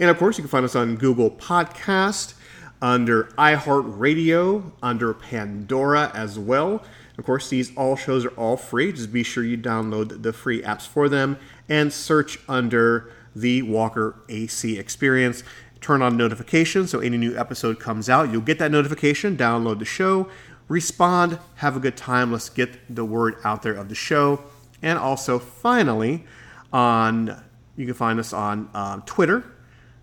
And 0.00 0.08
of 0.08 0.18
course, 0.18 0.38
you 0.38 0.42
can 0.42 0.48
find 0.48 0.64
us 0.64 0.74
on 0.74 0.96
Google 0.96 1.30
Podcast, 1.30 2.34
under 2.82 3.24
iHeartRadio, 3.36 4.72
under 4.82 5.12
Pandora 5.12 6.10
as 6.14 6.38
well. 6.38 6.82
Of 7.18 7.26
course, 7.26 7.50
these 7.50 7.76
all 7.76 7.96
shows 7.96 8.24
are 8.24 8.30
all 8.30 8.56
free. 8.56 8.92
Just 8.92 9.12
be 9.12 9.22
sure 9.22 9.44
you 9.44 9.58
download 9.58 10.22
the 10.22 10.32
free 10.32 10.62
apps 10.62 10.86
for 10.86 11.08
them 11.10 11.36
and 11.68 11.92
search 11.92 12.38
under 12.48 13.12
the 13.36 13.60
Walker 13.60 14.16
AC 14.30 14.78
Experience. 14.78 15.42
Turn 15.82 16.00
on 16.00 16.16
notifications 16.16 16.90
so 16.90 17.00
any 17.00 17.18
new 17.18 17.36
episode 17.36 17.78
comes 17.78 18.08
out, 18.08 18.30
you'll 18.32 18.40
get 18.40 18.58
that 18.58 18.70
notification, 18.70 19.36
download 19.36 19.78
the 19.78 19.84
show, 19.84 20.28
respond, 20.68 21.38
have 21.56 21.76
a 21.76 21.80
good 21.80 21.96
time. 21.96 22.32
Let's 22.32 22.48
get 22.48 22.94
the 22.94 23.04
word 23.04 23.36
out 23.44 23.62
there 23.62 23.74
of 23.74 23.90
the 23.90 23.94
show. 23.94 24.42
And 24.80 24.98
also, 24.98 25.38
finally, 25.38 26.24
on 26.72 27.42
you 27.76 27.86
can 27.86 27.94
find 27.94 28.18
us 28.18 28.32
on 28.32 28.68
um, 28.74 29.02
Twitter 29.02 29.44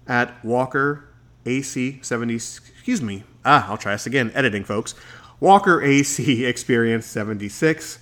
at 0.08 0.44
Walker 0.44 1.08
AC70. 1.46 2.34
Excuse 2.34 3.02
me. 3.02 3.24
Ah, 3.46 3.70
I'll 3.70 3.78
try 3.78 3.94
this 3.94 4.06
again. 4.06 4.32
Editing, 4.34 4.64
folks. 4.64 4.96
Walker 5.40 5.82
AC 5.82 6.46
Experience 6.46 7.06
76. 7.06 8.00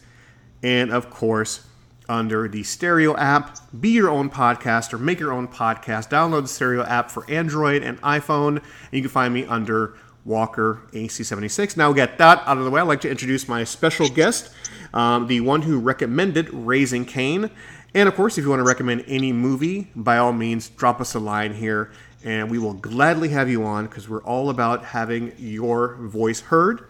And 0.64 0.92
of 0.92 1.10
course, 1.10 1.68
under 2.08 2.48
the 2.48 2.64
Stereo 2.64 3.16
app, 3.18 3.58
be 3.80 3.90
your 3.90 4.10
own 4.10 4.30
podcaster, 4.30 5.00
make 5.00 5.20
your 5.20 5.32
own 5.32 5.48
podcast. 5.48 6.10
Download 6.10 6.44
the 6.44 6.48
Stereo 6.48 6.84
app 6.84 7.10
for 7.10 7.30
Android 7.30 7.84
and 7.84 8.02
iPhone. 8.02 8.58
And 8.58 8.64
you 8.92 9.02
can 9.02 9.10
find 9.10 9.34
me 9.34 9.46
under 9.46 9.96
Walker 10.24 10.82
AC76. 10.92 11.78
Now, 11.78 11.94
get 11.94 12.18
that 12.18 12.42
out 12.48 12.58
of 12.58 12.66
the 12.66 12.72
way. 12.72 12.82
I'd 12.82 12.88
like 12.88 13.02
to 13.02 13.10
introduce 13.10 13.48
my 13.48 13.64
special 13.64 14.10
guest, 14.10 14.52
um, 14.94 15.28
the 15.28 15.42
one 15.42 15.62
who 15.62 15.80
recommended 15.80 16.50
Raising 16.52 17.06
Cain. 17.06 17.52
And 17.96 18.10
of 18.10 18.16
course, 18.16 18.38
if 18.38 18.44
you 18.44 18.50
want 18.50 18.60
to 18.60 18.66
recommend 18.66 19.06
any 19.08 19.32
movie, 19.32 19.88
by 19.96 20.18
all 20.18 20.34
means, 20.34 20.68
drop 20.70 21.00
us 21.00 21.16
a 21.16 21.20
line 21.20 21.54
here 21.54 21.92
and 22.26 22.50
we 22.50 22.58
will 22.60 22.74
gladly 22.74 23.30
have 23.30 23.50
you 23.50 23.64
on 23.64 23.86
because 23.86 24.10
we're 24.10 24.24
all 24.24 24.50
about 24.50 24.84
having 24.84 25.32
your 25.38 25.96
voice 25.96 26.42
heard. 26.42 26.88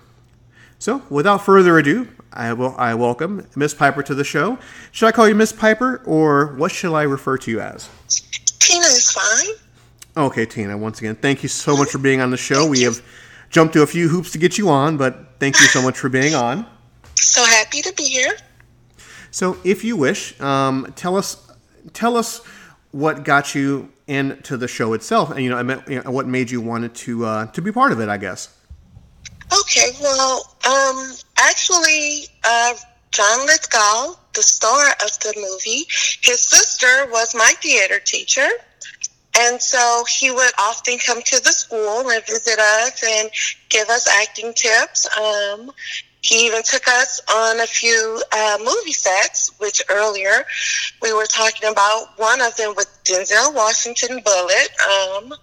So, 0.79 1.03
without 1.09 1.45
further 1.45 1.77
ado, 1.77 2.07
I 2.33 2.53
will 2.53 2.73
I 2.77 2.95
welcome 2.95 3.45
Miss 3.55 3.73
Piper 3.73 4.01
to 4.03 4.15
the 4.15 4.23
show. 4.23 4.57
Should 4.91 5.07
I 5.07 5.11
call 5.11 5.27
you 5.27 5.35
Miss 5.35 5.53
Piper, 5.53 6.01
or 6.05 6.55
what 6.55 6.71
shall 6.71 6.95
I 6.95 7.03
refer 7.03 7.37
to 7.37 7.51
you 7.51 7.61
as? 7.61 7.89
Tina 8.59 8.85
is 8.85 9.11
fine. 9.11 9.55
Okay, 10.17 10.45
Tina. 10.45 10.77
Once 10.77 10.99
again, 10.99 11.15
thank 11.15 11.43
you 11.43 11.49
so 11.49 11.77
much 11.77 11.89
for 11.89 11.97
being 11.97 12.19
on 12.19 12.31
the 12.31 12.37
show. 12.37 12.67
We 12.67 12.81
have 12.81 13.01
jumped 13.49 13.73
to 13.73 13.83
a 13.83 13.87
few 13.87 14.09
hoops 14.09 14.31
to 14.31 14.37
get 14.37 14.57
you 14.57 14.69
on, 14.69 14.97
but 14.97 15.39
thank 15.39 15.59
you 15.59 15.67
so 15.67 15.81
much 15.81 15.97
for 15.97 16.09
being 16.09 16.35
on. 16.35 16.65
So 17.15 17.43
happy 17.45 17.81
to 17.81 17.93
be 17.93 18.03
here. 18.03 18.35
So, 19.35 19.57
if 19.65 19.83
you 19.83 19.97
wish, 19.97 20.39
um, 20.39 20.93
tell 20.95 21.17
us 21.17 21.35
tell 21.91 22.15
us 22.15 22.39
what 22.91 23.25
got 23.25 23.53
you 23.53 23.91
into 24.07 24.55
the 24.55 24.69
show 24.69 24.93
itself, 24.93 25.29
and 25.29 25.43
you 25.43 25.49
know, 25.49 26.09
what 26.09 26.25
made 26.25 26.49
you 26.49 26.61
wanted 26.61 26.95
to 27.03 27.25
uh, 27.25 27.45
to 27.47 27.61
be 27.61 27.69
part 27.69 27.91
of 27.91 27.99
it, 27.99 28.07
I 28.07 28.15
guess. 28.15 28.57
Okay, 29.51 29.89
well, 29.99 30.55
um, 30.65 31.11
actually, 31.37 32.27
uh, 32.45 32.75
John 33.11 33.45
Lithgow, 33.45 34.13
the 34.35 34.41
star 34.41 34.91
of 35.03 35.19
the 35.19 35.33
movie, 35.35 35.83
his 36.21 36.39
sister 36.39 37.11
was 37.11 37.35
my 37.35 37.55
theater 37.61 37.99
teacher. 37.99 38.47
And 39.37 39.61
so 39.61 40.05
he 40.07 40.31
would 40.31 40.53
often 40.57 40.97
come 40.97 41.21
to 41.21 41.43
the 41.43 41.51
school 41.51 42.09
and 42.09 42.25
visit 42.25 42.57
us 42.57 43.03
and 43.05 43.29
give 43.67 43.89
us 43.89 44.07
acting 44.07 44.53
tips. 44.53 45.09
Um, 45.17 45.73
he 46.25 46.47
even 46.47 46.63
took 46.63 46.87
us 46.87 47.21
on 47.31 47.59
a 47.59 47.67
few 47.67 48.19
uh, 48.31 48.57
movie 48.57 48.93
sets, 48.93 49.51
which 49.59 49.83
earlier 49.91 50.43
we 50.99 51.13
were 51.13 51.27
talking 51.27 51.69
about 51.69 52.17
one 52.17 52.41
of 52.41 52.55
them 52.57 52.73
with 52.75 52.87
Denzel 53.03 53.53
Washington 53.53 54.21
Bullet. 54.25 54.69
Um, 54.81 55.33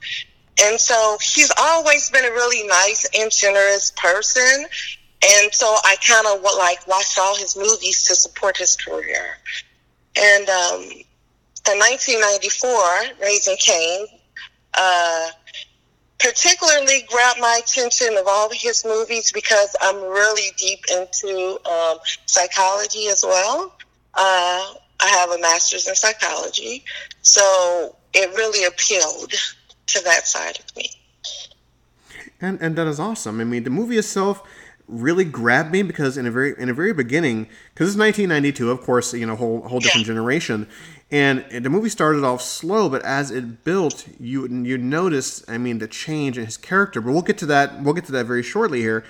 and 0.60 0.80
so 0.80 1.18
he's 1.22 1.52
always 1.56 2.10
been 2.10 2.24
a 2.24 2.32
really 2.32 2.66
nice 2.66 3.08
and 3.16 3.30
generous 3.30 3.92
person. 3.96 4.66
And 5.24 5.54
so 5.54 5.72
I 5.84 5.94
kind 6.04 6.26
of 6.26 6.42
like 6.58 6.84
watched 6.88 7.16
all 7.16 7.36
his 7.36 7.56
movies 7.56 8.02
to 8.08 8.16
support 8.16 8.56
his 8.56 8.74
career. 8.74 9.38
And 10.18 10.48
um, 10.48 10.82
in 10.82 11.78
1994, 11.78 13.22
Raising 13.22 13.56
Cain, 13.56 14.06
uh, 14.74 15.28
particularly 16.22 17.04
grabbed 17.08 17.40
my 17.40 17.60
attention 17.62 18.16
of 18.16 18.26
all 18.28 18.48
his 18.52 18.84
movies 18.84 19.32
because 19.32 19.74
I'm 19.82 19.96
really 19.96 20.50
deep 20.56 20.84
into 20.90 21.58
um, 21.68 21.98
psychology 22.26 23.08
as 23.08 23.24
well. 23.26 23.74
Uh, 24.14 24.74
I 25.00 25.08
have 25.08 25.30
a 25.30 25.40
master's 25.40 25.88
in 25.88 25.96
psychology, 25.96 26.84
so 27.22 27.96
it 28.14 28.34
really 28.36 28.64
appealed 28.64 29.32
to 29.88 30.04
that 30.04 30.28
side 30.28 30.60
of 30.60 30.76
me. 30.76 30.90
And 32.40 32.60
and 32.60 32.76
that 32.76 32.86
is 32.86 33.00
awesome. 33.00 33.40
I 33.40 33.44
mean, 33.44 33.64
the 33.64 33.70
movie 33.70 33.98
itself 33.98 34.42
really 34.88 35.24
grabbed 35.24 35.72
me 35.72 35.82
because 35.82 36.18
in 36.18 36.26
a 36.26 36.30
very 36.30 36.54
in 36.58 36.68
a 36.68 36.74
very 36.74 36.92
beginning, 36.92 37.48
because 37.72 37.88
it's 37.88 37.98
1992, 37.98 38.70
of 38.70 38.82
course, 38.82 39.12
you 39.14 39.26
know, 39.26 39.34
whole 39.34 39.62
whole 39.62 39.80
different 39.80 40.06
yeah. 40.06 40.12
generation, 40.12 40.68
and 41.12 41.44
the 41.50 41.68
movie 41.68 41.90
started 41.90 42.24
off 42.24 42.40
slow, 42.40 42.88
but 42.88 43.02
as 43.02 43.30
it 43.30 43.64
built, 43.64 44.08
you 44.18 44.48
you 44.48 44.78
noticed, 44.78 45.44
I 45.46 45.58
mean, 45.58 45.78
the 45.78 45.86
change 45.86 46.38
in 46.38 46.46
his 46.46 46.56
character. 46.56 47.02
But 47.02 47.12
we'll 47.12 47.20
get 47.20 47.36
to 47.38 47.46
that. 47.46 47.82
We'll 47.82 47.92
get 47.92 48.06
to 48.06 48.12
that 48.12 48.24
very 48.24 48.42
shortly 48.42 48.80
here. 48.80 49.04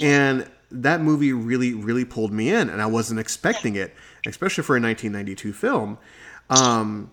And 0.00 0.48
that 0.70 1.00
movie 1.00 1.32
really, 1.32 1.74
really 1.74 2.04
pulled 2.04 2.32
me 2.32 2.50
in, 2.50 2.70
and 2.70 2.80
I 2.80 2.86
wasn't 2.86 3.18
expecting 3.18 3.74
it, 3.74 3.92
especially 4.28 4.62
for 4.62 4.76
a 4.76 4.80
1992 4.80 5.52
film. 5.52 5.98
Um, 6.50 7.10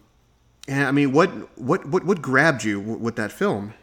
and 0.67 0.83
I 0.83 0.91
mean, 0.91 1.13
what 1.13 1.29
what 1.57 1.87
what 1.87 2.05
what 2.05 2.21
grabbed 2.21 2.63
you 2.63 2.79
with 2.79 3.15
that 3.15 3.31
film? 3.31 3.73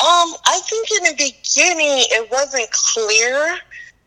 Um, 0.00 0.34
I 0.46 0.60
think 0.68 0.88
in 0.98 1.04
the 1.04 1.12
beginning 1.12 2.06
it 2.10 2.28
wasn't 2.28 2.68
clear 2.72 3.56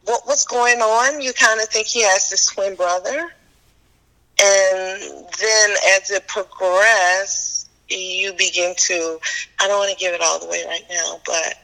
what 0.03 0.27
was 0.27 0.45
going 0.45 0.79
on. 0.79 1.21
You 1.21 1.31
kind 1.31 1.61
of 1.61 1.69
think 1.69 1.87
he 1.87 2.03
has 2.03 2.29
this 2.29 2.47
twin 2.47 2.75
brother 2.75 3.31
and 4.41 5.01
then 5.39 5.69
as 5.97 6.11
it 6.11 6.27
progresses, 6.27 7.65
you 7.89 8.33
begin 8.33 8.73
to, 8.75 9.19
I 9.59 9.67
don't 9.67 9.79
want 9.79 9.91
to 9.91 9.97
give 9.97 10.13
it 10.13 10.21
all 10.21 10.39
the 10.39 10.47
way 10.47 10.63
right 10.67 10.85
now, 10.89 11.19
but 11.25 11.55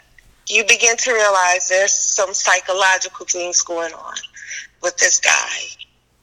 you 0.47 0.63
begin 0.63 0.97
to 0.97 1.13
realize 1.13 1.67
there's 1.67 1.91
some 1.91 2.33
psychological 2.33 3.25
things 3.25 3.61
going 3.61 3.93
on 3.93 4.15
with 4.81 4.97
this 4.97 5.19
guy. 5.19 5.49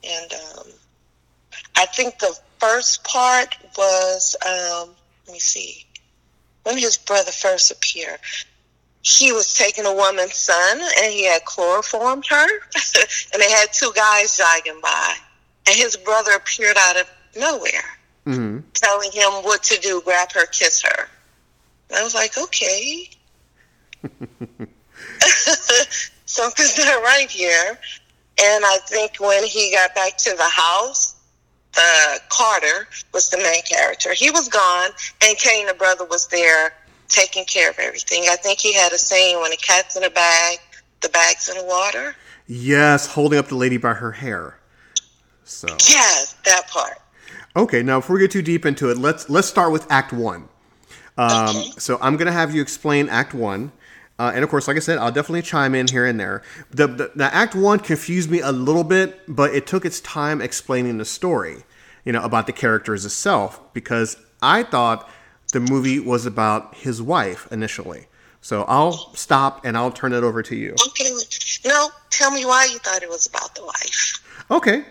And 0.03 0.33
um, 0.33 0.67
I 1.77 1.85
think 1.85 2.19
the 2.19 2.37
first 2.59 3.03
part 3.03 3.55
was, 3.77 4.35
um, 4.45 4.89
let 5.27 5.33
me 5.33 5.39
see, 5.39 5.85
when 6.63 6.77
his 6.77 6.97
brother 6.97 7.31
first 7.31 7.71
appeared, 7.71 8.19
he 9.03 9.31
was 9.31 9.53
taking 9.53 9.85
a 9.85 9.93
woman's 9.93 10.35
son 10.35 10.79
and 10.79 11.13
he 11.13 11.25
had 11.25 11.43
chloroformed 11.45 12.25
her, 12.29 12.45
and 13.33 13.41
they 13.41 13.49
had 13.49 13.73
two 13.73 13.91
guys 13.95 14.37
jogging 14.37 14.79
by 14.81 15.15
and 15.67 15.75
his 15.75 15.95
brother 15.97 16.31
appeared 16.31 16.77
out 16.77 16.97
of 16.97 17.09
nowhere, 17.37 17.97
hmm 18.25 18.59
telling 18.73 19.11
him 19.11 19.31
what 19.43 19.63
to 19.63 19.79
do, 19.79 20.01
grab 20.03 20.31
her, 20.31 20.45
kiss 20.47 20.81
her. 20.81 21.07
And 21.89 21.99
I 21.99 22.03
was 22.03 22.15
like, 22.15 22.37
okay. 22.37 23.09
Something's 26.25 26.77
not 26.77 27.03
right 27.03 27.29
here. 27.29 27.77
And 28.41 28.65
I 28.65 28.79
think 28.87 29.17
when 29.19 29.43
he 29.43 29.71
got 29.73 29.93
back 29.93 30.17
to 30.17 30.35
the 30.35 30.47
house, 30.47 31.15
the 31.73 32.19
Carter 32.29 32.87
was 33.13 33.29
the 33.29 33.37
main 33.37 33.61
character. 33.63 34.13
He 34.13 34.29
was 34.31 34.47
gone, 34.47 34.89
and 35.23 35.37
Cain, 35.37 35.67
the 35.67 35.73
brother, 35.73 36.05
was 36.05 36.27
there 36.27 36.73
taking 37.07 37.45
care 37.45 37.69
of 37.69 37.77
everything. 37.79 38.25
I 38.29 38.35
think 38.37 38.59
he 38.59 38.73
had 38.73 38.91
a 38.93 38.97
saying 38.97 39.39
when 39.39 39.51
the 39.51 39.57
cat's 39.57 39.95
in 39.95 40.03
a 40.03 40.09
bag, 40.09 40.59
the 41.01 41.09
bag's 41.09 41.49
in 41.49 41.57
the 41.57 41.65
water. 41.65 42.15
Yes, 42.47 43.05
holding 43.07 43.37
up 43.37 43.47
the 43.47 43.55
lady 43.55 43.77
by 43.77 43.93
her 43.93 44.11
hair. 44.11 44.57
So 45.51 45.67
Yes, 45.89 46.35
that 46.45 46.67
part. 46.69 46.97
okay, 47.55 47.83
now 47.83 47.99
before 47.99 48.15
we 48.15 48.21
get 48.21 48.31
too 48.31 48.41
deep 48.41 48.65
into 48.65 48.89
it, 48.89 48.97
let's 48.97 49.29
let's 49.29 49.47
start 49.47 49.71
with 49.71 49.89
Act 49.91 50.13
One. 50.13 50.47
Um, 51.17 51.47
Okay. 51.49 51.71
So 51.77 51.97
I'm 52.01 52.17
gonna 52.17 52.31
have 52.31 52.55
you 52.55 52.61
explain 52.61 53.09
Act 53.09 53.33
One, 53.33 53.71
uh, 54.17 54.31
and 54.33 54.43
of 54.43 54.49
course, 54.49 54.67
like 54.67 54.77
I 54.77 54.79
said, 54.79 54.97
I'll 54.97 55.11
definitely 55.11 55.41
chime 55.41 55.75
in 55.75 55.87
here 55.87 56.05
and 56.05 56.19
there. 56.19 56.41
The, 56.71 56.87
the, 56.87 57.11
the 57.15 57.33
Act 57.33 57.53
One 57.55 57.79
confused 57.79 58.29
me 58.31 58.39
a 58.39 58.51
little 58.51 58.83
bit, 58.83 59.19
but 59.27 59.53
it 59.53 59.67
took 59.67 59.85
its 59.85 59.99
time 60.01 60.41
explaining 60.41 60.97
the 60.97 61.05
story, 61.05 61.63
you 62.05 62.11
know, 62.13 62.23
about 62.23 62.47
the 62.47 62.53
characters 62.53 63.05
itself, 63.05 63.59
because 63.73 64.15
I 64.41 64.63
thought 64.63 65.09
the 65.51 65.59
movie 65.59 65.99
was 65.99 66.25
about 66.25 66.75
his 66.75 67.01
wife 67.01 67.47
initially. 67.51 68.07
So 68.39 68.63
I'll 68.67 69.13
stop 69.15 69.65
and 69.65 69.77
I'll 69.77 69.91
turn 69.91 70.13
it 70.13 70.23
over 70.23 70.41
to 70.43 70.55
you. 70.55 70.75
Okay. 70.87 71.09
No, 71.65 71.89
tell 72.09 72.31
me 72.31 72.45
why 72.45 72.65
you 72.71 72.79
thought 72.79 73.03
it 73.03 73.09
was 73.09 73.27
about 73.27 73.53
the 73.53 73.63
wife. 73.63 74.45
Okay, 74.49 74.83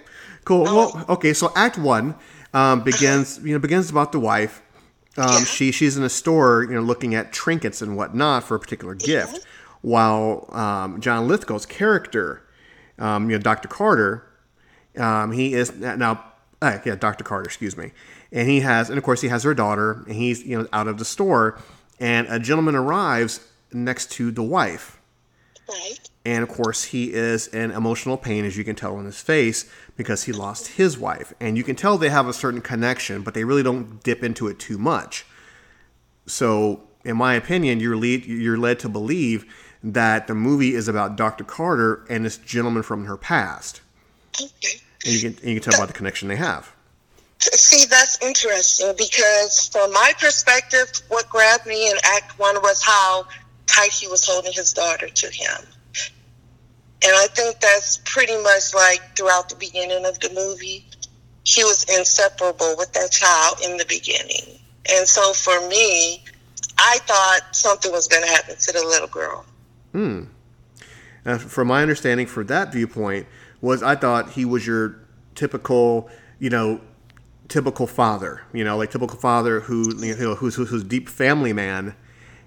cool. 0.51 0.65
Well, 0.65 1.05
okay. 1.09 1.33
So 1.33 1.53
Act 1.57 1.79
One 1.79 2.15
um, 2.53 2.83
begins. 2.83 3.39
You 3.43 3.53
know, 3.55 3.59
begins 3.59 3.91
about 3.91 4.13
the 4.13 4.21
wife. 4.21 4.63
Um, 5.17 5.29
Yeah. 5.29 5.45
She 5.45 5.73
she's 5.73 5.97
in 5.97 6.03
a 6.05 6.09
store, 6.09 6.65
you 6.65 6.75
know, 6.75 6.81
looking 6.83 7.15
at 7.15 7.33
trinkets 7.33 7.83
and 7.83 7.97
whatnot 7.97 8.45
for 8.45 8.55
a 8.55 8.61
particular 8.61 8.95
gift, 8.95 9.47
while 9.83 10.49
um, 10.51 11.01
John 11.01 11.27
Lithgow's 11.29 11.67
character, 11.67 12.43
um, 12.99 13.29
you 13.31 13.37
know, 13.37 13.43
Doctor 13.43 13.69
Carter, 13.69 14.25
um, 14.99 15.33
he 15.33 15.55
is 15.55 15.75
now. 15.75 16.25
Uh, 16.63 16.79
yeah, 16.85 16.95
Doctor 16.95 17.25
Carter. 17.25 17.45
Excuse 17.45 17.77
me. 17.77 17.91
And 18.33 18.49
he 18.49 18.61
has, 18.61 18.91
and 18.91 18.99
of 18.99 19.05
course, 19.05 19.23
he 19.23 19.29
has 19.29 19.43
her 19.45 19.55
daughter, 19.55 20.05
and 20.07 20.15
he's 20.15 20.45
you 20.45 20.59
know 20.59 20.69
out 20.73 20.87
of 20.89 20.99
the 20.99 21.05
store, 21.05 21.59
and 21.99 22.27
a 22.29 22.39
gentleman 22.39 22.75
arrives 22.77 23.41
next 23.73 24.11
to 24.13 24.31
the 24.31 24.43
wife. 24.43 24.99
Right. 25.69 26.10
And 26.25 26.43
of 26.43 26.51
course, 26.51 26.85
he 26.85 27.15
is 27.15 27.47
in 27.47 27.71
emotional 27.71 28.19
pain, 28.19 28.45
as 28.45 28.57
you 28.57 28.65
can 28.65 28.77
tell 28.77 28.99
in 28.99 29.07
his 29.07 29.21
face, 29.23 29.71
because 29.97 30.25
he 30.25 30.33
lost 30.33 30.69
his 30.69 30.99
wife. 30.99 31.33
And 31.41 31.57
you 31.57 31.65
can 31.65 31.77
tell 31.77 31.97
they 31.97 32.11
have 32.11 32.29
a 32.29 32.35
certain 32.35 32.61
connection, 32.61 33.23
but 33.23 33.33
they 33.33 33.45
really 33.45 33.63
don't 33.63 34.03
dip 34.03 34.23
into 34.23 34.47
it 34.49 34.59
too 34.59 34.77
much. 34.77 35.25
So, 36.27 36.83
in 37.05 37.17
my 37.17 37.35
opinion, 37.35 37.81
you're 37.81 37.97
lead, 37.97 38.27
you're 38.27 38.59
led 38.59 38.79
to 38.81 38.89
believe 38.89 39.47
that 39.83 40.27
the 40.27 40.35
movie 40.35 40.75
is 40.75 40.89
about 40.89 41.17
Dr. 41.17 41.43
Carter 41.45 42.05
and 42.11 42.25
this 42.25 42.37
gentleman 42.37 42.83
from 42.83 43.07
her 43.07 43.17
past, 43.17 43.81
Okay. 44.41 44.81
and 45.07 45.15
you 45.15 45.21
can 45.21 45.39
and 45.41 45.49
you 45.55 45.61
can 45.61 45.71
tell 45.71 45.81
by 45.81 45.87
the 45.87 45.95
connection 45.95 46.29
they 46.29 46.37
have. 46.37 46.73
See, 47.41 47.87
that's 47.87 48.21
interesting 48.21 48.93
because 48.99 49.69
from 49.69 49.91
my 49.93 50.13
perspective, 50.21 50.93
what 51.09 51.31
grabbed 51.31 51.67
me 51.67 51.91
in 51.91 51.97
Act 52.05 52.39
One 52.39 52.57
was 52.61 52.83
how 52.83 53.25
tight 53.67 53.93
he 53.93 54.07
was 54.07 54.27
holding 54.27 54.53
his 54.53 54.75
daughter 54.75 55.09
to 55.09 55.27
him. 55.31 55.67
And 57.03 57.13
I 57.17 57.27
think 57.29 57.61
that's 57.61 57.99
pretty 58.05 58.37
much 58.43 58.75
like 58.75 59.01
throughout 59.17 59.49
the 59.49 59.57
beginning 59.57 60.05
of 60.05 60.19
the 60.21 60.31
movie. 60.35 60.87
He 61.45 61.65
was 61.65 61.85
inseparable 61.85 62.75
with 62.77 62.93
that 62.93 63.11
child 63.11 63.59
in 63.65 63.79
the 63.79 63.87
beginning. 63.87 64.59
And 64.91 65.09
so 65.09 65.33
for 65.33 65.67
me, 65.69 66.23
I 66.79 66.99
thought 67.07 67.41
something 67.53 67.91
was 67.91 68.07
going 68.07 68.23
to 68.23 68.29
happen 68.29 68.57
to 68.57 68.73
the 68.73 68.81
little 68.81 69.09
girl. 69.09 69.45
Hmm. 69.93 70.25
Uh, 71.25 71.39
from 71.39 71.69
my 71.69 71.83
understanding, 71.83 72.27
for 72.27 72.45
that 72.45 72.73
viewpoint, 72.73 73.27
was 73.61 73.83
I 73.83 73.95
thought 73.95 74.31
he 74.31 74.45
was 74.45 74.67
your 74.67 74.97
typical, 75.35 76.11
you 76.39 76.51
know, 76.51 76.81
typical 77.49 77.87
father. 77.87 78.43
You 78.53 78.65
know, 78.65 78.77
like 78.77 78.91
typical 78.91 79.19
father 79.19 79.61
who, 79.61 79.95
you 79.99 80.17
know, 80.17 80.35
who's 80.35 80.55
who's, 80.55 80.71
who's 80.71 80.85
deep 80.85 81.09
family 81.09 81.53
man, 81.53 81.95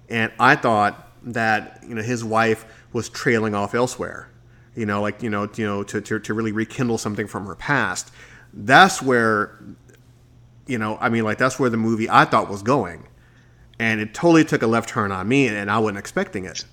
and 0.08 0.32
I 0.38 0.56
thought 0.56 1.12
that 1.22 1.82
you 1.86 1.94
know 1.94 2.02
his 2.02 2.24
wife 2.24 2.66
was 2.92 3.08
trailing 3.08 3.54
off 3.54 3.74
elsewhere. 3.74 4.28
You 4.74 4.86
know, 4.86 5.00
like 5.00 5.22
you 5.22 5.30
know, 5.30 5.48
you 5.56 5.66
know, 5.66 5.82
to 5.84 6.00
to, 6.00 6.18
to 6.18 6.34
really 6.34 6.52
rekindle 6.52 6.98
something 6.98 7.26
from 7.26 7.46
her 7.46 7.54
past. 7.54 8.10
That's 8.52 9.02
where, 9.02 9.58
you 10.66 10.78
know, 10.78 10.96
I 11.00 11.08
mean, 11.08 11.24
like 11.24 11.38
that's 11.38 11.58
where 11.58 11.70
the 11.70 11.76
movie 11.76 12.08
I 12.08 12.24
thought 12.24 12.48
was 12.48 12.62
going, 12.62 13.06
and 13.78 14.00
it 14.00 14.14
totally 14.14 14.44
took 14.44 14.62
a 14.62 14.66
left 14.66 14.88
turn 14.88 15.12
on 15.12 15.28
me, 15.28 15.48
and 15.48 15.70
I 15.70 15.78
wasn't 15.78 15.98
expecting 15.98 16.44
it. 16.44 16.64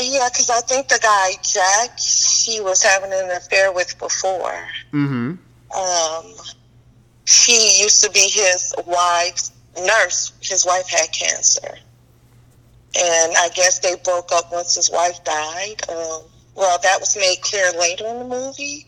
Yeah, 0.00 0.28
because 0.30 0.48
I 0.48 0.60
think 0.60 0.88
the 0.88 0.98
guy, 1.02 1.32
Jack, 1.42 1.98
she 1.98 2.60
was 2.60 2.82
having 2.82 3.12
an 3.12 3.30
affair 3.30 3.72
with 3.72 3.98
before. 3.98 4.64
Mm-hmm. 4.92 5.34
um, 5.76 6.34
she 7.24 7.82
used 7.82 8.02
to 8.04 8.10
be 8.10 8.20
his 8.20 8.74
wife's 8.86 9.52
nurse. 9.76 10.32
His 10.40 10.64
wife 10.64 10.88
had 10.88 11.12
cancer. 11.12 11.78
And 12.98 13.32
I 13.36 13.50
guess 13.54 13.80
they 13.80 13.96
broke 13.96 14.30
up 14.32 14.50
once 14.50 14.74
his 14.74 14.90
wife 14.90 15.22
died. 15.24 15.82
Um, 15.90 16.22
well, 16.58 16.78
that 16.82 16.98
was 16.98 17.16
made 17.16 17.40
clear 17.40 17.70
later 17.78 18.06
in 18.06 18.18
the 18.18 18.24
movie. 18.24 18.86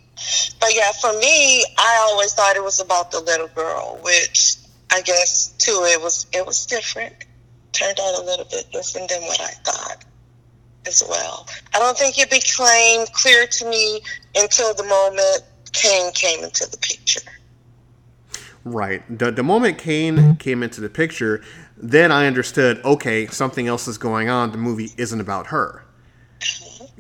But 0.61 0.75
yeah, 0.75 0.93
for 1.01 1.13
me, 1.19 1.65
I 1.79 2.07
always 2.11 2.35
thought 2.35 2.57
it 2.57 2.65
was 2.65 2.81
about 2.81 3.11
the 3.11 3.21
little 3.21 3.49
girl, 3.49 3.99
which 4.03 4.57
I 4.93 5.01
guess 5.03 5.55
too 5.59 5.85
it 5.87 6.03
was 6.03 6.27
it 6.33 6.45
was 6.45 6.67
different. 6.67 7.15
Turned 7.73 7.99
out 8.01 8.21
a 8.21 8.25
little 8.25 8.45
bit 8.51 8.67
different 8.73 9.09
than 9.09 9.23
what 9.23 9.41
I 9.41 9.53
thought 9.65 10.05
as 10.87 11.03
well. 11.09 11.47
I 11.73 11.79
don't 11.79 11.97
think 11.97 12.19
it 12.19 12.31
became 12.31 13.07
clear 13.13 13.47
to 13.47 13.71
me 13.71 14.03
until 14.35 14.75
the 14.75 14.85
moment 14.85 15.45
Cain 15.73 16.13
came 16.13 16.43
into 16.43 16.69
the 16.69 16.79
picture. 16.79 17.31
Right. 18.65 19.03
The, 19.19 19.31
the 19.31 19.43
moment 19.43 19.79
Cain 19.79 20.37
came 20.37 20.63
into 20.63 20.81
the 20.81 20.91
picture, 20.91 21.43
then 21.77 22.11
I 22.13 22.27
understood, 22.27 22.85
okay, 22.85 23.27
something 23.29 23.69
else 23.69 23.89
is 23.89 23.97
going 23.97 24.29
on. 24.29 24.53
The 24.53 24.59
movie 24.59 24.91
isn't 24.99 25.21
about 25.21 25.47
her. 25.47 25.85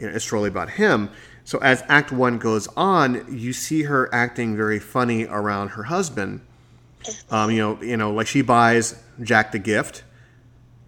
You 0.00 0.06
know, 0.08 0.14
it's 0.14 0.32
really 0.32 0.48
about 0.48 0.70
him. 0.70 1.10
So 1.44 1.58
as 1.58 1.82
Act 1.88 2.10
One 2.10 2.38
goes 2.38 2.68
on, 2.76 3.26
you 3.30 3.52
see 3.52 3.82
her 3.82 4.08
acting 4.14 4.56
very 4.56 4.78
funny 4.78 5.26
around 5.26 5.68
her 5.70 5.84
husband. 5.84 6.40
Um, 7.30 7.50
you 7.50 7.58
know, 7.58 7.82
you 7.82 7.96
know, 7.96 8.12
like 8.12 8.26
she 8.26 8.42
buys 8.42 9.02
Jack 9.22 9.52
the 9.52 9.58
gift, 9.58 10.04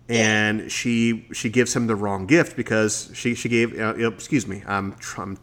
and 0.09 0.71
she 0.71 1.27
she 1.33 1.49
gives 1.51 1.75
him 1.75 1.87
the 1.87 1.97
wrong 1.97 2.27
gift 2.27 2.57
because 2.57 3.11
she 3.15 3.35
she 3.35 3.49
gave. 3.49 3.79
Uh, 3.79 3.95
you 3.97 4.03
know, 4.03 4.09
excuse 4.09 4.47
me, 4.47 4.63
I'm 4.67 4.95
I'm 5.19 5.39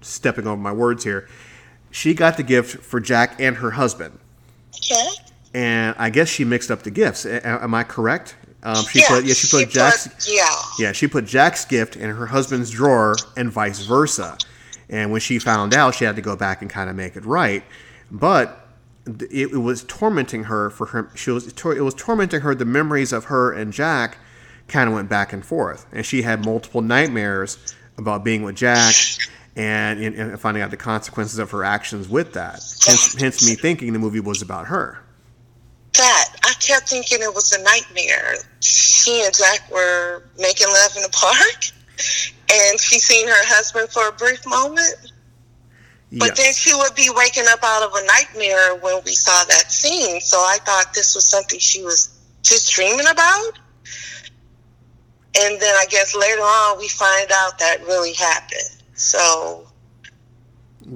stepping 0.00 0.46
over 0.46 0.60
my 0.60 0.72
words 0.72 1.04
here. 1.04 1.28
She 1.90 2.14
got 2.14 2.36
the 2.36 2.42
gift 2.42 2.82
for 2.84 3.00
Jack 3.00 3.40
and 3.40 3.56
her 3.56 3.72
husband 3.72 4.18
Yeah. 4.88 5.10
and 5.52 5.96
I 5.98 6.08
guess 6.08 6.28
she 6.28 6.44
mixed 6.44 6.70
up 6.70 6.84
the 6.84 6.90
gifts. 6.90 7.24
A- 7.26 7.44
am 7.44 7.74
I 7.74 7.82
correct? 7.82 8.36
Um, 8.62 8.84
she 8.84 9.02
put 9.06 9.24
yeah, 9.24 9.34
she 9.34 9.48
put 9.48 9.70
Jack's 9.70 10.28
yeah. 10.30 10.44
yeah 10.78 10.92
she 10.92 11.06
put 11.06 11.24
Jack's 11.24 11.64
gift 11.64 11.96
in 11.96 12.10
her 12.10 12.26
husband's 12.26 12.70
drawer 12.70 13.16
and 13.36 13.50
vice 13.50 13.80
versa. 13.86 14.36
And 14.90 15.12
when 15.12 15.20
she 15.20 15.38
found 15.38 15.72
out, 15.72 15.94
she 15.94 16.04
had 16.04 16.16
to 16.16 16.22
go 16.22 16.36
back 16.36 16.60
and 16.62 16.70
kind 16.70 16.90
of 16.90 16.96
make 16.96 17.16
it 17.16 17.24
right. 17.24 17.62
But 18.10 18.66
it, 19.06 19.52
it 19.52 19.62
was 19.62 19.84
tormenting 19.84 20.44
her 20.44 20.68
for 20.70 20.86
her. 20.86 21.10
She 21.14 21.30
was 21.30 21.52
tor- 21.52 21.76
it 21.76 21.82
was 21.82 21.94
tormenting 21.94 22.40
her. 22.40 22.54
The 22.54 22.64
memories 22.64 23.12
of 23.12 23.26
her 23.26 23.52
and 23.52 23.72
Jack 23.72 24.18
kind 24.68 24.88
of 24.88 24.94
went 24.94 25.08
back 25.08 25.32
and 25.32 25.44
forth, 25.44 25.86
and 25.92 26.04
she 26.04 26.22
had 26.22 26.44
multiple 26.44 26.82
nightmares 26.82 27.74
about 27.96 28.24
being 28.24 28.42
with 28.42 28.56
Jack. 28.56 28.94
And, 29.56 30.00
and 30.00 30.14
and 30.14 30.40
finding 30.40 30.62
out 30.62 30.70
the 30.70 30.76
consequences 30.76 31.40
of 31.40 31.50
her 31.50 31.64
actions 31.64 32.08
with 32.08 32.34
that. 32.34 32.52
Hence, 32.86 33.20
hence 33.20 33.46
me 33.46 33.56
thinking 33.56 33.92
the 33.92 33.98
movie 33.98 34.20
was 34.20 34.42
about 34.42 34.68
her. 34.68 35.02
That 35.94 36.36
I 36.44 36.54
kept 36.60 36.88
thinking 36.88 37.18
it 37.20 37.34
was 37.34 37.52
a 37.52 37.62
nightmare. 37.62 38.36
She 38.60 39.22
and 39.24 39.34
Jack 39.34 39.70
were 39.70 40.24
making 40.38 40.68
love 40.68 40.92
in 40.96 41.02
the 41.02 41.10
park, 41.10 41.64
and 42.52 42.80
she 42.80 42.98
seen 42.98 43.26
her 43.26 43.44
husband 43.46 43.90
for 43.90 44.08
a 44.08 44.12
brief 44.12 44.46
moment. 44.46 45.12
But 46.12 46.36
then 46.36 46.52
she 46.52 46.74
would 46.74 46.94
be 46.96 47.08
waking 47.14 47.44
up 47.48 47.60
out 47.62 47.84
of 47.84 47.92
a 47.94 48.04
nightmare 48.06 48.74
when 48.80 49.00
we 49.04 49.12
saw 49.12 49.44
that 49.44 49.70
scene. 49.70 50.20
So 50.20 50.38
I 50.38 50.58
thought 50.64 50.92
this 50.92 51.14
was 51.14 51.24
something 51.24 51.58
she 51.60 51.84
was 51.84 52.18
just 52.42 52.72
dreaming 52.72 53.06
about. 53.08 53.52
And 55.38 55.60
then 55.60 55.74
I 55.76 55.86
guess 55.88 56.16
later 56.16 56.42
on 56.42 56.78
we 56.78 56.88
find 56.88 57.30
out 57.32 57.58
that 57.60 57.82
really 57.86 58.12
happened. 58.14 58.82
So 58.94 59.69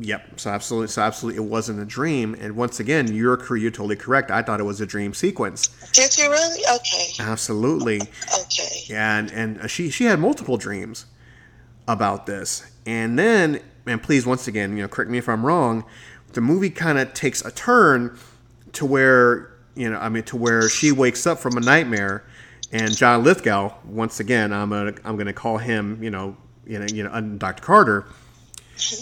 Yep. 0.00 0.40
So 0.40 0.50
absolutely, 0.50 0.88
so 0.88 1.02
absolutely, 1.02 1.42
it 1.42 1.48
wasn't 1.48 1.80
a 1.80 1.84
dream. 1.84 2.34
And 2.40 2.56
once 2.56 2.80
again, 2.80 3.12
you're 3.12 3.38
you're 3.56 3.70
totally 3.70 3.96
correct. 3.96 4.30
I 4.30 4.42
thought 4.42 4.60
it 4.60 4.64
was 4.64 4.80
a 4.80 4.86
dream 4.86 5.14
sequence. 5.14 5.68
did 5.92 6.16
you 6.18 6.30
really? 6.30 6.62
Okay. 6.76 7.10
Absolutely. 7.20 8.00
Okay. 8.40 8.92
And 8.92 9.30
and 9.32 9.60
uh, 9.60 9.66
she 9.66 9.90
she 9.90 10.04
had 10.04 10.18
multiple 10.18 10.56
dreams 10.56 11.06
about 11.86 12.26
this. 12.26 12.70
And 12.86 13.18
then, 13.18 13.60
and 13.86 14.02
please, 14.02 14.26
once 14.26 14.48
again, 14.48 14.76
you 14.76 14.82
know, 14.82 14.88
correct 14.88 15.10
me 15.10 15.18
if 15.18 15.28
I'm 15.28 15.44
wrong. 15.44 15.84
the 16.32 16.40
movie 16.40 16.70
kind 16.70 16.98
of 16.98 17.14
takes 17.14 17.44
a 17.44 17.50
turn 17.52 18.18
to 18.72 18.84
where 18.84 19.50
you 19.76 19.90
know, 19.90 19.98
I 19.98 20.08
mean, 20.08 20.22
to 20.24 20.36
where 20.36 20.68
she 20.68 20.92
wakes 20.92 21.26
up 21.26 21.38
from 21.38 21.56
a 21.56 21.60
nightmare, 21.60 22.24
and 22.72 22.96
John 22.96 23.22
Lithgow, 23.22 23.74
once 23.84 24.20
again, 24.20 24.52
I'm 24.52 24.70
gonna 24.70 24.94
I'm 25.04 25.16
gonna 25.16 25.32
call 25.32 25.58
him, 25.58 26.02
you 26.02 26.10
know, 26.10 26.36
you 26.66 26.78
know, 26.78 26.86
you 26.86 27.04
know, 27.04 27.20
Dr. 27.20 27.62
Carter. 27.62 28.06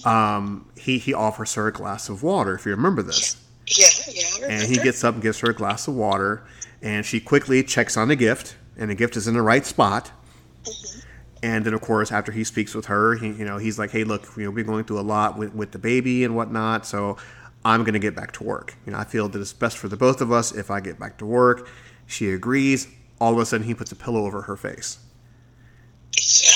Um, 0.04 0.66
he 0.76 0.98
he 0.98 1.14
offers 1.14 1.54
her 1.54 1.68
a 1.68 1.72
glass 1.72 2.08
of 2.08 2.22
water, 2.22 2.54
if 2.54 2.66
you 2.66 2.72
remember 2.72 3.02
this. 3.02 3.36
Yeah, 3.66 3.86
yeah. 4.08 4.46
And 4.48 4.68
he 4.68 4.76
gets 4.76 5.04
up 5.04 5.14
and 5.14 5.22
gives 5.22 5.38
her 5.40 5.50
a 5.50 5.54
glass 5.54 5.88
of 5.88 5.94
water, 5.94 6.44
and 6.82 7.06
she 7.06 7.20
quickly 7.20 7.62
checks 7.62 7.96
on 7.96 8.08
the 8.08 8.16
gift, 8.16 8.56
and 8.76 8.90
the 8.90 8.94
gift 8.94 9.16
is 9.16 9.26
in 9.28 9.34
the 9.34 9.42
right 9.42 9.64
spot. 9.64 10.10
Mm-hmm. 10.64 10.98
And 11.44 11.64
then, 11.64 11.74
of 11.74 11.80
course, 11.80 12.12
after 12.12 12.30
he 12.30 12.44
speaks 12.44 12.74
with 12.74 12.86
her, 12.86 13.16
he, 13.16 13.28
you 13.28 13.44
know, 13.44 13.58
he's 13.58 13.78
like, 13.78 13.90
"Hey, 13.90 14.04
look, 14.04 14.28
you 14.36 14.44
know, 14.44 14.50
we're 14.50 14.64
going 14.64 14.84
through 14.84 15.00
a 15.00 15.02
lot 15.02 15.38
with, 15.38 15.54
with 15.54 15.72
the 15.72 15.78
baby 15.78 16.24
and 16.24 16.36
whatnot, 16.36 16.86
so 16.86 17.16
I'm 17.64 17.82
going 17.82 17.94
to 17.94 17.98
get 17.98 18.14
back 18.14 18.32
to 18.32 18.44
work. 18.44 18.76
You 18.86 18.92
know, 18.92 18.98
I 18.98 19.04
feel 19.04 19.28
that 19.28 19.40
it's 19.40 19.52
best 19.52 19.78
for 19.78 19.88
the 19.88 19.96
both 19.96 20.20
of 20.20 20.30
us 20.30 20.52
if 20.52 20.70
I 20.70 20.80
get 20.80 20.98
back 20.98 21.18
to 21.18 21.26
work." 21.26 21.68
She 22.06 22.30
agrees. 22.30 22.88
All 23.20 23.32
of 23.32 23.38
a 23.38 23.46
sudden, 23.46 23.66
he 23.66 23.74
puts 23.74 23.92
a 23.92 23.96
pillow 23.96 24.26
over 24.26 24.42
her 24.42 24.56
face. 24.56 24.98
Yeah. 26.18 26.50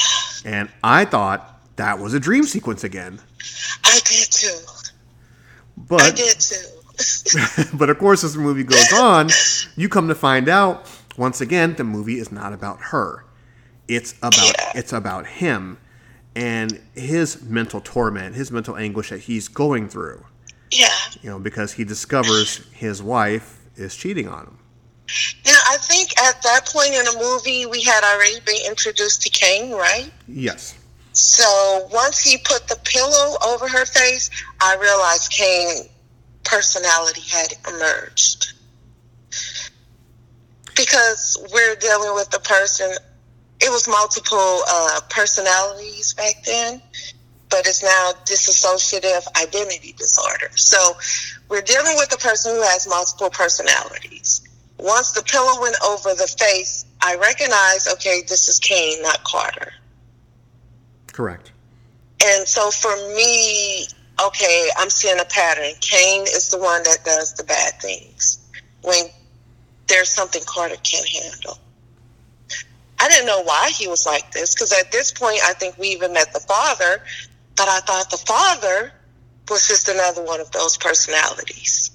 And 0.45 0.69
I 0.83 1.05
thought 1.05 1.56
that 1.77 1.99
was 1.99 2.15
a 2.15 2.21
dream 2.21 2.45
sequence 2.45 2.85
again. 2.85 3.21
I 3.85 4.01
did 4.05 4.31
too. 4.31 4.59
But 5.77 6.03
I 6.03 6.11
did 6.11 6.39
too. 6.41 6.57
but 7.77 7.91
of 7.91 7.99
course, 7.99 8.25
as 8.25 8.35
the 8.35 8.41
movie 8.41 8.65
goes 8.65 8.93
on, 8.95 9.29
you 9.77 9.89
come 9.89 10.09
to 10.09 10.15
find 10.15 10.49
out 10.49 10.91
once 11.19 11.41
again 11.41 11.75
the 11.75 11.85
movie 11.85 12.19
is 12.19 12.33
not 12.33 12.53
about 12.53 12.81
her. 12.81 13.25
It's 13.89 14.15
about 14.23 14.35
Yeah. 14.59 14.73
it's 14.75 14.93
about 14.93 15.27
him 15.27 15.79
and 16.35 16.81
his 16.95 17.43
mental 17.43 17.81
torment, 17.81 18.35
his 18.35 18.51
mental 18.51 18.77
anguish 18.77 19.11
that 19.11 19.21
he's 19.21 19.49
going 19.49 19.89
through. 19.89 20.25
Yeah. 20.71 20.89
You 21.23 21.31
know, 21.31 21.39
because 21.39 21.73
he 21.73 21.85
discovers 21.85 22.67
his 22.73 23.03
wife 23.03 23.59
is 23.77 23.95
cheating 23.95 24.29
on 24.29 24.47
him. 24.47 24.59
Now, 25.45 25.59
I 25.71 25.77
think 25.81 26.19
at 26.21 26.43
that 26.43 26.67
point 26.67 26.93
in 26.93 27.05
the 27.05 27.17
movie, 27.21 27.65
we 27.67 27.81
had 27.83 28.03
already 28.03 28.41
been 28.45 28.67
introduced 28.67 29.23
to 29.23 29.31
Cain, 29.31 29.71
right? 29.73 30.11
Yes. 30.27 30.75
So 31.17 31.89
once 31.91 32.21
he 32.21 32.37
put 32.37 32.69
the 32.69 32.77
pillow 32.85 33.39
over 33.43 33.67
her 33.67 33.87
face, 33.87 34.29
I 34.61 34.77
realized 34.77 35.33
Cain's 35.33 35.89
personality 36.45 37.23
had 37.23 37.55
emerged. 37.67 38.53
Because 40.77 41.39
we're 41.55 41.75
dealing 41.77 42.15
with 42.15 42.29
the 42.29 42.41
person, 42.41 42.91
it 43.61 43.71
was 43.71 43.89
multiple 43.89 44.61
uh, 44.69 45.01
personalities 45.09 46.13
back 46.13 46.45
then, 46.45 46.83
but 47.49 47.67
it's 47.67 47.83
now 47.83 48.13
dissociative 48.27 49.27
identity 49.41 49.95
disorder. 49.97 50.51
So 50.55 50.99
we're 51.49 51.63
dealing 51.63 51.97
with 51.97 52.13
a 52.13 52.19
person 52.19 52.57
who 52.57 52.63
has 52.63 52.87
multiple 52.87 53.31
personalities. 53.31 54.43
Once 54.79 55.13
the 55.13 55.23
pillow 55.23 55.63
went 55.63 55.77
over 55.83 56.11
the 56.11 56.31
face, 56.39 56.85
I 57.01 57.17
recognized, 57.17 57.89
okay, 57.95 58.21
this 58.29 58.49
is 58.49 58.59
Cain, 58.59 59.03
not 59.03 59.25
Carter. 59.25 59.73
Correct. 61.17 61.51
And 62.23 62.47
so 62.47 62.71
for 62.71 62.95
me, 63.15 63.87
okay, 64.23 64.69
I'm 64.77 64.91
seeing 64.91 65.19
a 65.19 65.25
pattern. 65.25 65.73
Cain 65.81 66.23
is 66.25 66.51
the 66.51 66.59
one 66.59 66.83
that 66.83 67.05
does 67.07 67.33
the 67.33 67.45
bad 67.45 67.81
things 67.81 68.39
when 68.83 69.07
there's 69.87 70.11
something 70.11 70.43
Carter 70.45 70.77
can't 70.83 71.09
handle. 71.09 71.59
I 73.01 73.09
didn't 73.09 73.27
know 73.27 73.43
why 73.43 73.71
he 73.75 73.89
was 73.89 74.05
like 74.05 74.31
this 74.33 74.55
because 74.55 74.73
at 74.73 74.93
this 74.93 75.11
point, 75.11 75.41
I 75.43 75.55
think 75.55 75.79
we 75.79 75.89
even 75.89 76.13
met 76.13 76.35
the 76.35 76.41
father, 76.41 77.03
but 77.57 77.67
I 77.67 77.81
thought 77.81 78.11
the 78.11 78.19
father 78.19 78.93
was 79.49 79.67
just 79.67 79.89
another 79.89 80.23
one 80.23 80.41
of 80.41 80.51
those 80.53 80.77
personalities. 80.77 81.91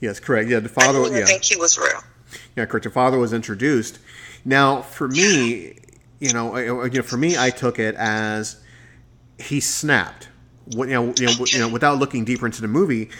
Yes, 0.00 0.18
correct. 0.18 0.48
Yeah, 0.48 0.60
the 0.60 0.70
father. 0.70 1.00
I 1.00 1.02
didn't 1.04 1.18
Yeah, 1.18 1.26
think 1.26 1.44
he 1.44 1.56
was 1.56 1.76
real. 1.76 2.02
yeah, 2.56 2.64
correct. 2.64 2.84
The 2.84 2.90
father 2.90 3.18
was 3.18 3.34
introduced. 3.34 3.98
Now, 4.46 4.80
for 4.80 5.08
me, 5.08 5.78
you 6.24 6.32
know, 6.32 6.56
you 6.58 6.90
know, 6.90 7.02
for 7.02 7.16
me, 7.16 7.36
I 7.38 7.50
took 7.50 7.78
it 7.78 7.94
as 7.96 8.56
he 9.38 9.60
snapped. 9.60 10.28
What- 10.74 10.88
You 10.88 10.94
know, 10.94 11.14
you 11.18 11.26
know, 11.26 11.44
you 11.46 11.58
know, 11.58 11.68
without 11.68 11.98
looking 11.98 12.24
deeper 12.24 12.46
into 12.46 12.62
the 12.62 12.68
movie, 12.68 13.10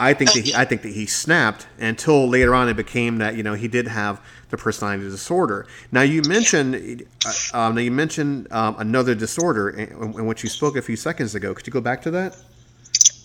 I 0.00 0.12
think 0.14 0.32
that 0.32 0.44
he, 0.44 0.54
I 0.54 0.64
think 0.64 0.82
that 0.82 0.92
he 0.92 1.06
snapped 1.06 1.66
until 1.78 2.28
later 2.28 2.52
on 2.54 2.68
it 2.68 2.74
became 2.76 3.18
that 3.18 3.36
you 3.36 3.42
know 3.44 3.54
he 3.54 3.68
did 3.68 3.86
have 3.86 4.20
the 4.50 4.56
personality 4.56 5.04
disorder. 5.08 5.66
Now 5.92 6.02
you 6.02 6.22
mentioned, 6.22 7.04
uh, 7.24 7.32
um, 7.58 7.74
now 7.76 7.80
you 7.80 7.92
mentioned 7.92 8.50
um, 8.52 8.74
another 8.78 9.14
disorder 9.14 9.70
in, 9.70 9.88
in 10.18 10.26
which 10.26 10.42
you 10.42 10.48
spoke 10.48 10.76
a 10.76 10.82
few 10.82 10.96
seconds 10.96 11.34
ago. 11.36 11.54
Could 11.54 11.66
you 11.68 11.72
go 11.72 11.80
back 11.80 12.02
to 12.02 12.10
that? 12.10 12.36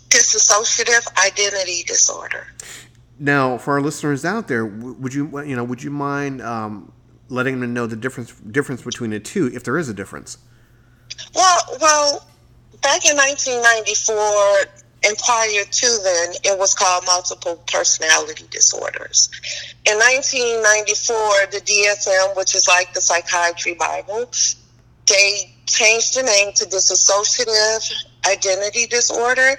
Dissociative 0.09 1.05
identity 1.25 1.83
disorder. 1.87 2.47
Now, 3.19 3.57
for 3.57 3.73
our 3.73 3.81
listeners 3.81 4.23
out 4.23 4.47
there, 4.47 4.65
would 4.65 5.13
you 5.13 5.41
you 5.43 5.55
know 5.55 5.63
would 5.63 5.81
you 5.83 5.91
mind 5.91 6.41
um, 6.41 6.91
letting 7.29 7.61
them 7.61 7.73
know 7.73 7.87
the 7.87 7.95
difference 7.95 8.33
difference 8.33 8.81
between 8.81 9.11
the 9.11 9.19
two, 9.19 9.47
if 9.53 9.63
there 9.63 9.77
is 9.77 9.89
a 9.89 9.93
difference? 9.93 10.37
Well, 11.33 11.59
well, 11.79 12.27
back 12.81 13.05
in 13.05 13.15
1994 13.15 14.85
and 15.05 15.17
prior 15.17 15.63
to 15.63 15.99
then, 16.03 16.33
it 16.43 16.59
was 16.59 16.73
called 16.73 17.05
multiple 17.05 17.63
personality 17.71 18.45
disorders. 18.51 19.29
In 19.85 19.97
1994, 19.97 21.15
the 21.51 21.61
DSM, 21.61 22.35
which 22.35 22.53
is 22.55 22.67
like 22.67 22.93
the 22.93 23.01
psychiatry 23.01 23.75
Bible, 23.75 24.29
they 25.07 25.55
changed 25.65 26.17
the 26.17 26.23
name 26.23 26.51
to 26.53 26.65
dissociative 26.65 27.91
identity 28.27 28.87
disorder. 28.87 29.55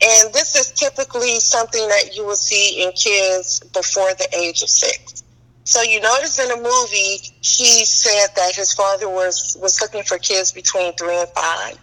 And 0.00 0.32
this 0.32 0.56
is 0.56 0.72
typically 0.72 1.38
something 1.40 1.86
that 1.88 2.16
you 2.16 2.24
will 2.24 2.36
see 2.36 2.82
in 2.82 2.92
kids 2.92 3.60
before 3.60 4.14
the 4.14 4.28
age 4.34 4.62
of 4.62 4.70
six. 4.70 5.22
So 5.68 5.82
you 5.82 6.00
notice 6.00 6.38
in 6.38 6.48
the 6.48 6.56
movie, 6.56 7.18
he 7.42 7.84
said 7.84 8.28
that 8.36 8.54
his 8.56 8.72
father 8.72 9.06
was 9.06 9.54
was 9.60 9.82
looking 9.82 10.02
for 10.02 10.16
kids 10.16 10.50
between 10.50 10.94
three 10.94 11.14
and 11.14 11.28
five, 11.36 11.76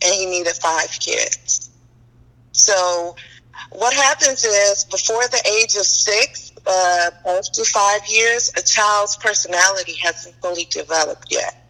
and 0.00 0.14
he 0.14 0.26
needed 0.26 0.54
five 0.54 0.90
kids. 1.00 1.68
So 2.52 3.16
what 3.72 3.94
happens 3.94 4.44
is 4.44 4.84
before 4.84 5.26
the 5.26 5.42
age 5.58 5.74
of 5.74 5.84
six, 5.84 6.52
uh, 6.68 7.10
to 7.54 7.64
five 7.64 8.02
years, 8.06 8.52
a 8.56 8.62
child's 8.62 9.16
personality 9.16 9.96
hasn't 9.96 10.36
fully 10.36 10.66
developed 10.66 11.26
yet. 11.28 11.68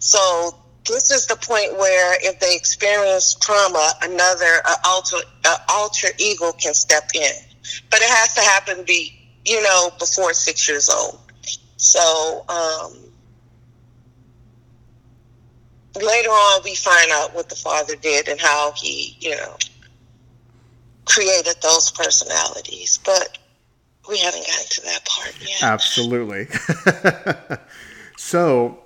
So 0.00 0.58
this 0.88 1.12
is 1.12 1.24
the 1.28 1.36
point 1.36 1.78
where 1.78 2.16
if 2.20 2.40
they 2.40 2.56
experience 2.56 3.36
trauma, 3.36 3.92
another 4.02 4.60
uh, 4.64 4.74
alter 4.84 5.18
uh, 5.44 5.56
alter 5.68 6.08
ego 6.18 6.50
can 6.50 6.74
step 6.74 7.10
in, 7.14 7.30
but 7.92 8.00
it 8.00 8.10
has 8.10 8.34
to 8.34 8.40
happen 8.40 8.84
be 8.84 9.19
you 9.44 9.62
know 9.62 9.90
before 9.98 10.32
six 10.34 10.68
years 10.68 10.88
old. 10.88 11.18
So 11.76 12.44
um, 12.48 12.92
later 15.96 16.30
on, 16.30 16.62
we 16.64 16.74
find 16.74 17.10
out 17.12 17.34
what 17.34 17.48
the 17.48 17.56
father 17.56 17.96
did 17.96 18.28
and 18.28 18.40
how 18.40 18.72
he 18.76 19.16
you 19.20 19.36
know 19.36 19.56
created 21.04 21.56
those 21.62 21.90
personalities, 21.90 22.98
but 23.04 23.38
we 24.08 24.18
haven't 24.18 24.46
gotten 24.46 24.66
to 24.68 24.80
that 24.82 25.04
part 25.04 25.34
yet. 25.40 25.62
Absolutely. 25.62 26.46
so, 28.16 28.78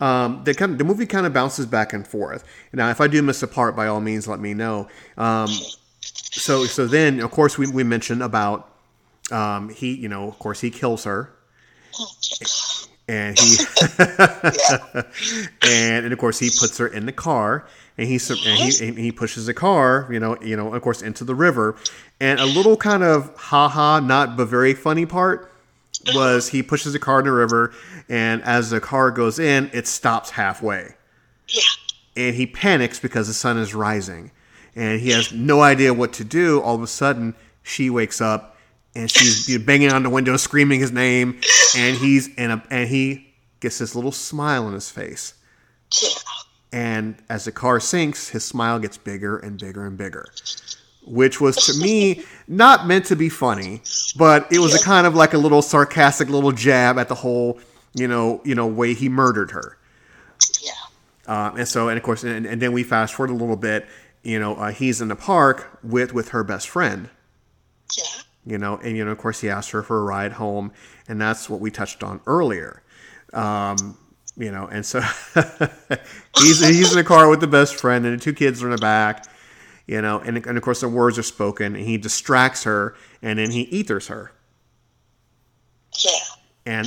um, 0.00 0.42
the 0.44 0.54
kind 0.54 0.72
of, 0.72 0.78
the 0.78 0.84
movie 0.84 1.06
kind 1.06 1.26
of 1.26 1.32
bounces 1.32 1.66
back 1.66 1.92
and 1.92 2.06
forth. 2.06 2.44
Now, 2.72 2.90
if 2.90 3.00
I 3.00 3.08
do 3.08 3.22
miss 3.22 3.42
a 3.42 3.48
part, 3.48 3.76
by 3.76 3.86
all 3.86 4.00
means, 4.00 4.26
let 4.26 4.40
me 4.40 4.54
know. 4.54 4.88
Um, 5.16 5.48
so, 6.00 6.64
so 6.64 6.86
then, 6.86 7.20
of 7.20 7.30
course, 7.30 7.58
we, 7.58 7.66
we 7.66 7.84
mentioned 7.84 8.22
about 8.22 8.73
um, 9.30 9.68
he, 9.70 9.94
you 9.94 10.08
know, 10.08 10.28
of 10.28 10.38
course, 10.38 10.60
he 10.60 10.70
kills 10.70 11.04
her, 11.04 11.32
and 13.08 13.38
he, 13.38 13.56
and, 15.62 16.04
and 16.04 16.12
of 16.12 16.18
course, 16.18 16.38
he 16.38 16.50
puts 16.50 16.78
her 16.78 16.86
in 16.86 17.06
the 17.06 17.12
car, 17.12 17.66
and 17.96 18.08
he 18.08 18.16
and 18.16 18.58
he 18.58 18.88
and 18.88 18.98
he 18.98 19.12
pushes 19.12 19.46
the 19.46 19.54
car, 19.54 20.08
you 20.10 20.20
know, 20.20 20.36
you 20.42 20.56
know, 20.56 20.74
of 20.74 20.82
course, 20.82 21.02
into 21.02 21.24
the 21.24 21.34
river, 21.34 21.76
and 22.20 22.40
a 22.40 22.46
little 22.46 22.76
kind 22.76 23.02
of 23.02 23.34
ha 23.36 23.68
ha, 23.68 24.00
not 24.00 24.36
but 24.36 24.46
very 24.46 24.74
funny 24.74 25.06
part 25.06 25.50
was 26.14 26.48
he 26.48 26.62
pushes 26.62 26.92
the 26.92 26.98
car 26.98 27.20
in 27.20 27.24
the 27.24 27.32
river, 27.32 27.72
and 28.08 28.42
as 28.42 28.70
the 28.70 28.80
car 28.80 29.10
goes 29.10 29.38
in, 29.38 29.70
it 29.72 29.86
stops 29.86 30.30
halfway. 30.30 30.94
Yeah. 31.48 31.62
and 32.16 32.34
he 32.34 32.46
panics 32.46 32.98
because 32.98 33.26
the 33.26 33.34
sun 33.34 33.58
is 33.58 33.74
rising 33.74 34.30
and 34.74 35.00
he 35.00 35.10
has 35.10 35.32
no 35.32 35.60
idea 35.60 35.92
what 35.92 36.12
to 36.14 36.24
do. 36.24 36.60
All 36.60 36.74
of 36.74 36.82
a 36.82 36.86
sudden 36.86 37.34
she 37.62 37.90
wakes 37.90 38.20
up 38.20 38.53
and 38.96 39.10
she's 39.10 39.48
you 39.48 39.58
know, 39.58 39.64
banging 39.64 39.92
on 39.92 40.02
the 40.02 40.10
window 40.10 40.36
screaming 40.36 40.80
his 40.80 40.92
name 40.92 41.40
and 41.76 41.96
he's 41.96 42.28
in 42.34 42.50
a 42.50 42.62
and 42.70 42.88
he 42.88 43.26
gets 43.60 43.78
this 43.78 43.94
little 43.94 44.12
smile 44.12 44.66
on 44.66 44.72
his 44.72 44.90
face 44.90 45.34
Yeah. 46.02 46.08
and 46.72 47.16
as 47.28 47.44
the 47.44 47.52
car 47.52 47.80
sinks 47.80 48.28
his 48.28 48.44
smile 48.44 48.78
gets 48.78 48.96
bigger 48.98 49.38
and 49.38 49.58
bigger 49.58 49.84
and 49.86 49.96
bigger 49.96 50.26
which 51.06 51.40
was 51.40 51.56
to 51.66 51.74
me 51.82 52.24
not 52.48 52.86
meant 52.86 53.04
to 53.06 53.16
be 53.16 53.28
funny 53.28 53.82
but 54.16 54.50
it 54.52 54.58
was 54.58 54.74
a 54.80 54.84
kind 54.84 55.06
of 55.06 55.14
like 55.14 55.34
a 55.34 55.38
little 55.38 55.62
sarcastic 55.62 56.28
little 56.28 56.52
jab 56.52 56.98
at 56.98 57.08
the 57.08 57.14
whole 57.14 57.58
you 57.94 58.08
know 58.08 58.40
you 58.44 58.54
know 58.54 58.66
way 58.66 58.94
he 58.94 59.08
murdered 59.08 59.50
her 59.52 59.76
Yeah. 60.62 60.72
uh, 61.26 61.52
and 61.56 61.66
so, 61.68 61.88
and 61.88 61.96
of 61.96 62.02
course, 62.02 62.22
and, 62.24 62.44
and 62.46 62.60
then 62.60 62.72
we 62.72 62.82
fast 62.82 63.14
forward 63.14 63.32
a 63.32 63.36
little 63.36 63.56
bit, 63.56 63.86
you 64.24 64.38
know, 64.40 64.56
uh, 64.56 64.72
he's 64.72 65.00
in 65.00 65.08
the 65.08 65.16
park 65.16 65.78
with 65.82 66.12
with 66.12 66.30
her 66.30 66.42
best 66.44 66.68
friend. 66.68 67.08
Yeah. 67.96 68.04
You 68.46 68.58
know, 68.58 68.76
and 68.76 68.96
you 68.96 69.04
know, 69.04 69.10
of 69.10 69.18
course, 69.18 69.40
he 69.40 69.48
asked 69.48 69.70
her 69.70 69.82
for 69.82 69.98
a 69.98 70.04
ride 70.04 70.32
home, 70.32 70.72
and 71.08 71.20
that's 71.20 71.48
what 71.48 71.60
we 71.60 71.70
touched 71.70 72.02
on 72.02 72.20
earlier. 72.26 72.82
Um, 73.32 73.96
you 74.36 74.50
know, 74.50 74.66
and 74.66 74.84
so 74.84 75.00
he's 76.38 76.60
he's 76.66 76.90
in 76.90 76.98
the 76.98 77.04
car 77.04 77.28
with 77.28 77.40
the 77.40 77.46
best 77.46 77.76
friend, 77.76 78.04
and 78.04 78.20
the 78.20 78.22
two 78.22 78.34
kids 78.34 78.62
are 78.62 78.66
in 78.66 78.72
the 78.72 78.78
back. 78.78 79.26
You 79.86 80.00
know, 80.00 80.18
and, 80.18 80.44
and 80.46 80.56
of 80.56 80.62
course 80.62 80.80
the 80.80 80.88
words 80.88 81.18
are 81.18 81.22
spoken, 81.22 81.74
and 81.74 81.84
he 81.84 81.96
distracts 81.96 82.64
her, 82.64 82.96
and 83.22 83.38
then 83.38 83.50
he 83.50 83.62
ethers 83.62 84.08
her. 84.08 84.32
Yeah. 86.04 86.10
And 86.66 86.86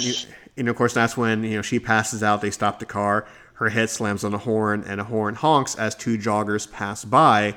you 0.55 0.63
know, 0.63 0.71
of 0.71 0.77
course, 0.77 0.93
that's 0.93 1.15
when 1.15 1.43
you 1.43 1.55
know 1.55 1.61
she 1.61 1.79
passes 1.79 2.21
out. 2.21 2.41
They 2.41 2.51
stop 2.51 2.79
the 2.79 2.85
car. 2.85 3.27
Her 3.53 3.69
head 3.69 3.89
slams 3.89 4.23
on 4.23 4.33
a 4.33 4.37
horn, 4.37 4.83
and 4.85 5.01
a 5.01 5.03
horn 5.03 5.35
honks 5.35 5.75
as 5.75 5.95
two 5.95 6.17
joggers 6.17 6.71
pass 6.71 7.03
by. 7.03 7.55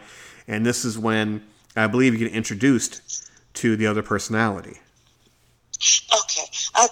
And 0.48 0.64
this 0.64 0.84
is 0.84 0.98
when 0.98 1.42
I 1.76 1.86
believe 1.86 2.14
you 2.14 2.18
get 2.18 2.32
introduced 2.32 3.29
to 3.54 3.76
the 3.76 3.86
other 3.86 4.02
personality. 4.02 4.78
Okay. 6.24 6.46
Uh, 6.74 6.88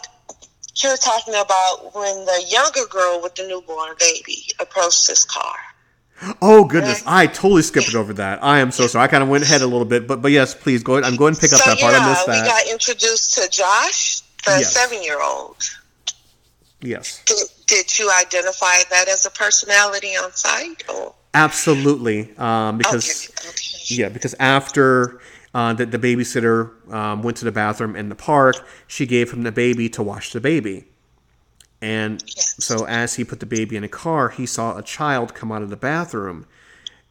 you're 0.82 0.96
talking 0.96 1.34
about 1.34 1.94
when 1.94 2.24
the 2.24 2.44
younger 2.48 2.86
girl 2.90 3.20
with 3.22 3.34
the 3.34 3.46
newborn 3.46 3.94
baby 3.98 4.44
approached 4.60 5.06
this 5.08 5.24
car. 5.24 5.56
Oh 6.42 6.64
goodness, 6.64 7.02
I 7.06 7.26
totally 7.28 7.62
skipped 7.62 7.94
over 7.94 8.12
that. 8.14 8.42
I 8.42 8.58
am 8.58 8.72
so 8.72 8.86
sorry. 8.88 9.04
I 9.04 9.08
kind 9.08 9.22
of 9.22 9.28
went 9.28 9.44
ahead 9.44 9.62
a 9.62 9.66
little 9.66 9.84
bit, 9.84 10.08
but 10.08 10.20
but 10.20 10.32
yes, 10.32 10.52
please 10.54 10.82
go 10.82 10.94
ahead. 10.94 11.04
I'm 11.04 11.16
going 11.16 11.34
to 11.34 11.40
pick 11.40 11.52
up 11.52 11.60
so, 11.60 11.70
that 11.70 11.78
part. 11.78 11.92
yeah, 11.92 12.00
I 12.00 12.08
missed 12.10 12.26
that. 12.26 12.42
we 12.42 12.48
got 12.48 12.66
introduced 12.72 13.34
to 13.34 13.48
Josh, 13.50 14.20
the 14.44 14.58
Yes. 14.58 14.72
seven-year-old. 14.72 15.56
yes, 16.80 17.22
Did, 17.24 17.38
did 17.66 17.98
you 17.98 18.10
identify 18.20 18.82
that 18.90 19.08
as 19.08 19.26
a 19.26 19.30
personality 19.30 20.16
on 20.16 20.32
site? 20.32 20.82
Or? 20.88 21.14
absolutely. 21.34 22.36
Um, 22.36 22.78
because 22.78 23.28
okay. 23.30 23.48
Okay. 23.50 23.94
Yeah, 24.02 24.08
because 24.08 24.34
after 24.40 25.20
uh, 25.54 25.72
the, 25.72 25.86
the 25.86 25.98
babysitter 25.98 26.92
um, 26.92 27.22
went 27.22 27.36
to 27.38 27.44
the 27.44 27.52
bathroom 27.52 27.96
in 27.96 28.08
the 28.08 28.14
park, 28.14 28.56
she 28.86 29.06
gave 29.06 29.32
him 29.32 29.42
the 29.42 29.52
baby 29.52 29.88
to 29.90 30.02
wash 30.02 30.32
the 30.32 30.40
baby. 30.40 30.84
And 31.80 32.22
so 32.26 32.86
as 32.86 33.14
he 33.14 33.24
put 33.24 33.40
the 33.40 33.46
baby 33.46 33.76
in 33.76 33.84
a 33.84 33.88
car, 33.88 34.30
he 34.30 34.46
saw 34.46 34.76
a 34.76 34.82
child 34.82 35.34
come 35.34 35.52
out 35.52 35.62
of 35.62 35.70
the 35.70 35.76
bathroom, 35.76 36.46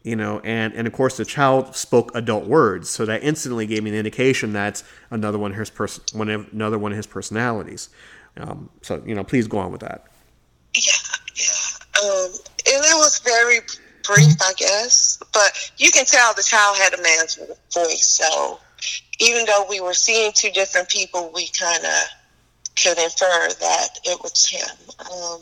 you 0.03 0.15
know, 0.15 0.39
and, 0.41 0.73
and 0.73 0.85
of 0.87 0.93
course 0.93 1.17
the 1.17 1.25
child 1.25 1.75
spoke 1.75 2.11
adult 2.13 2.45
words, 2.45 2.89
so 2.89 3.05
that 3.05 3.23
instantly 3.23 3.65
gave 3.65 3.83
me 3.83 3.91
an 3.91 3.95
indication 3.95 4.53
that's 4.53 4.83
another 5.09 5.39
one 5.39 5.51
of 5.51 5.57
his 5.57 5.69
person, 5.69 6.03
one 6.13 6.29
of, 6.29 6.51
another 6.51 6.77
one 6.77 6.91
of 6.91 6.97
his 6.97 7.07
personalities. 7.07 7.89
Um, 8.35 8.69
so 8.81 9.01
you 9.05 9.15
know, 9.15 9.23
please 9.23 9.47
go 9.47 9.57
on 9.57 9.71
with 9.71 9.81
that. 9.81 10.05
Yeah, 10.75 10.91
yeah. 11.35 12.03
Um, 12.03 12.31
and 12.67 12.83
it 12.85 12.97
was 12.97 13.19
very 13.19 13.59
brief, 14.07 14.35
I 14.41 14.53
guess. 14.53 15.19
But 15.33 15.71
you 15.77 15.91
can 15.91 16.05
tell 16.05 16.33
the 16.33 16.43
child 16.43 16.77
had 16.77 16.93
a 16.93 17.01
man's 17.01 17.35
voice. 17.73 18.19
So 18.21 18.59
even 19.19 19.45
though 19.45 19.65
we 19.69 19.79
were 19.79 19.93
seeing 19.93 20.31
two 20.33 20.51
different 20.51 20.89
people, 20.89 21.31
we 21.33 21.47
kind 21.49 21.83
of 21.83 22.03
could 22.81 22.97
infer 22.97 23.49
that 23.59 23.99
it 24.03 24.21
was 24.21 24.47
him. 24.47 24.77
Um, 24.99 25.41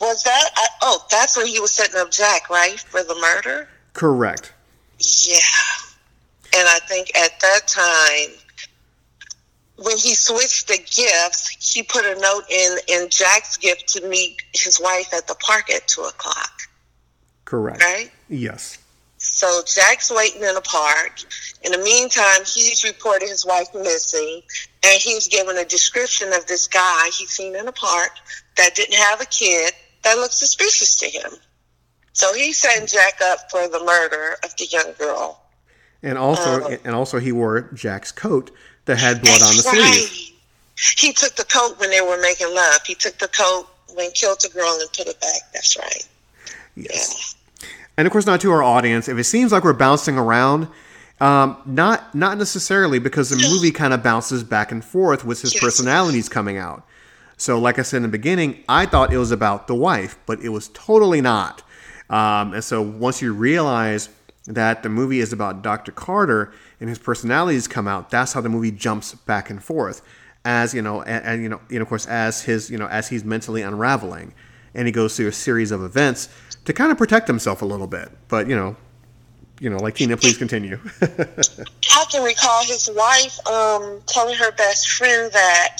was 0.00 0.22
that? 0.22 0.50
I, 0.56 0.66
oh, 0.82 1.04
that's 1.10 1.36
when 1.36 1.46
he 1.46 1.60
was 1.60 1.72
setting 1.72 2.00
up 2.00 2.10
Jack, 2.10 2.50
right, 2.50 2.78
for 2.78 3.02
the 3.02 3.14
murder. 3.20 3.68
Correct. 3.92 4.52
Yeah. 4.98 5.38
And 6.54 6.68
I 6.68 6.78
think 6.86 7.16
at 7.16 7.40
that 7.40 7.66
time, 7.66 8.36
when 9.76 9.96
he 9.96 10.14
switched 10.14 10.68
the 10.68 10.76
gifts, 10.76 11.48
he 11.74 11.82
put 11.82 12.04
a 12.04 12.18
note 12.20 12.44
in 12.50 12.78
in 12.88 13.08
Jack's 13.08 13.56
gift 13.56 13.88
to 13.88 14.06
meet 14.06 14.42
his 14.52 14.78
wife 14.80 15.12
at 15.14 15.26
the 15.26 15.34
park 15.36 15.70
at 15.70 15.88
two 15.88 16.02
o'clock. 16.02 16.52
Correct. 17.52 17.82
Right. 17.82 18.10
Yes. 18.30 18.78
So 19.18 19.60
Jack's 19.66 20.10
waiting 20.10 20.42
in 20.42 20.54
the 20.54 20.62
park. 20.62 21.20
In 21.62 21.72
the 21.72 21.84
meantime, 21.84 22.46
he's 22.46 22.82
reported 22.82 23.28
his 23.28 23.44
wife 23.44 23.68
missing, 23.74 24.40
and 24.82 24.98
he's 24.98 25.28
given 25.28 25.58
a 25.58 25.64
description 25.66 26.32
of 26.32 26.46
this 26.46 26.66
guy 26.66 27.10
he's 27.12 27.28
seen 27.28 27.54
in 27.54 27.66
the 27.66 27.72
park 27.72 28.12
that 28.56 28.74
didn't 28.74 28.94
have 28.94 29.20
a 29.20 29.26
kid 29.26 29.74
that 30.02 30.16
looked 30.16 30.32
suspicious 30.32 30.96
to 30.96 31.06
him. 31.10 31.32
So 32.14 32.32
he's 32.32 32.58
setting 32.58 32.86
Jack 32.86 33.20
up 33.22 33.50
for 33.50 33.68
the 33.68 33.84
murder 33.84 34.36
of 34.42 34.56
the 34.56 34.64
young 34.64 34.94
girl. 34.98 35.42
And 36.02 36.16
also, 36.16 36.64
Uh, 36.64 36.78
and 36.84 36.94
also, 36.94 37.18
he 37.18 37.32
wore 37.32 37.68
Jack's 37.74 38.12
coat 38.12 38.50
that 38.86 38.96
had 38.96 39.20
blood 39.20 39.42
on 39.42 39.56
the 39.56 39.62
That's 39.62 40.08
sleeve. 40.08 40.32
He 40.96 41.12
took 41.12 41.36
the 41.36 41.44
coat 41.44 41.78
when 41.78 41.90
they 41.90 42.00
were 42.00 42.18
making 42.22 42.54
love. 42.54 42.80
He 42.86 42.94
took 42.94 43.18
the 43.18 43.28
coat 43.28 43.68
when 43.92 44.06
he 44.06 44.12
killed 44.12 44.40
the 44.40 44.48
girl 44.48 44.72
and 44.80 44.90
put 44.94 45.06
it 45.06 45.20
back. 45.20 45.52
That's 45.52 45.76
right. 45.76 46.08
Yes. 46.76 47.34
And 48.02 48.08
of 48.08 48.10
course, 48.10 48.26
not 48.26 48.40
to 48.40 48.50
our 48.50 48.64
audience, 48.64 49.08
if 49.08 49.16
it 49.16 49.22
seems 49.22 49.52
like 49.52 49.62
we're 49.62 49.74
bouncing 49.74 50.18
around, 50.18 50.66
um, 51.20 51.56
not 51.64 52.12
not 52.16 52.36
necessarily 52.36 52.98
because 52.98 53.30
the 53.30 53.36
movie 53.36 53.70
kind 53.70 53.94
of 53.94 54.02
bounces 54.02 54.42
back 54.42 54.72
and 54.72 54.84
forth 54.84 55.24
with 55.24 55.40
his 55.40 55.54
personalities 55.54 56.28
coming 56.28 56.58
out. 56.58 56.84
So, 57.36 57.60
like 57.60 57.78
I 57.78 57.82
said 57.82 57.98
in 57.98 58.02
the 58.02 58.08
beginning, 58.08 58.64
I 58.68 58.86
thought 58.86 59.12
it 59.12 59.18
was 59.18 59.30
about 59.30 59.68
the 59.68 59.76
wife, 59.76 60.18
but 60.26 60.40
it 60.40 60.48
was 60.48 60.66
totally 60.74 61.20
not. 61.20 61.62
Um, 62.10 62.54
and 62.54 62.64
so, 62.64 62.82
once 62.82 63.22
you 63.22 63.32
realize 63.32 64.08
that 64.48 64.82
the 64.82 64.88
movie 64.88 65.20
is 65.20 65.32
about 65.32 65.62
Dr. 65.62 65.92
Carter 65.92 66.52
and 66.80 66.88
his 66.88 66.98
personalities 66.98 67.68
come 67.68 67.86
out, 67.86 68.10
that's 68.10 68.32
how 68.32 68.40
the 68.40 68.48
movie 68.48 68.72
jumps 68.72 69.14
back 69.14 69.48
and 69.48 69.62
forth. 69.62 70.02
As 70.44 70.74
you 70.74 70.82
know, 70.82 71.02
and, 71.02 71.24
and 71.24 71.42
you 71.44 71.48
know, 71.48 71.60
know, 71.70 71.82
of 71.82 71.88
course, 71.88 72.08
as 72.08 72.42
his, 72.42 72.68
you 72.68 72.78
know, 72.78 72.88
as 72.88 73.10
he's 73.10 73.24
mentally 73.24 73.62
unraveling, 73.62 74.34
and 74.74 74.88
he 74.88 74.92
goes 74.92 75.16
through 75.16 75.28
a 75.28 75.32
series 75.32 75.70
of 75.70 75.84
events 75.84 76.28
to 76.64 76.72
kind 76.72 76.92
of 76.92 76.98
protect 76.98 77.26
himself 77.26 77.62
a 77.62 77.64
little 77.64 77.86
bit. 77.86 78.10
But 78.28 78.48
you 78.48 78.56
know, 78.56 78.76
you 79.60 79.70
know, 79.70 79.78
like 79.78 79.94
Tina, 79.94 80.16
please 80.16 80.36
continue. 80.36 80.78
I 81.02 82.04
can 82.10 82.24
recall 82.24 82.64
his 82.64 82.90
wife 82.94 83.38
um, 83.46 84.00
telling 84.06 84.36
her 84.36 84.52
best 84.52 84.90
friend 84.90 85.32
that 85.32 85.78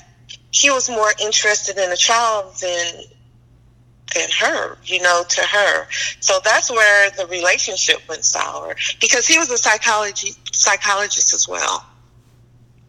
he 0.51 0.71
was 0.71 0.89
more 0.89 1.13
interested 1.21 1.79
in 1.79 1.91
the 1.91 1.97
child 1.97 2.55
than 2.61 3.05
than 4.15 4.29
her, 4.39 4.77
you 4.85 5.01
know, 5.01 5.25
to 5.27 5.41
her. 5.41 5.87
So 6.21 6.39
that's 6.45 6.71
where 6.71 7.11
the 7.11 7.27
relationship 7.27 8.07
went 8.09 8.25
sour 8.25 8.77
because 9.01 9.27
he 9.27 9.39
was 9.39 9.51
a 9.51 9.59
psychology 9.59 10.35
psychologist 10.53 11.33
as 11.33 11.49
well, 11.49 11.85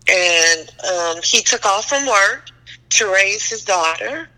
and 0.08 0.70
um, 0.92 1.22
he 1.24 1.42
took 1.42 1.66
off 1.66 1.86
from 1.86 2.06
work 2.06 2.50
to 2.90 3.12
raise 3.12 3.50
his 3.50 3.64
daughter 3.64 4.30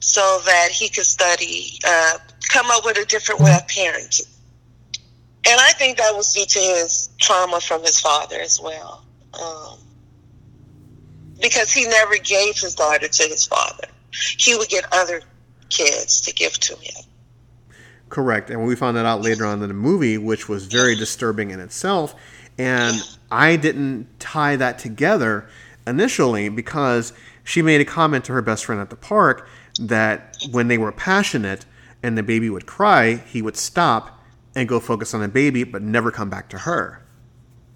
so 0.00 0.40
that 0.44 0.70
he 0.70 0.88
could 0.88 1.06
study, 1.06 1.78
uh, 1.86 2.18
come 2.54 2.70
up 2.70 2.84
with 2.84 2.96
a 2.96 3.04
different 3.04 3.40
way 3.40 3.52
of 3.52 3.66
parenting. 3.66 4.28
And 5.46 5.60
I 5.60 5.72
think 5.72 5.98
that 5.98 6.14
was 6.14 6.32
due 6.32 6.46
to 6.46 6.58
his 6.58 7.10
trauma 7.20 7.60
from 7.60 7.82
his 7.82 8.00
father 8.00 8.36
as 8.40 8.60
well. 8.60 9.04
Um, 9.34 9.78
because 11.40 11.72
he 11.72 11.84
never 11.86 12.16
gave 12.16 12.56
his 12.56 12.76
daughter 12.76 13.08
to 13.08 13.22
his 13.24 13.44
father. 13.44 13.88
He 14.38 14.56
would 14.56 14.68
get 14.68 14.86
other 14.92 15.20
kids 15.68 16.20
to 16.22 16.32
give 16.32 16.52
to 16.60 16.76
him. 16.76 17.04
Correct. 18.08 18.48
And 18.48 18.64
we 18.64 18.76
found 18.76 18.96
that 18.96 19.04
out 19.04 19.20
later 19.20 19.44
on 19.44 19.60
in 19.60 19.68
the 19.68 19.74
movie, 19.74 20.16
which 20.16 20.48
was 20.48 20.66
very 20.66 20.94
disturbing 20.94 21.50
in 21.50 21.58
itself. 21.58 22.14
And 22.56 22.96
I 23.30 23.56
didn't 23.56 24.20
tie 24.20 24.54
that 24.56 24.78
together 24.78 25.48
initially 25.86 26.48
because 26.48 27.12
she 27.42 27.60
made 27.60 27.80
a 27.80 27.84
comment 27.84 28.24
to 28.26 28.32
her 28.32 28.40
best 28.40 28.64
friend 28.64 28.80
at 28.80 28.90
the 28.90 28.96
park 28.96 29.48
that 29.80 30.36
when 30.52 30.68
they 30.68 30.78
were 30.78 30.92
passionate 30.92 31.66
and 32.04 32.18
the 32.18 32.22
baby 32.22 32.50
would 32.50 32.66
cry, 32.66 33.14
he 33.14 33.40
would 33.40 33.56
stop 33.56 34.20
and 34.54 34.68
go 34.68 34.78
focus 34.78 35.14
on 35.14 35.22
the 35.22 35.28
baby, 35.28 35.64
but 35.64 35.80
never 35.80 36.10
come 36.10 36.28
back 36.28 36.50
to 36.50 36.58
her. 36.58 37.02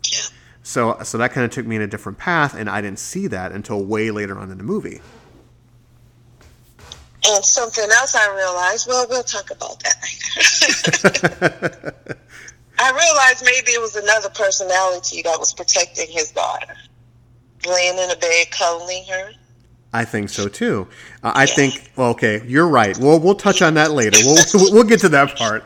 Yeah. 0.04 0.18
So, 0.62 0.98
so 1.02 1.16
that 1.16 1.32
kind 1.32 1.46
of 1.46 1.50
took 1.50 1.64
me 1.64 1.76
in 1.76 1.82
a 1.82 1.86
different 1.86 2.18
path, 2.18 2.54
and 2.54 2.68
I 2.68 2.82
didn't 2.82 2.98
see 2.98 3.26
that 3.28 3.52
until 3.52 3.82
way 3.82 4.10
later 4.10 4.38
on 4.38 4.50
in 4.50 4.58
the 4.58 4.64
movie. 4.64 5.00
And 7.26 7.42
something 7.42 7.88
else 7.90 8.14
I 8.14 8.34
realized, 8.36 8.86
well, 8.86 9.06
we'll 9.08 9.22
talk 9.22 9.50
about 9.50 9.82
that 9.82 9.96
later. 11.72 11.94
I 12.78 12.90
realized 12.90 13.44
maybe 13.44 13.72
it 13.72 13.80
was 13.80 13.96
another 13.96 14.28
personality 14.28 15.22
that 15.22 15.38
was 15.38 15.54
protecting 15.54 16.08
his 16.10 16.32
daughter, 16.32 16.76
laying 17.66 17.98
in 17.98 18.10
a 18.10 18.16
bed, 18.16 18.50
cuddling 18.50 19.04
her. 19.06 19.32
I 19.92 20.04
think 20.04 20.28
so 20.28 20.48
too. 20.48 20.86
Uh, 21.22 21.32
I 21.34 21.46
think. 21.46 21.90
Well, 21.96 22.10
okay, 22.10 22.42
you're 22.46 22.68
right. 22.68 22.96
We'll 22.98 23.20
we'll 23.20 23.34
touch 23.34 23.62
on 23.62 23.74
that 23.74 23.92
later. 23.92 24.18
We'll 24.22 24.44
we'll 24.72 24.84
get 24.84 25.00
to 25.00 25.08
that 25.10 25.36
part. 25.36 25.64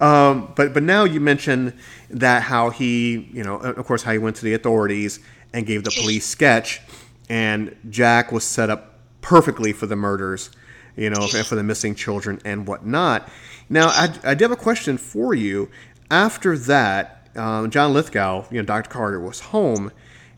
Um, 0.00 0.52
but 0.54 0.72
but 0.72 0.82
now 0.82 1.04
you 1.04 1.20
mentioned 1.20 1.72
that 2.10 2.42
how 2.42 2.70
he, 2.70 3.28
you 3.32 3.42
know, 3.42 3.56
of 3.56 3.84
course, 3.86 4.02
how 4.02 4.12
he 4.12 4.18
went 4.18 4.36
to 4.36 4.44
the 4.44 4.54
authorities 4.54 5.20
and 5.52 5.66
gave 5.66 5.84
the 5.84 5.90
police 5.90 6.26
sketch, 6.26 6.80
and 7.28 7.74
Jack 7.90 8.30
was 8.30 8.44
set 8.44 8.70
up 8.70 9.00
perfectly 9.20 9.72
for 9.72 9.86
the 9.86 9.96
murders, 9.96 10.50
you 10.96 11.10
know, 11.10 11.26
for, 11.26 11.42
for 11.42 11.54
the 11.56 11.62
missing 11.62 11.94
children 11.94 12.40
and 12.44 12.66
whatnot. 12.66 13.28
Now, 13.68 13.88
I, 13.88 14.14
I 14.22 14.34
do 14.34 14.44
have 14.44 14.52
a 14.52 14.56
question 14.56 14.98
for 14.98 15.34
you. 15.34 15.68
After 16.10 16.56
that, 16.56 17.28
um, 17.34 17.70
John 17.70 17.92
Lithgow, 17.92 18.44
you 18.50 18.58
know, 18.58 18.64
Dr. 18.64 18.88
Carter 18.88 19.20
was 19.20 19.40
home, 19.40 19.90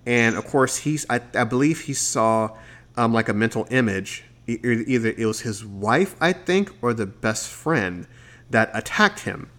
and 0.06 0.36
of 0.36 0.46
course, 0.46 0.78
he's 0.78 1.04
I, 1.10 1.20
I 1.34 1.44
believe 1.44 1.82
he 1.82 1.92
saw 1.92 2.56
um, 2.98 3.14
like 3.14 3.28
a 3.28 3.34
mental 3.34 3.66
image. 3.70 4.24
Either 4.46 5.08
it 5.08 5.24
was 5.26 5.40
his 5.40 5.64
wife, 5.64 6.16
I 6.20 6.32
think, 6.32 6.72
or 6.82 6.92
the 6.92 7.06
best 7.06 7.48
friend 7.48 8.06
that 8.50 8.70
attacked 8.74 9.20
him. 9.20 9.50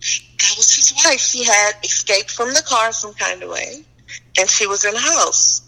That 0.00 0.54
was 0.56 0.74
his 0.74 0.92
wife, 1.04 1.20
she 1.20 1.44
had 1.44 1.74
escaped 1.84 2.30
from 2.30 2.48
the 2.48 2.62
car 2.66 2.92
some 2.92 3.14
kind 3.14 3.42
of 3.42 3.50
way, 3.50 3.84
and 4.38 4.50
she 4.50 4.66
was 4.66 4.84
in 4.84 4.94
the 4.94 5.00
house. 5.00 5.62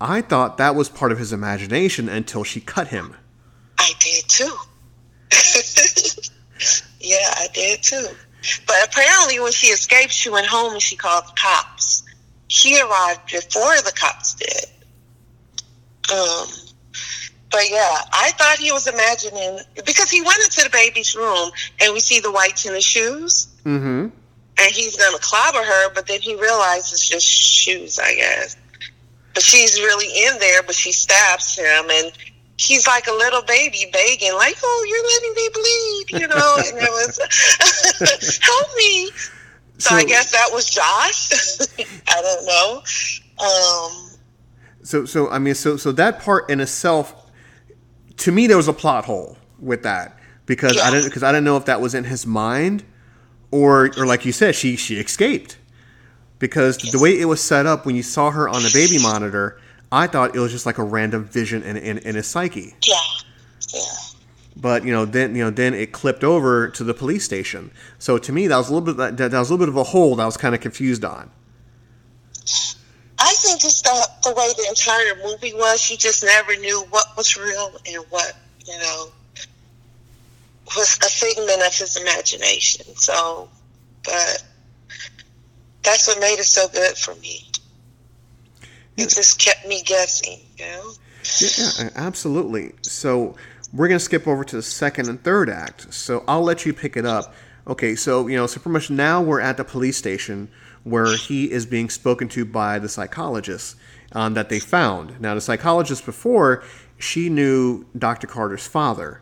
I 0.00 0.22
thought 0.22 0.56
that 0.58 0.74
was 0.74 0.88
part 0.88 1.12
of 1.12 1.18
his 1.18 1.32
imagination 1.32 2.08
until 2.08 2.42
she 2.42 2.60
cut 2.60 2.88
him. 2.88 3.14
I 3.78 3.92
did 3.98 4.28
too. 4.28 4.56
yeah, 7.00 7.34
I 7.36 7.48
did 7.52 7.82
too. 7.82 8.06
But 8.66 8.76
apparently, 8.84 9.40
when 9.40 9.52
she 9.52 9.68
escaped, 9.68 10.12
she 10.12 10.30
went 10.30 10.46
home 10.46 10.72
and 10.72 10.82
she 10.82 10.96
called 10.96 11.24
the 11.26 11.32
cops. 11.36 12.02
She 12.48 12.80
arrived 12.80 13.30
before 13.30 13.76
the 13.82 13.92
cops 13.94 14.34
did. 14.34 14.66
Um, 16.12 16.46
but 17.50 17.70
yeah, 17.70 17.96
I 18.12 18.32
thought 18.38 18.58
he 18.58 18.72
was 18.72 18.86
imagining 18.86 19.60
because 19.84 20.10
he 20.10 20.22
went 20.22 20.42
into 20.42 20.62
the 20.64 20.70
baby's 20.70 21.14
room 21.14 21.50
and 21.80 21.92
we 21.92 22.00
see 22.00 22.20
the 22.20 22.32
whites 22.32 22.66
in 22.66 22.72
the 22.72 22.80
shoes. 22.80 23.48
Mm-hmm. 23.64 24.08
And 24.58 24.70
he's 24.72 24.96
gonna 24.96 25.18
clobber 25.18 25.62
her, 25.62 25.94
but 25.94 26.06
then 26.06 26.20
he 26.20 26.34
realizes 26.34 26.92
it's 26.92 27.08
just 27.08 27.26
shoes, 27.26 27.98
I 27.98 28.14
guess. 28.14 28.56
But 29.34 29.42
she's 29.42 29.80
really 29.80 30.26
in 30.26 30.38
there, 30.38 30.62
but 30.62 30.74
she 30.74 30.92
stabs 30.92 31.56
him, 31.56 31.90
and 31.90 32.12
he's 32.58 32.86
like 32.86 33.06
a 33.06 33.12
little 33.12 33.42
baby 33.42 33.86
begging, 33.90 34.34
like, 34.34 34.56
"Oh, 34.62 34.86
you're 34.86 35.02
letting 35.02 35.34
me 35.34 35.48
bleed," 35.54 36.20
you 36.20 36.28
know. 36.28 36.56
and 36.58 36.78
it 36.78 36.90
was, 36.90 38.38
"Help 38.42 38.68
me!" 38.76 39.10
So, 39.78 39.88
so, 39.88 39.96
I 39.96 40.04
guess 40.04 40.30
that 40.32 40.50
was 40.52 40.68
Josh. 40.68 41.30
I 42.08 42.22
don't 42.22 42.46
know. 42.46 42.82
Um, 43.42 44.11
so, 44.82 45.04
so 45.04 45.30
I 45.30 45.38
mean, 45.38 45.54
so 45.54 45.76
so 45.76 45.92
that 45.92 46.20
part 46.20 46.50
in 46.50 46.60
itself, 46.60 47.30
to 48.18 48.32
me, 48.32 48.46
there 48.46 48.56
was 48.56 48.68
a 48.68 48.72
plot 48.72 49.04
hole 49.04 49.36
with 49.58 49.82
that 49.84 50.18
because 50.46 50.76
yeah. 50.76 50.84
I 50.84 50.90
didn't 50.90 51.06
because 51.06 51.22
I 51.22 51.32
didn't 51.32 51.44
know 51.44 51.56
if 51.56 51.66
that 51.66 51.80
was 51.80 51.94
in 51.94 52.04
his 52.04 52.26
mind 52.26 52.84
or 53.50 53.90
or 53.96 54.06
like 54.06 54.24
you 54.24 54.32
said, 54.32 54.54
she 54.54 54.76
she 54.76 54.96
escaped 54.96 55.58
because 56.38 56.78
the 56.78 56.98
way 56.98 57.18
it 57.18 57.26
was 57.26 57.40
set 57.40 57.66
up 57.66 57.86
when 57.86 57.94
you 57.94 58.02
saw 58.02 58.30
her 58.30 58.48
on 58.48 58.62
the 58.62 58.70
baby 58.74 59.00
monitor, 59.00 59.60
I 59.92 60.08
thought 60.08 60.34
it 60.34 60.40
was 60.40 60.50
just 60.50 60.66
like 60.66 60.78
a 60.78 60.82
random 60.84 61.24
vision 61.24 61.62
in 61.62 61.76
in, 61.76 61.98
in 61.98 62.16
his 62.16 62.26
psyche. 62.26 62.74
Yeah, 62.84 62.94
yeah. 63.72 63.80
But 64.56 64.84
you 64.84 64.92
know, 64.92 65.04
then 65.04 65.36
you 65.36 65.44
know, 65.44 65.50
then 65.50 65.74
it 65.74 65.92
clipped 65.92 66.24
over 66.24 66.68
to 66.68 66.84
the 66.84 66.94
police 66.94 67.24
station. 67.24 67.70
So 67.98 68.18
to 68.18 68.32
me, 68.32 68.48
that 68.48 68.56
was 68.56 68.68
a 68.68 68.74
little 68.74 68.86
bit 68.86 68.96
that, 68.96 69.30
that 69.30 69.38
was 69.38 69.50
a 69.50 69.52
little 69.52 69.66
bit 69.66 69.68
of 69.68 69.76
a 69.76 69.84
hole 69.84 70.16
that 70.16 70.22
I 70.22 70.26
was 70.26 70.36
kind 70.36 70.54
of 70.54 70.60
confused 70.60 71.04
on. 71.04 71.30
I 73.22 73.34
think 73.34 73.64
it's 73.64 73.82
the 73.82 74.08
the 74.24 74.34
way 74.34 74.52
the 74.56 74.66
entire 74.68 75.14
movie 75.22 75.54
was. 75.54 75.88
You 75.88 75.96
just 75.96 76.24
never 76.24 76.56
knew 76.56 76.84
what 76.90 77.06
was 77.16 77.36
real 77.36 77.72
and 77.86 78.04
what 78.10 78.36
you 78.66 78.76
know 78.78 79.12
was 80.76 80.98
a 81.02 81.08
figment 81.08 81.62
of 81.62 81.72
his 81.72 81.96
imagination. 81.96 82.86
So, 82.96 83.48
but 84.04 84.42
that's 85.82 86.08
what 86.08 86.20
made 86.20 86.38
it 86.38 86.44
so 86.44 86.68
good 86.68 86.96
for 86.96 87.14
me. 87.16 87.48
It 88.96 89.08
just 89.08 89.38
kept 89.38 89.66
me 89.66 89.82
guessing, 89.82 90.40
you 90.58 90.66
know? 90.66 90.92
Yeah, 91.40 91.70
yeah, 91.78 91.90
absolutely. 91.94 92.72
So 92.82 93.36
we're 93.72 93.88
going 93.88 93.98
to 93.98 94.04
skip 94.04 94.28
over 94.28 94.44
to 94.44 94.56
the 94.56 94.62
second 94.62 95.08
and 95.08 95.22
third 95.22 95.48
act. 95.48 95.92
So 95.92 96.24
I'll 96.28 96.42
let 96.42 96.66
you 96.66 96.72
pick 96.72 96.96
it 96.96 97.06
up. 97.06 97.34
Okay, 97.66 97.94
so, 97.94 98.26
you 98.26 98.36
know, 98.36 98.46
so 98.46 98.60
pretty 98.60 98.72
much 98.72 98.90
now 98.90 99.22
we're 99.22 99.40
at 99.40 99.56
the 99.56 99.64
police 99.64 99.96
station 99.96 100.50
where 100.84 101.16
he 101.16 101.50
is 101.50 101.66
being 101.66 101.88
spoken 101.88 102.28
to 102.28 102.44
by 102.44 102.78
the 102.78 102.88
psychologist 102.88 103.76
um, 104.12 104.34
that 104.34 104.48
they 104.48 104.58
found. 104.58 105.20
Now, 105.20 105.34
the 105.34 105.40
psychologist 105.40 106.04
before, 106.04 106.64
she 106.98 107.28
knew 107.28 107.86
Dr. 107.96 108.26
Carter's 108.26 108.66
father. 108.66 109.20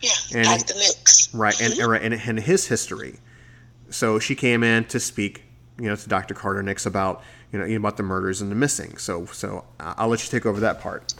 Yeah, 0.00 0.10
and, 0.34 0.44
Dr. 0.44 0.74
Nix. 0.74 1.34
Right, 1.34 1.60
and, 1.60 1.74
mm-hmm. 1.74 2.04
and, 2.04 2.14
and 2.14 2.40
his 2.40 2.68
history. 2.68 3.18
So 3.90 4.18
she 4.18 4.34
came 4.34 4.62
in 4.62 4.84
to 4.86 5.00
speak 5.00 5.44
you 5.78 5.88
know 5.88 5.96
to 5.96 6.08
Dr. 6.08 6.34
Carter 6.34 6.62
Nix 6.62 6.86
about 6.86 7.22
you 7.52 7.58
know 7.58 7.76
about 7.76 7.96
the 7.96 8.02
murders 8.02 8.40
and 8.40 8.50
the 8.50 8.56
missing. 8.56 8.96
So 8.96 9.26
so 9.26 9.64
I'll 9.80 10.08
let 10.08 10.22
you 10.24 10.30
take 10.30 10.46
over 10.46 10.60
that 10.60 10.80
part. 10.80 11.14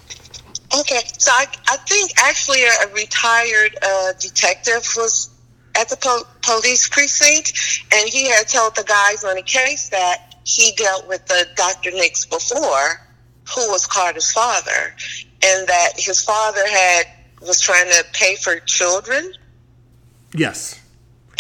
Okay, 0.79 1.01
so 1.19 1.31
I, 1.31 1.47
I 1.69 1.77
think 1.87 2.11
actually 2.19 2.65
a, 2.65 2.93
retired 2.95 3.77
uh, 3.81 4.13
detective 4.19 4.83
was 4.97 5.31
at 5.77 5.89
the 5.89 5.97
po- 5.97 6.27
police 6.43 6.89
precinct, 6.89 7.83
and 7.93 8.09
he 8.09 8.29
had 8.29 8.49
told 8.49 8.77
the 8.77 8.85
guys 8.85 9.25
on 9.25 9.37
the 9.37 9.43
case 9.43 9.89
that 9.91 10.35
he 10.45 10.73
dealt 10.77 11.09
with 11.09 11.25
the 11.27 11.47
Dr. 11.57 11.91
Nix 11.93 12.25
before, 12.25 13.01
who 13.55 13.71
was 13.71 13.87
Carter's 13.87 14.31
father, 14.31 14.95
and 15.45 15.67
that 15.67 15.93
his 15.97 16.23
father 16.23 16.67
had 16.67 17.07
was 17.41 17.61
trying 17.61 17.91
to 17.91 18.05
pay 18.13 18.37
for 18.37 18.59
children. 18.61 19.33
Yes 20.35 20.81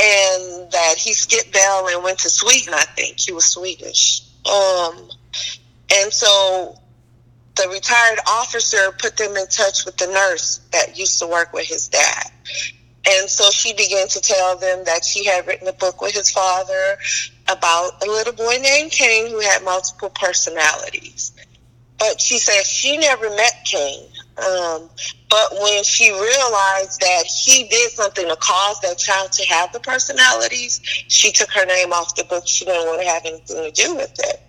and 0.00 0.70
that 0.72 0.94
he 0.98 1.12
skipped 1.12 1.52
bail 1.52 1.86
and 1.88 2.02
went 2.02 2.18
to 2.18 2.30
Sweden. 2.30 2.74
I 2.74 2.84
think 2.96 3.20
he 3.20 3.32
was 3.32 3.44
Swedish. 3.44 4.22
Um, 4.44 5.08
and 5.94 6.12
so 6.12 6.76
the 7.54 7.68
retired 7.68 8.18
officer 8.26 8.92
put 8.98 9.16
them 9.16 9.36
in 9.36 9.46
touch 9.46 9.84
with 9.84 9.96
the 9.96 10.06
nurse 10.06 10.60
that 10.72 10.98
used 10.98 11.20
to 11.20 11.26
work 11.26 11.52
with 11.52 11.66
his 11.66 11.88
dad. 11.88 12.30
And 13.06 13.28
so 13.28 13.50
she 13.50 13.74
began 13.74 14.08
to 14.08 14.20
tell 14.20 14.56
them 14.56 14.84
that 14.84 15.04
she 15.04 15.24
had 15.24 15.46
written 15.46 15.68
a 15.68 15.72
book 15.72 16.00
with 16.00 16.12
his 16.12 16.30
father 16.30 16.96
about 17.48 18.02
a 18.02 18.06
little 18.06 18.32
boy 18.32 18.56
named 18.62 18.90
Cain 18.90 19.30
who 19.30 19.40
had 19.40 19.62
multiple 19.62 20.10
personalities. 20.10 21.32
But 21.98 22.20
she 22.20 22.38
said 22.38 22.64
she 22.64 22.96
never 22.96 23.28
met 23.30 23.54
Cain. 23.64 24.08
Um, 24.38 24.90
but 25.30 25.52
when 25.60 25.84
she 25.84 26.10
realized 26.10 27.00
that 27.00 27.24
he 27.26 27.68
did 27.68 27.92
something 27.92 28.26
to 28.28 28.36
cause 28.36 28.80
that 28.80 28.98
child 28.98 29.32
to 29.32 29.46
have 29.46 29.72
the 29.72 29.80
personalities, 29.80 30.80
she 30.84 31.30
took 31.30 31.50
her 31.50 31.64
name 31.66 31.92
off 31.92 32.14
the 32.16 32.24
book. 32.24 32.46
She 32.46 32.64
didn't 32.64 32.86
want 32.86 33.02
to 33.02 33.08
have 33.08 33.24
anything 33.24 33.64
to 33.64 33.70
do 33.70 33.94
with 33.94 34.18
it. 34.18 34.40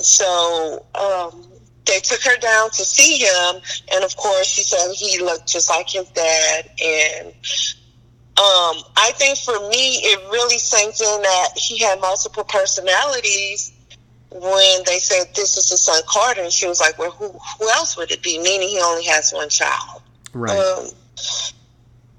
So 0.00 0.84
um, 0.94 1.57
they 1.88 2.00
took 2.00 2.22
her 2.22 2.36
down 2.36 2.70
to 2.70 2.84
see 2.84 3.18
him, 3.18 3.62
and 3.94 4.04
of 4.04 4.16
course, 4.16 4.46
she 4.46 4.62
said 4.62 4.92
he 4.94 5.18
looked 5.20 5.48
just 5.48 5.70
like 5.70 5.88
his 5.88 6.08
dad. 6.10 6.70
And 6.82 7.28
um, 8.38 8.76
I 8.96 9.12
think 9.16 9.38
for 9.38 9.58
me, 9.68 9.96
it 9.96 10.30
really 10.30 10.58
sank 10.58 11.00
in 11.00 11.22
that 11.22 11.48
he 11.56 11.78
had 11.78 12.00
multiple 12.00 12.44
personalities 12.44 13.72
when 14.30 14.84
they 14.84 14.98
said 14.98 15.34
this 15.34 15.56
is 15.56 15.70
his 15.70 15.82
son 15.82 16.02
Carter, 16.06 16.42
and 16.42 16.52
she 16.52 16.66
was 16.66 16.80
like, 16.80 16.98
"Well, 16.98 17.10
who 17.10 17.28
who 17.28 17.68
else 17.70 17.96
would 17.96 18.10
it 18.10 18.22
be?" 18.22 18.38
Meaning 18.38 18.68
he 18.68 18.80
only 18.80 19.04
has 19.04 19.32
one 19.32 19.48
child. 19.48 20.02
Right. 20.32 20.56
Um, 20.56 20.86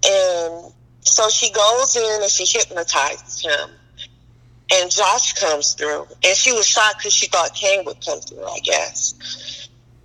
and 0.06 0.74
so 1.02 1.30
she 1.30 1.52
goes 1.52 1.96
in 1.96 2.22
and 2.22 2.32
she 2.32 2.46
hypnotizes 2.46 3.42
him, 3.42 3.70
and 4.74 4.92
Josh 4.92 5.34
comes 5.34 5.74
through, 5.74 6.08
and 6.24 6.36
she 6.36 6.52
was 6.52 6.68
shocked 6.68 7.00
because 7.00 7.14
she 7.14 7.28
thought 7.28 7.54
Cain 7.54 7.86
would 7.86 8.04
come 8.04 8.20
through, 8.22 8.46
I 8.46 8.60
guess. 8.60 9.59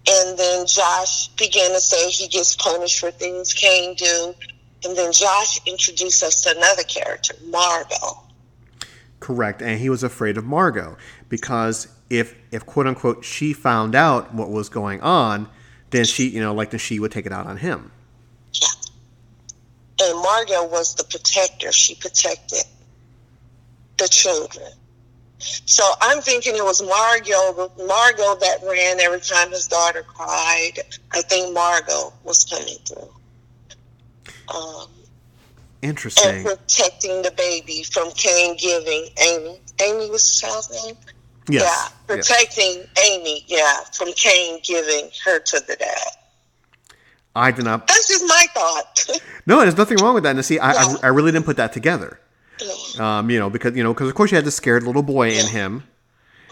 And 0.06 0.38
then 0.38 0.66
Josh 0.66 1.28
began 1.28 1.70
to 1.70 1.80
say 1.80 2.10
he 2.10 2.28
gets 2.28 2.54
punished 2.56 3.00
for 3.00 3.10
things 3.10 3.54
Cain 3.54 3.94
do, 3.94 4.34
and 4.84 4.96
then 4.96 5.12
Josh 5.12 5.60
introduced 5.66 6.22
us 6.22 6.42
to 6.42 6.56
another 6.56 6.82
character, 6.82 7.34
Margot. 7.46 8.20
Correct, 9.20 9.62
and 9.62 9.80
he 9.80 9.88
was 9.88 10.02
afraid 10.02 10.36
of 10.36 10.44
Margot 10.44 10.98
because 11.30 11.88
if 12.10 12.34
if 12.50 12.66
quote 12.66 12.86
unquote 12.86 13.24
she 13.24 13.54
found 13.54 13.94
out 13.94 14.34
what 14.34 14.50
was 14.50 14.68
going 14.68 15.00
on, 15.00 15.48
then 15.90 16.04
she 16.04 16.28
you 16.28 16.40
know 16.40 16.52
like 16.52 16.70
then 16.70 16.80
she 16.80 17.00
would 17.00 17.10
take 17.10 17.24
it 17.24 17.32
out 17.32 17.46
on 17.46 17.56
him. 17.56 17.90
Yeah. 18.52 18.68
And 20.02 20.18
Margot 20.20 20.66
was 20.66 20.94
the 20.94 21.04
protector. 21.04 21.72
She 21.72 21.94
protected 21.94 22.64
the 23.96 24.08
children. 24.08 24.70
So 25.66 25.84
I'm 26.00 26.20
thinking 26.20 26.56
it 26.56 26.64
was 26.64 26.82
Margot, 26.82 27.70
Margot 27.86 28.34
that 28.40 28.58
ran 28.64 29.00
every 29.00 29.20
time 29.20 29.50
his 29.50 29.66
daughter 29.66 30.02
cried. 30.02 30.78
I 31.12 31.22
think 31.22 31.54
Margot 31.54 32.12
was 32.24 32.44
coming 32.44 32.78
through. 32.86 33.10
Um, 34.54 34.88
Interesting. 35.82 36.36
And 36.36 36.46
protecting 36.46 37.22
the 37.22 37.30
baby 37.32 37.82
from 37.82 38.10
Cain 38.12 38.56
giving 38.56 39.08
Amy. 39.22 39.60
Amy 39.82 40.10
was 40.10 40.40
the 40.40 40.46
child's 40.46 40.84
name. 40.84 40.96
Yes. 41.48 41.62
Yeah, 41.62 42.14
protecting 42.14 42.84
yes. 42.96 43.10
Amy, 43.10 43.44
yeah, 43.46 43.80
from 43.92 44.12
Cain 44.14 44.60
giving 44.62 45.10
her 45.24 45.40
to 45.40 45.60
the 45.66 45.76
dad. 45.76 45.98
I 47.36 47.50
did 47.50 47.64
not. 47.64 47.86
That's 47.86 48.08
just 48.08 48.24
my 48.26 48.46
thought. 48.54 49.20
no, 49.46 49.60
there's 49.60 49.76
nothing 49.76 49.98
wrong 49.98 50.14
with 50.14 50.22
that. 50.22 50.36
And 50.36 50.44
see, 50.44 50.58
I, 50.58 50.72
yeah. 50.72 50.96
I, 51.02 51.06
I, 51.06 51.08
really 51.08 51.32
didn't 51.32 51.44
put 51.44 51.56
that 51.56 51.72
together. 51.72 52.20
Um, 52.98 53.30
you 53.30 53.38
know, 53.38 53.50
because 53.50 53.76
you 53.76 53.82
know, 53.82 53.92
because 53.92 54.08
of 54.08 54.14
course 54.14 54.30
you 54.30 54.36
had 54.36 54.44
the 54.44 54.50
scared 54.50 54.84
little 54.84 55.02
boy 55.02 55.30
yeah. 55.30 55.40
in 55.40 55.46
him, 55.48 55.84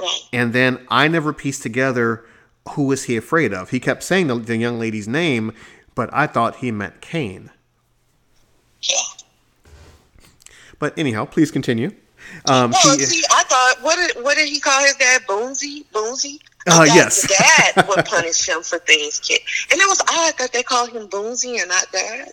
right. 0.00 0.20
and 0.32 0.52
then 0.52 0.84
I 0.88 1.08
never 1.08 1.32
pieced 1.32 1.62
together 1.62 2.24
who 2.70 2.84
was 2.84 3.04
he 3.04 3.16
afraid 3.16 3.52
of. 3.52 3.70
He 3.70 3.80
kept 3.80 4.02
saying 4.02 4.26
the, 4.26 4.36
the 4.36 4.56
young 4.56 4.78
lady's 4.78 5.08
name, 5.08 5.52
but 5.94 6.10
I 6.12 6.26
thought 6.26 6.56
he 6.56 6.70
meant 6.70 7.00
Cain. 7.00 7.50
Yeah. 8.82 8.96
But 10.78 10.98
anyhow, 10.98 11.24
please 11.24 11.50
continue. 11.50 11.92
Um, 12.48 12.72
well, 12.72 12.98
he, 12.98 13.04
see, 13.04 13.24
I 13.30 13.44
thought, 13.44 13.84
what 13.84 13.96
did 13.96 14.22
what 14.24 14.36
did 14.36 14.48
he 14.48 14.58
call 14.58 14.80
his 14.82 14.94
dad? 14.94 15.22
Boonsy, 15.28 15.84
Boonsy. 15.92 16.40
Uh, 16.66 16.84
yes. 16.86 17.26
dad 17.26 17.88
would 17.88 18.04
punish 18.06 18.48
him 18.48 18.62
for 18.62 18.78
things, 18.78 19.18
kid. 19.20 19.40
And 19.70 19.80
it 19.80 19.88
was 19.88 20.00
odd 20.00 20.38
that 20.38 20.52
they 20.52 20.62
called 20.62 20.90
him 20.90 21.08
Boonsy 21.08 21.60
and 21.60 21.68
not 21.68 21.86
dad. 21.92 22.32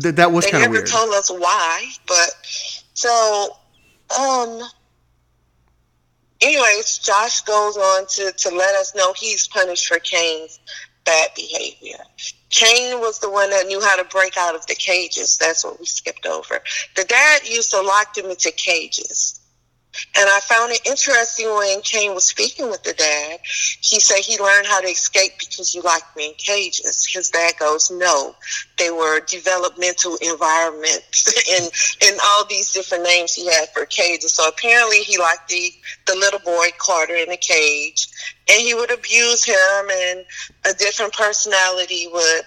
Th- 0.00 0.14
that 0.14 0.32
was 0.32 0.46
kind 0.46 0.64
of 0.64 0.70
weird. 0.70 0.86
They 0.86 0.90
never 0.90 1.04
told 1.04 1.14
us 1.14 1.30
why, 1.30 1.90
but 2.06 2.30
so 2.94 3.56
um. 4.18 4.60
Anyways, 6.40 6.98
Josh 6.98 7.40
goes 7.42 7.76
on 7.76 8.06
to 8.06 8.32
to 8.32 8.54
let 8.54 8.74
us 8.74 8.94
know 8.94 9.14
he's 9.14 9.48
punished 9.48 9.86
for 9.86 9.98
Cain's 9.98 10.58
bad 11.04 11.30
behavior. 11.34 11.98
Cain 12.50 13.00
was 13.00 13.18
the 13.18 13.30
one 13.30 13.50
that 13.50 13.66
knew 13.66 13.80
how 13.80 13.96
to 13.96 14.04
break 14.04 14.36
out 14.36 14.54
of 14.54 14.66
the 14.66 14.74
cages. 14.74 15.38
That's 15.38 15.64
what 15.64 15.78
we 15.78 15.86
skipped 15.86 16.26
over. 16.26 16.60
The 16.96 17.04
dad 17.04 17.48
used 17.48 17.70
to 17.70 17.80
lock 17.80 18.14
them 18.14 18.26
into 18.26 18.50
cages. 18.52 19.40
And 20.16 20.28
I 20.28 20.40
found 20.40 20.72
it 20.72 20.80
interesting 20.86 21.52
when 21.54 21.80
Cain 21.82 22.14
was 22.14 22.24
speaking 22.24 22.70
with 22.70 22.82
the 22.82 22.92
dad. 22.92 23.40
He 23.80 24.00
said 24.00 24.18
he 24.18 24.38
learned 24.38 24.66
how 24.66 24.80
to 24.80 24.88
escape 24.88 25.32
because 25.38 25.74
you 25.74 25.82
locked 25.82 26.16
me 26.16 26.28
in 26.28 26.34
cages. 26.34 27.06
His 27.10 27.30
dad 27.30 27.54
goes, 27.58 27.90
No, 27.90 28.34
they 28.78 28.90
were 28.90 29.20
developmental 29.20 30.16
environments 30.20 31.32
and, 31.52 31.70
and 32.02 32.20
all 32.24 32.44
these 32.46 32.72
different 32.72 33.04
names 33.04 33.34
he 33.34 33.46
had 33.46 33.68
for 33.74 33.86
cages. 33.86 34.32
So 34.32 34.48
apparently 34.48 34.98
he 34.98 35.18
liked 35.18 35.48
the, 35.48 35.72
the 36.06 36.14
little 36.14 36.40
boy 36.40 36.68
Carter 36.78 37.14
in 37.14 37.30
a 37.30 37.36
cage 37.36 38.08
and 38.48 38.60
he 38.60 38.74
would 38.74 38.90
abuse 38.90 39.44
him 39.44 39.90
and 39.90 40.24
a 40.64 40.74
different 40.74 41.12
personality 41.12 42.08
would 42.12 42.44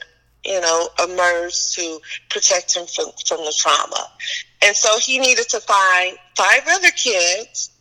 you 0.48 0.62
know, 0.62 0.90
emerge 1.04 1.72
to 1.72 2.00
protect 2.30 2.76
him 2.76 2.86
from, 2.88 3.08
from 3.26 3.40
the 3.40 3.54
trauma. 3.58 4.08
And 4.64 4.76
so 4.76 4.98
he 4.98 5.20
needed 5.20 5.50
to 5.50 5.60
find 5.60 6.18
five 6.36 6.62
other 6.70 6.92
kids 6.92 7.72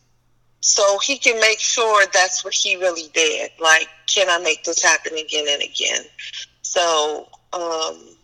so 0.59 0.99
he 0.99 1.17
can 1.17 1.39
make 1.39 1.59
sure 1.59 2.03
that's 2.13 2.43
what 2.43 2.53
he 2.53 2.75
really 2.75 3.09
did. 3.13 3.51
Like, 3.59 3.87
can 4.07 4.29
I 4.29 4.37
make 4.43 4.65
this 4.65 4.83
happen 4.83 5.13
again 5.13 5.45
and 5.49 5.63
again? 5.63 6.03
So, 6.61 7.29
um, 7.53 8.17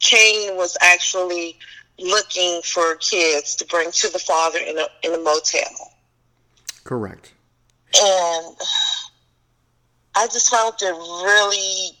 Cain 0.00 0.56
was 0.56 0.76
actually 0.82 1.56
looking 1.98 2.60
for 2.62 2.96
kids 2.96 3.56
to 3.56 3.66
bring 3.66 3.90
to 3.90 4.12
the 4.12 4.18
father 4.18 4.58
in 4.58 4.76
a, 4.78 4.86
in 5.02 5.14
a 5.14 5.18
motel. 5.18 5.92
Correct. 6.82 7.32
And 7.96 8.56
I 10.14 10.26
just 10.26 10.50
found 10.50 10.74
it 10.82 10.92
really 10.92 11.96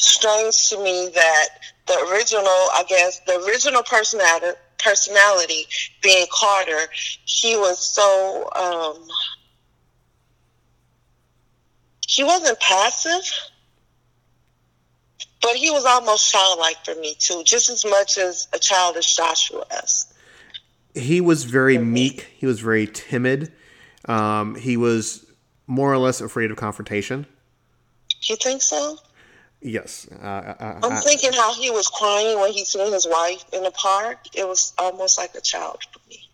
strange 0.00 0.68
to 0.70 0.82
me 0.82 1.10
that 1.14 1.48
the 1.86 2.08
original, 2.10 2.44
I 2.46 2.84
guess, 2.88 3.20
the 3.20 3.42
original 3.46 3.82
personality, 3.82 4.58
personality 4.78 5.66
being 6.02 6.26
Carter, 6.32 6.86
he 7.24 7.56
was 7.56 7.78
so, 7.86 8.48
um, 8.56 9.06
he 12.06 12.24
wasn't 12.24 12.58
passive, 12.60 13.30
but 15.42 15.54
he 15.54 15.70
was 15.70 15.84
almost 15.84 16.30
childlike 16.30 16.84
for 16.84 16.94
me 16.96 17.14
too, 17.18 17.42
just 17.44 17.70
as 17.70 17.84
much 17.84 18.18
as 18.18 18.48
a 18.52 18.58
child 18.58 18.96
as 18.96 19.06
Joshua 19.06 19.64
is. 19.84 20.06
He 20.94 21.20
was 21.20 21.44
very 21.44 21.78
meek. 21.78 22.28
He 22.36 22.46
was 22.46 22.60
very 22.60 22.86
timid. 22.86 23.52
Um, 24.06 24.56
he 24.56 24.76
was 24.76 25.24
more 25.66 25.92
or 25.92 25.98
less 25.98 26.20
afraid 26.20 26.50
of 26.50 26.56
confrontation. 26.56 27.26
You 28.22 28.36
think 28.36 28.60
so? 28.60 28.98
Yes. 29.62 30.08
Uh, 30.10 30.24
uh, 30.24 30.80
I'm 30.82 31.02
thinking 31.02 31.32
how 31.32 31.52
he 31.54 31.70
was 31.70 31.86
crying 31.88 32.40
when 32.40 32.52
he 32.52 32.64
seen 32.64 32.92
his 32.92 33.06
wife 33.06 33.44
in 33.52 33.62
the 33.62 33.70
park. 33.72 34.18
It 34.34 34.48
was 34.48 34.72
almost 34.78 35.18
like 35.18 35.34
a 35.34 35.40
child 35.40 35.82
for 35.92 36.00
me. 36.08 36.28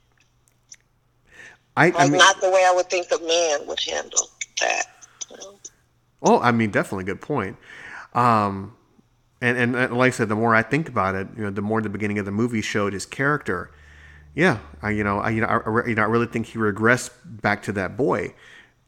I, 1.76 1.86
like 1.86 2.00
I 2.00 2.08
mean, 2.08 2.18
not 2.18 2.40
the 2.40 2.50
way 2.50 2.64
I 2.64 2.72
would 2.74 2.88
think 2.88 3.08
a 3.10 3.18
man 3.18 3.66
would 3.66 3.80
handle 3.80 4.30
that. 4.60 4.86
You 5.30 5.36
know? 5.38 5.58
Oh, 6.22 6.40
I 6.40 6.52
mean, 6.52 6.70
definitely 6.70 7.04
good 7.04 7.20
point. 7.20 7.56
Um, 8.14 8.76
and, 9.40 9.58
and, 9.58 9.76
and 9.76 9.98
like 9.98 10.12
I 10.12 10.16
said, 10.16 10.28
the 10.28 10.36
more 10.36 10.54
I 10.54 10.62
think 10.62 10.88
about 10.88 11.16
it, 11.16 11.26
you 11.36 11.42
know, 11.42 11.50
the 11.50 11.62
more 11.62 11.82
the 11.82 11.88
beginning 11.88 12.18
of 12.18 12.24
the 12.24 12.30
movie 12.30 12.62
showed 12.62 12.92
his 12.92 13.04
character. 13.04 13.72
Yeah, 14.34 14.58
I, 14.82 14.90
you 14.90 15.02
know, 15.02 15.18
I, 15.18 15.30
you 15.30 15.40
know, 15.40 15.48
I, 15.48 15.86
you 15.88 15.94
know, 15.96 16.02
I 16.02 16.06
really 16.06 16.26
think 16.26 16.46
he 16.46 16.58
regressed 16.58 17.10
back 17.24 17.62
to 17.64 17.72
that 17.72 17.96
boy. 17.96 18.34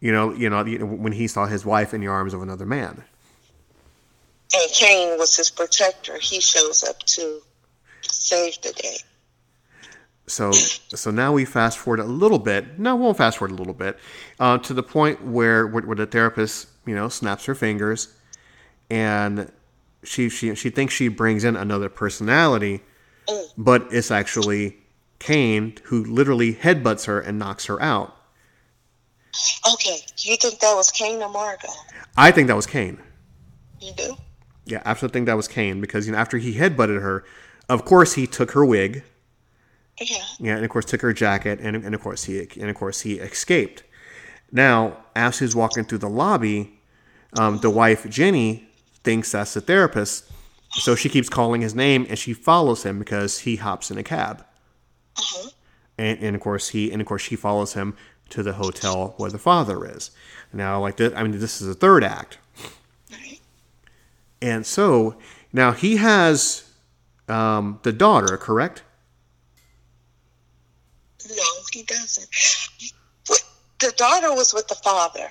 You 0.00 0.12
know, 0.12 0.32
you 0.32 0.48
know, 0.48 0.62
when 0.62 1.12
he 1.12 1.26
saw 1.26 1.46
his 1.46 1.66
wife 1.66 1.92
in 1.92 2.00
the 2.00 2.06
arms 2.06 2.32
of 2.32 2.40
another 2.40 2.66
man 2.66 3.04
and 4.54 4.70
Cain 4.72 5.18
was 5.18 5.36
his 5.36 5.50
protector. 5.50 6.18
He 6.18 6.40
shows 6.40 6.82
up 6.82 7.00
to 7.00 7.40
save 8.02 8.60
the 8.62 8.72
day. 8.72 8.98
So, 10.26 10.52
so 10.52 11.10
now 11.10 11.32
we 11.32 11.44
fast 11.44 11.78
forward 11.78 12.00
a 12.00 12.04
little 12.04 12.38
bit. 12.38 12.78
No, 12.78 12.96
we'll 12.96 13.14
fast 13.14 13.38
forward 13.38 13.54
a 13.54 13.56
little 13.56 13.74
bit 13.74 13.98
uh, 14.38 14.58
to 14.58 14.74
the 14.74 14.82
point 14.82 15.24
where, 15.24 15.66
where, 15.66 15.82
where 15.82 15.96
the 15.96 16.06
therapist, 16.06 16.68
you 16.86 16.94
know, 16.94 17.08
snaps 17.08 17.46
her 17.46 17.54
fingers, 17.54 18.08
and 18.90 19.50
she 20.04 20.28
she 20.28 20.54
she 20.54 20.70
thinks 20.70 20.94
she 20.94 21.08
brings 21.08 21.44
in 21.44 21.56
another 21.56 21.88
personality, 21.88 22.80
mm. 23.26 23.44
but 23.56 23.86
it's 23.90 24.10
actually 24.10 24.76
Cain 25.18 25.74
who 25.84 26.04
literally 26.04 26.54
headbutts 26.54 27.06
her 27.06 27.20
and 27.20 27.38
knocks 27.38 27.66
her 27.66 27.80
out. 27.82 28.14
Okay, 29.72 29.98
you 30.18 30.36
think 30.36 30.60
that 30.60 30.74
was 30.74 30.90
Cain 30.90 31.22
or 31.22 31.28
Margot? 31.30 31.68
I 32.16 32.30
think 32.30 32.48
that 32.48 32.56
was 32.56 32.66
Cain. 32.66 32.98
You 33.80 33.92
do? 33.92 34.16
Yeah, 34.68 34.82
I 34.84 34.90
absolutely 34.90 35.18
think 35.18 35.26
that 35.26 35.36
was 35.36 35.48
Cain 35.48 35.80
because 35.80 36.06
you 36.06 36.12
know 36.12 36.18
after 36.18 36.38
he 36.38 36.54
headbutted 36.54 37.00
her, 37.00 37.24
of 37.68 37.84
course 37.84 38.14
he 38.14 38.26
took 38.26 38.52
her 38.52 38.64
wig. 38.64 39.02
Yeah. 40.00 40.16
Yeah, 40.38 40.56
and 40.56 40.64
of 40.64 40.70
course 40.70 40.84
took 40.84 41.00
her 41.00 41.12
jacket, 41.12 41.58
and, 41.60 41.76
and 41.76 41.94
of 41.94 42.00
course 42.00 42.24
he 42.24 42.46
and 42.60 42.70
of 42.70 42.76
course 42.76 43.00
he 43.00 43.14
escaped. 43.14 43.82
Now, 44.52 44.98
as 45.16 45.38
he's 45.38 45.56
walking 45.56 45.84
through 45.84 45.98
the 45.98 46.08
lobby, 46.08 46.80
um, 47.38 47.58
the 47.58 47.70
wife 47.70 48.08
Jenny 48.08 48.68
thinks 49.02 49.32
that's 49.32 49.54
the 49.54 49.60
therapist, 49.60 50.30
so 50.70 50.94
she 50.94 51.08
keeps 51.08 51.28
calling 51.28 51.62
his 51.62 51.74
name, 51.74 52.06
and 52.08 52.18
she 52.18 52.32
follows 52.32 52.82
him 52.82 52.98
because 52.98 53.40
he 53.40 53.56
hops 53.56 53.90
in 53.90 53.98
a 53.98 54.02
cab. 54.02 54.44
Uh-huh. 55.16 55.50
And, 55.96 56.18
and 56.20 56.36
of 56.36 56.42
course 56.42 56.68
he 56.68 56.92
and 56.92 57.00
of 57.00 57.08
course 57.08 57.22
she 57.22 57.36
follows 57.36 57.72
him 57.72 57.96
to 58.30 58.42
the 58.42 58.52
hotel 58.52 59.14
where 59.16 59.30
the 59.30 59.38
father 59.38 59.84
is. 59.84 60.10
Now, 60.52 60.80
like 60.80 60.96
this, 60.96 61.12
I 61.14 61.22
mean, 61.22 61.32
this 61.38 61.60
is 61.60 61.66
the 61.66 61.74
third 61.74 62.04
act. 62.04 62.38
And 64.40 64.66
so 64.66 65.16
now 65.52 65.72
he 65.72 65.96
has 65.96 66.70
um, 67.28 67.80
the 67.82 67.92
daughter, 67.92 68.36
correct? 68.36 68.82
No, 71.28 71.44
he 71.72 71.82
doesn't. 71.82 72.28
The 73.80 73.92
daughter 73.96 74.34
was 74.34 74.52
with 74.52 74.66
the 74.68 74.74
father. 74.74 75.30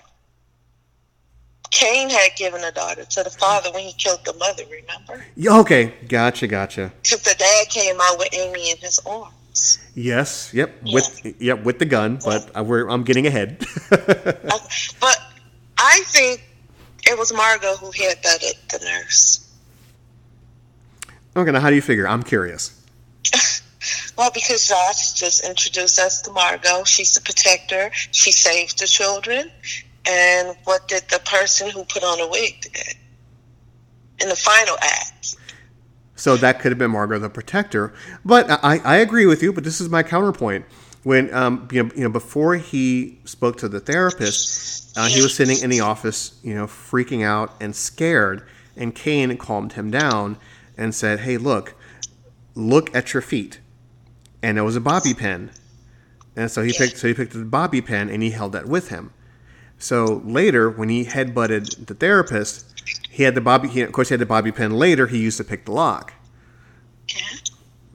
Cain 1.72 2.10
had 2.10 2.30
given 2.38 2.64
a 2.64 2.72
daughter 2.72 3.04
to 3.04 3.24
the 3.24 3.30
father 3.30 3.72
when 3.72 3.84
he 3.84 3.94
killed 3.94 4.24
the 4.26 4.34
mother, 4.34 4.64
remember? 4.72 5.26
Yeah, 5.36 5.60
okay, 5.60 5.94
gotcha, 6.08 6.48
gotcha. 6.48 6.94
Because 7.04 7.22
the 7.24 7.36
dad 7.38 7.70
came 7.70 7.98
out 8.02 8.18
with 8.18 8.30
Amy 8.34 8.72
in 8.72 8.78
his 8.78 9.00
arms. 9.06 9.78
Yes, 9.94 10.54
yep, 10.54 10.74
yeah. 10.84 10.94
with 10.94 11.36
yep 11.42 11.64
with 11.64 11.80
the 11.80 11.86
gun, 11.86 12.20
but 12.24 12.50
yeah. 12.56 12.62
I, 12.62 12.94
am 12.94 13.04
getting 13.04 13.26
ahead. 13.28 13.66
but 13.90 15.18
I 15.78 16.04
think 16.06 16.47
it 17.08 17.18
was 17.18 17.34
Margot 17.34 17.76
who 17.78 17.92
hit 17.92 18.22
that 18.24 18.42
the 18.70 18.86
nurse. 18.86 19.44
Okay, 21.36 21.52
now 21.52 21.60
how 21.60 21.70
do 21.70 21.76
you 21.76 21.82
figure? 21.82 22.08
I'm 22.08 22.24
curious. 22.24 22.74
well, 24.18 24.32
because 24.34 24.68
Josh 24.68 25.14
just 25.14 25.46
introduced 25.48 26.00
us 26.00 26.22
to 26.24 26.32
Margot. 26.32 26.84
She's 26.84 27.14
the 27.14 27.22
protector. 27.22 27.92
She 28.12 28.32
saved 28.32 28.80
the 28.80 28.88
children. 28.88 29.52
And 30.10 30.56
what 30.64 30.88
did 30.88 31.04
the 31.10 31.20
person 31.20 31.70
who 31.70 31.84
put 31.86 32.04
on 32.04 32.20
a 32.20 32.28
wig 32.28 32.62
did 32.62 32.96
in 34.20 34.30
the 34.30 34.36
final 34.36 34.78
act? 34.82 35.36
So 36.16 36.36
that 36.38 36.60
could 36.60 36.72
have 36.72 36.80
been 36.80 36.92
Margot 36.92 37.20
the 37.20 37.30
protector. 37.30 37.94
But 38.26 38.50
I, 38.50 38.80
I 38.84 38.96
agree 38.98 39.28
with 39.28 39.44
you, 39.44 39.54
but 39.54 39.64
this 39.64 39.80
is 39.80 39.90
my 39.90 40.02
counterpoint. 40.02 40.66
When 41.08 41.34
um, 41.34 41.70
you 41.72 41.84
know, 41.84 41.92
you 41.96 42.04
know, 42.04 42.10
before 42.10 42.56
he 42.56 43.20
spoke 43.24 43.56
to 43.60 43.70
the 43.70 43.80
therapist, 43.80 44.98
uh, 44.98 45.08
he 45.08 45.22
was 45.22 45.34
sitting 45.34 45.58
in 45.64 45.70
the 45.70 45.80
office, 45.80 46.38
you 46.44 46.54
know, 46.54 46.68
freaking 46.68 47.24
out 47.24 47.56
and 47.62 47.74
scared. 47.74 48.44
And 48.76 48.94
Cain 48.94 49.38
calmed 49.38 49.72
him 49.72 49.90
down 49.90 50.36
and 50.76 50.94
said, 50.94 51.22
"Hey, 51.22 51.38
look, 51.38 51.76
look 52.56 52.94
at 52.94 53.14
your 53.14 53.22
feet." 53.22 53.62
And 54.44 54.58
it 54.58 54.64
was 54.64 54.76
a 54.76 54.82
bobby 54.82 55.14
pin. 55.14 55.50
And 56.36 56.52
so 56.52 56.62
he 56.62 56.74
picked, 56.74 56.98
so 56.98 57.08
he 57.08 57.14
picked 57.14 57.32
the 57.32 57.46
bobby 57.46 57.80
pin 57.80 58.10
and 58.10 58.22
he 58.22 58.32
held 58.32 58.52
that 58.52 58.68
with 58.68 58.90
him. 58.90 59.14
So 59.80 60.22
later, 60.26 60.70
when 60.70 60.90
he 60.90 61.06
headbutted 61.06 61.86
the 61.86 61.94
therapist, 61.94 62.84
he 63.10 63.24
had 63.24 63.34
the 63.34 63.40
bobby. 63.40 63.70
He, 63.70 63.80
of 63.82 63.94
course, 63.94 64.10
he 64.10 64.14
had 64.14 64.20
the 64.20 64.26
bobby 64.26 64.52
pin. 64.52 64.74
Later, 64.74 65.08
he 65.08 65.20
used 65.20 65.38
to 65.38 65.46
pick 65.46 65.64
the 65.64 65.72
lock. 65.72 66.16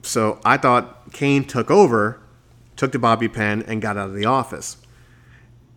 So 0.01 0.39
I 0.43 0.57
thought 0.57 1.13
Cain 1.13 1.45
took 1.45 1.69
over, 1.69 2.22
took 2.83 2.91
the 2.91 2.99
bobby 2.99 3.29
pin, 3.29 3.63
and 3.63 3.81
got 3.81 3.95
out 3.95 4.09
of 4.09 4.15
the 4.15 4.25
office. 4.25 4.75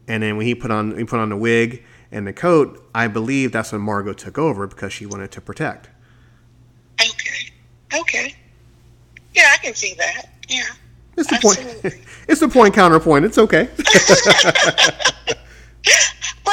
And 0.09 0.25
then 0.25 0.37
when 0.37 0.45
he 0.45 0.57
put 0.57 0.73
on 0.73 0.99
he 0.99 1.05
put 1.05 1.21
on 1.21 1.29
the 1.29 1.37
wig 1.37 1.85
and 2.11 2.27
the 2.27 2.33
coat, 2.33 2.85
I 2.95 3.07
believe 3.07 3.53
that's 3.53 3.71
when 3.71 3.81
Margot 3.81 4.13
took 4.13 4.39
over 4.39 4.67
because 4.67 4.93
she 4.93 5.07
wanted 5.07 5.31
to 5.33 5.41
protect. 5.41 5.89
Okay. 7.01 7.53
Okay. 8.01 8.35
Yeah, 9.35 9.51
I 9.53 9.59
can 9.59 9.75
see 9.75 9.95
that. 9.95 10.31
Yeah. 10.49 10.63
It's 11.17 11.29
the 11.29 11.37
Absolutely. 11.37 11.91
point. 11.91 12.03
It's 12.29 12.41
the 12.41 12.49
point 12.49 12.75
counterpoint. 12.75 13.25
It's 13.25 13.39
okay. 13.39 13.69
but 13.77 13.87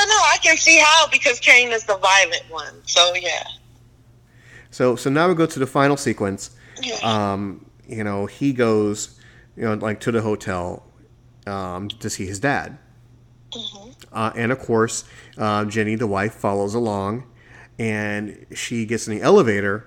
no, 0.06 0.20
I 0.34 0.38
can 0.39 0.56
see 0.58 0.78
how 0.78 1.08
because 1.12 1.39
Cain 1.39 1.72
is 1.72 1.84
the 1.86 1.98
violent 1.98 2.44
one. 2.50 2.76
So 2.86 3.16
yeah. 3.16 3.44
So 4.70 4.96
so 4.96 5.10
now 5.10 5.28
we 5.28 5.34
go 5.34 5.48
to 5.48 5.60
the 5.60 5.66
final 5.66 5.98
sequence. 5.98 6.52
Yeah. 6.80 7.00
Um, 7.02 7.66
you 7.88 8.04
know, 8.04 8.28
he 8.28 8.54
goes 8.54 9.20
you 9.56 9.63
know, 9.63 9.74
like 9.76 10.00
to 10.02 10.12
the 10.12 10.22
hotel 10.22 10.84
um, 11.48 11.88
to 11.89 12.10
see 12.10 12.26
his 12.26 12.39
dad. 12.39 12.78
Uh, 14.12 14.32
and 14.36 14.52
of 14.52 14.60
course, 14.60 15.04
uh, 15.38 15.66
Jenny, 15.66 15.96
the 15.96 16.08
wife, 16.08 16.34
follows 16.36 16.74
along, 16.76 17.24
and 17.80 18.46
she 18.54 18.86
gets 18.86 19.08
in 19.08 19.16
the 19.16 19.22
elevator, 19.24 19.86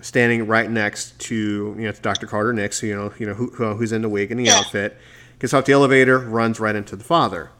standing 0.00 0.46
right 0.46 0.70
next 0.70 1.18
to 1.20 1.74
you 1.78 1.84
know 1.86 1.92
to 1.92 2.00
Dr. 2.02 2.26
Carter 2.26 2.52
Nix, 2.52 2.82
you 2.82 2.94
know, 2.94 3.12
you 3.18 3.26
know 3.26 3.34
who, 3.34 3.50
who- 3.50 3.74
who's 3.76 3.92
in 3.92 4.02
the 4.02 4.08
wig 4.08 4.30
and 4.30 4.38
the 4.40 4.44
Yeah. 4.44 4.58
outfit. 4.58 4.96
Gets 5.38 5.52
off 5.54 5.64
the 5.66 5.72
elevator, 5.72 6.18
runs 6.18 6.58
right 6.60 6.74
into 6.74 6.96
the 6.96 7.04
father, 7.04 7.50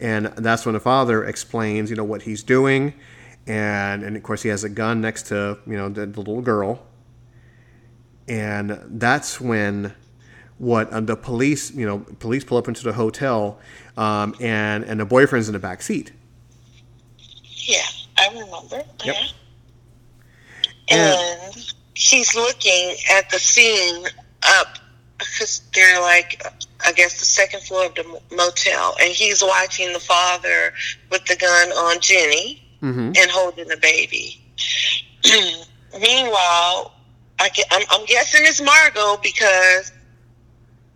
and 0.00 0.26
that's 0.36 0.66
when 0.66 0.72
the 0.74 0.80
father 0.80 1.24
explains, 1.24 1.90
you 1.90 1.96
know, 1.96 2.04
what 2.04 2.22
he's 2.22 2.42
doing, 2.42 2.94
and 3.46 4.02
and 4.02 4.16
of 4.16 4.22
course 4.22 4.42
he 4.42 4.48
has 4.48 4.64
a 4.64 4.68
gun 4.68 5.00
next 5.00 5.24
to 5.28 5.58
you 5.66 5.76
know 5.76 5.88
the, 5.88 6.06
the 6.06 6.18
little 6.20 6.42
girl, 6.42 6.82
and 8.28 8.78
that's 9.00 9.40
when 9.40 9.94
what 10.58 10.90
uh, 10.90 11.00
the 11.00 11.16
police 11.16 11.72
you 11.74 11.86
know 11.86 11.98
police 12.18 12.42
pull 12.44 12.58
up 12.58 12.66
into 12.68 12.82
the 12.82 12.92
hotel 12.92 13.58
um, 13.96 14.34
and 14.40 14.84
and 14.84 14.98
the 15.00 15.04
boyfriend's 15.04 15.48
in 15.48 15.52
the 15.52 15.58
back 15.58 15.82
seat 15.82 16.12
Yeah, 17.68 17.82
I 18.18 18.28
remember. 18.28 18.82
Yep. 19.04 19.14
Yeah. 19.14 19.26
And- 20.88 21.52
And 21.54 21.64
he's 21.94 22.34
looking 22.34 22.94
at 23.10 23.28
the 23.30 23.38
scene 23.38 24.06
up 24.60 24.78
because 25.18 25.62
they're 25.74 26.00
like, 26.00 26.42
I 26.86 26.92
guess, 26.92 27.18
the 27.18 27.24
second 27.24 27.62
floor 27.62 27.86
of 27.86 27.94
the 27.94 28.20
motel, 28.36 28.94
and 29.00 29.10
he's 29.12 29.42
watching 29.42 29.92
the 29.92 29.98
father 30.00 30.72
with 31.10 31.24
the 31.26 31.36
gun 31.36 31.70
on 31.70 32.00
Jenny 32.00 32.62
hmm 32.80 33.12
and 33.16 33.30
holding 33.30 33.66
the 33.68 33.78
baby. 33.78 34.40
Meanwhile, 36.00 36.92
I 37.38 37.48
ge- 37.50 37.64
I'm, 37.70 37.82
I'm 37.90 38.04
guessing 38.06 38.42
it's 38.44 38.60
Margot 38.60 39.18
because 39.22 39.92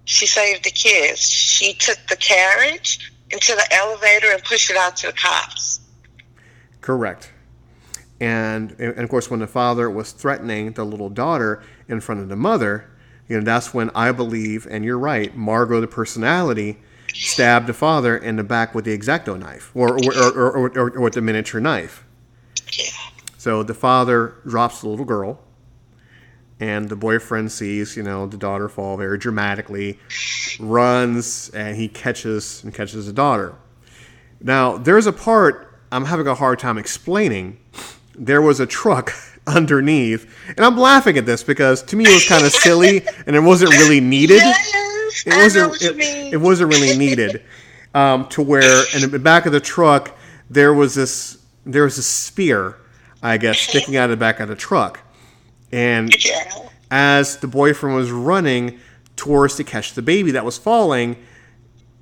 she 0.04 0.26
saved 0.26 0.64
the 0.64 0.70
kids. 0.70 1.20
She 1.20 1.74
took 1.74 1.98
the 2.08 2.16
carriage 2.16 3.12
into 3.30 3.54
the 3.54 3.66
elevator 3.74 4.28
and 4.32 4.42
pushed 4.42 4.70
it 4.70 4.76
out 4.76 4.96
to 4.98 5.08
the 5.08 5.12
cops. 5.12 5.80
correct 6.80 7.32
and 8.20 8.72
and 8.78 8.98
of 8.98 9.08
course 9.08 9.30
when 9.30 9.40
the 9.40 9.46
father 9.46 9.88
was 9.88 10.12
threatening 10.12 10.72
the 10.72 10.84
little 10.84 11.08
daughter 11.10 11.62
in 11.88 12.00
front 12.00 12.20
of 12.20 12.28
the 12.28 12.36
mother 12.36 12.90
you 13.28 13.36
know 13.38 13.44
that's 13.44 13.72
when 13.72 13.88
i 13.94 14.10
believe 14.10 14.66
and 14.70 14.84
you're 14.84 14.98
right 14.98 15.36
margot 15.36 15.80
the 15.80 15.86
personality 15.86 16.76
stabbed 17.14 17.66
the 17.66 17.72
father 17.72 18.16
in 18.16 18.36
the 18.36 18.42
back 18.44 18.74
with 18.74 18.84
the 18.84 18.96
exacto 18.96 19.38
knife 19.38 19.70
or 19.74 19.94
or, 19.94 20.12
or, 20.16 20.50
or, 20.50 20.68
or, 20.78 20.90
or 20.96 21.00
with 21.00 21.14
the 21.14 21.20
miniature 21.20 21.60
knife 21.60 22.04
Yeah. 22.72 22.86
So 23.38 23.62
the 23.62 23.74
father 23.74 24.34
drops 24.46 24.80
the 24.82 24.88
little 24.88 25.06
girl, 25.06 25.40
and 26.60 26.88
the 26.90 26.96
boyfriend 26.96 27.50
sees, 27.50 27.96
you 27.96 28.02
know, 28.02 28.26
the 28.26 28.36
daughter 28.36 28.68
fall 28.68 28.98
very 28.98 29.16
dramatically, 29.16 29.98
runs, 30.60 31.48
and 31.50 31.76
he 31.76 31.88
catches 31.88 32.62
and 32.62 32.74
catches 32.74 33.06
the 33.06 33.12
daughter. 33.12 33.54
Now 34.40 34.76
there's 34.76 35.06
a 35.06 35.12
part 35.12 35.80
I'm 35.90 36.04
having 36.04 36.26
a 36.26 36.34
hard 36.34 36.58
time 36.58 36.78
explaining. 36.78 37.58
There 38.14 38.42
was 38.42 38.60
a 38.60 38.66
truck 38.66 39.12
underneath, 39.46 40.32
and 40.48 40.60
I'm 40.60 40.76
laughing 40.76 41.16
at 41.16 41.26
this 41.26 41.42
because 41.42 41.82
to 41.84 41.96
me 41.96 42.04
it 42.04 42.14
was 42.14 42.28
kind 42.28 42.44
of 42.44 42.52
silly 42.66 43.02
and 43.26 43.34
it 43.34 43.40
wasn't 43.40 43.72
really 43.72 44.00
needed 44.00 44.36
Yes, 44.36 45.24
it 45.26 45.36
wasn't 45.36 45.82
it, 45.82 46.34
it 46.34 46.36
wasn't 46.36 46.72
really 46.72 46.96
needed 46.96 47.42
um, 47.94 48.28
to 48.28 48.42
where 48.42 48.84
in 48.94 49.10
the 49.10 49.18
back 49.18 49.46
of 49.46 49.52
the 49.52 49.60
truck 49.60 50.16
there 50.48 50.72
was 50.72 50.94
this 50.94 51.38
there 51.66 51.84
was 51.84 51.98
a 51.98 52.02
spear 52.02 52.76
i 53.22 53.36
guess 53.36 53.58
sticking 53.58 53.96
out 53.96 54.04
of 54.04 54.10
the 54.10 54.16
back 54.16 54.40
of 54.40 54.48
the 54.48 54.54
truck 54.54 55.00
and 55.72 56.24
yeah. 56.24 56.68
as 56.90 57.38
the 57.38 57.46
boyfriend 57.46 57.96
was 57.96 58.10
running 58.10 58.78
towards 59.16 59.56
to 59.56 59.64
catch 59.64 59.94
the 59.94 60.02
baby 60.02 60.30
that 60.32 60.44
was 60.44 60.58
falling 60.58 61.16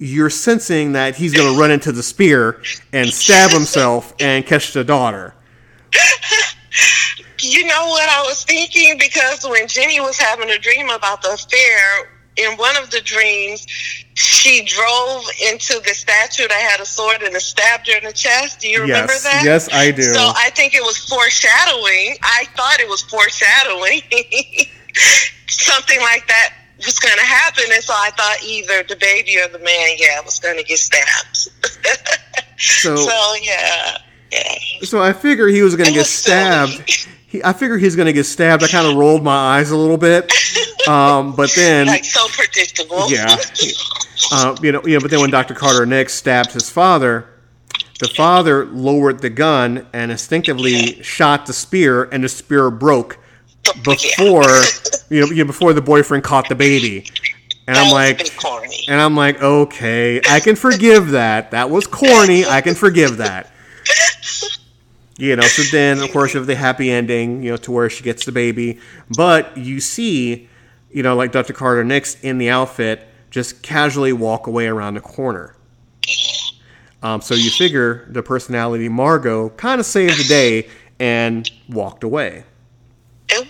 you're 0.01 0.31
sensing 0.31 0.93
that 0.93 1.17
he's 1.17 1.35
going 1.35 1.53
to 1.53 1.61
run 1.61 1.73
into 1.73 1.91
the 1.91 2.03
spear 2.03 2.63
and 2.93 3.09
stab 3.09 3.51
himself 3.51 4.15
and 4.21 4.47
catch 4.47 4.73
the 4.73 4.85
daughter 4.85 5.35
You 7.41 7.67
know 7.67 7.87
what 7.87 8.09
I 8.09 8.23
was 8.23 8.45
thinking? 8.45 8.99
Because 8.99 9.45
when 9.49 9.69
Jenny 9.69 10.01
was 10.01 10.19
having 10.19 10.51
a 10.51 10.59
dream 10.59 10.91
about 10.91 11.23
the 11.23 11.35
affair, 11.35 12.18
in 12.39 12.57
one 12.57 12.77
of 12.77 12.91
the 12.91 13.01
dreams, 13.01 13.67
she 14.15 14.65
drove 14.65 15.25
into 15.51 15.81
the 15.81 15.95
statue 15.95 16.47
that 16.49 16.71
had 16.71 16.81
a 16.81 16.87
sword 16.87 17.23
and 17.23 17.35
it 17.35 17.41
stabbed 17.41 17.89
her 17.89 17.99
in 17.99 18.05
the 18.05 18.13
chest. 18.13 18.61
Do 18.61 18.69
you 18.69 18.81
remember 18.83 19.13
yes 19.13 19.23
that? 19.25 19.43
yes 19.45 19.69
i 19.73 19.91
do 19.91 20.03
So 20.03 20.33
I 20.37 20.51
think 20.51 20.75
it 20.75 20.83
was 20.83 20.97
foreshadowing. 20.97 22.17
I 22.23 22.47
thought 22.57 22.81
it 22.81 22.89
was 22.89 23.03
foreshadowing. 23.03 24.03
Something 25.49 26.01
like 26.01 26.27
that 26.29 26.55
was 26.85 26.99
going 26.99 27.17
to 27.17 27.25
happen. 27.25 27.65
And 27.73 27.83
so 27.83 27.93
I 27.95 28.11
thought 28.11 28.39
either 28.45 28.83
the 28.85 28.97
baby 28.97 29.39
or 29.39 29.49
the 29.49 29.59
man, 29.59 29.97
yeah, 29.99 30.21
was 30.21 30.39
going 30.39 30.57
to 30.57 30.65
get 30.65 30.79
stabbed. 30.79 31.37
so 32.59 32.97
so, 32.97 33.35
yeah. 33.43 33.99
Yeah. 34.33 34.55
So 34.83 35.03
I 35.03 35.13
figure 35.13 35.49
he 35.49 35.63
was 35.63 35.75
going 35.77 35.89
to 35.89 35.93
get 35.95 36.07
stabbed. 36.07 37.07
He, 37.27 37.43
I 37.45 37.53
figure 37.53 37.77
he's 37.77 37.95
going 37.97 38.07
to 38.07 38.13
get 38.13 38.25
stabbed. 38.25 38.63
I 38.63 38.69
kind 38.69 38.87
of 38.87 38.95
rolled 38.97 39.23
my 39.23 39.59
eyes 39.59 39.71
a 39.71 39.77
little 39.77 39.99
bit, 39.99 40.33
um, 40.89 41.35
but 41.37 41.51
then 41.55 41.87
Like 41.87 42.05
so 42.05 42.27
predictable. 42.29 43.11
yeah, 43.11 43.37
uh, 44.33 44.57
you 44.63 44.73
know, 44.73 44.83
you 44.87 44.95
know. 44.95 45.01
But 45.01 45.11
then 45.11 45.21
when 45.21 45.31
Dr. 45.31 45.55
Carter 45.55 45.85
Nix 45.85 46.15
stabbed 46.15 46.53
his 46.53 46.71
father, 46.71 47.27
the 48.01 48.09
father 48.09 48.65
lowered 48.67 49.21
the 49.21 49.29
gun 49.31 49.87
and 49.93 50.11
instinctively 50.11 51.03
shot 51.03 51.45
the 51.47 51.53
spear, 51.53 52.05
and 52.05 52.25
the 52.25 52.29
spear 52.31 52.71
broke 52.71 53.19
before 53.85 54.45
you 55.11 55.21
know, 55.21 55.27
you 55.27 55.35
know 55.37 55.45
before 55.45 55.73
the 55.75 55.83
boyfriend 55.83 56.25
caught 56.25 56.49
the 56.49 56.55
baby. 56.55 57.07
And 57.67 57.77
That 57.77 57.87
I'm 57.89 57.93
like, 57.93 58.35
corny. 58.39 58.85
and 58.89 58.99
I'm 58.99 59.15
like, 59.15 59.43
okay, 59.43 60.23
I 60.31 60.41
can 60.41 60.57
forgive 60.57 61.11
that. 61.11 61.51
That 61.51 61.69
was 61.69 61.87
corny. 61.87 62.47
I 62.47 62.63
can 62.63 62.75
forgive 62.75 63.19
that. 63.19 63.53
You 65.19 65.35
know, 65.35 65.43
so 65.43 65.63
then 65.73 65.99
of 65.99 66.13
course 66.13 66.33
you 66.33 66.39
have 66.39 66.47
the 66.47 66.55
happy 66.55 66.91
ending, 66.93 67.43
you 67.43 67.51
know, 67.51 67.57
to 67.59 67.73
where 67.73 67.91
she 67.91 68.05
gets 68.05 68.25
the 68.25 68.31
baby. 68.31 68.79
But 69.17 69.57
you 69.57 69.81
see, 69.81 70.49
you 70.93 71.03
know, 71.03 71.17
like 71.17 71.33
Dr. 71.33 71.53
Carter 71.53 71.83
Nix 71.83 72.21
in 72.21 72.39
the 72.39 72.51
outfit 72.51 73.07
just 73.31 73.63
casually 73.63 74.13
walk 74.13 74.47
away 74.47 74.69
around 74.69 74.95
the 74.95 75.01
corner. 75.01 75.57
Um, 77.03 77.21
so 77.21 77.35
you 77.35 77.51
figure 77.51 78.07
the 78.11 78.23
personality 78.23 78.89
Margot 78.89 79.51
kind 79.51 79.81
of 79.81 79.87
saved 79.87 80.19
the 80.19 80.25
day 80.25 80.69
and 80.99 81.51
walked 81.69 82.05
away. 82.05 82.45
It, 83.29 83.47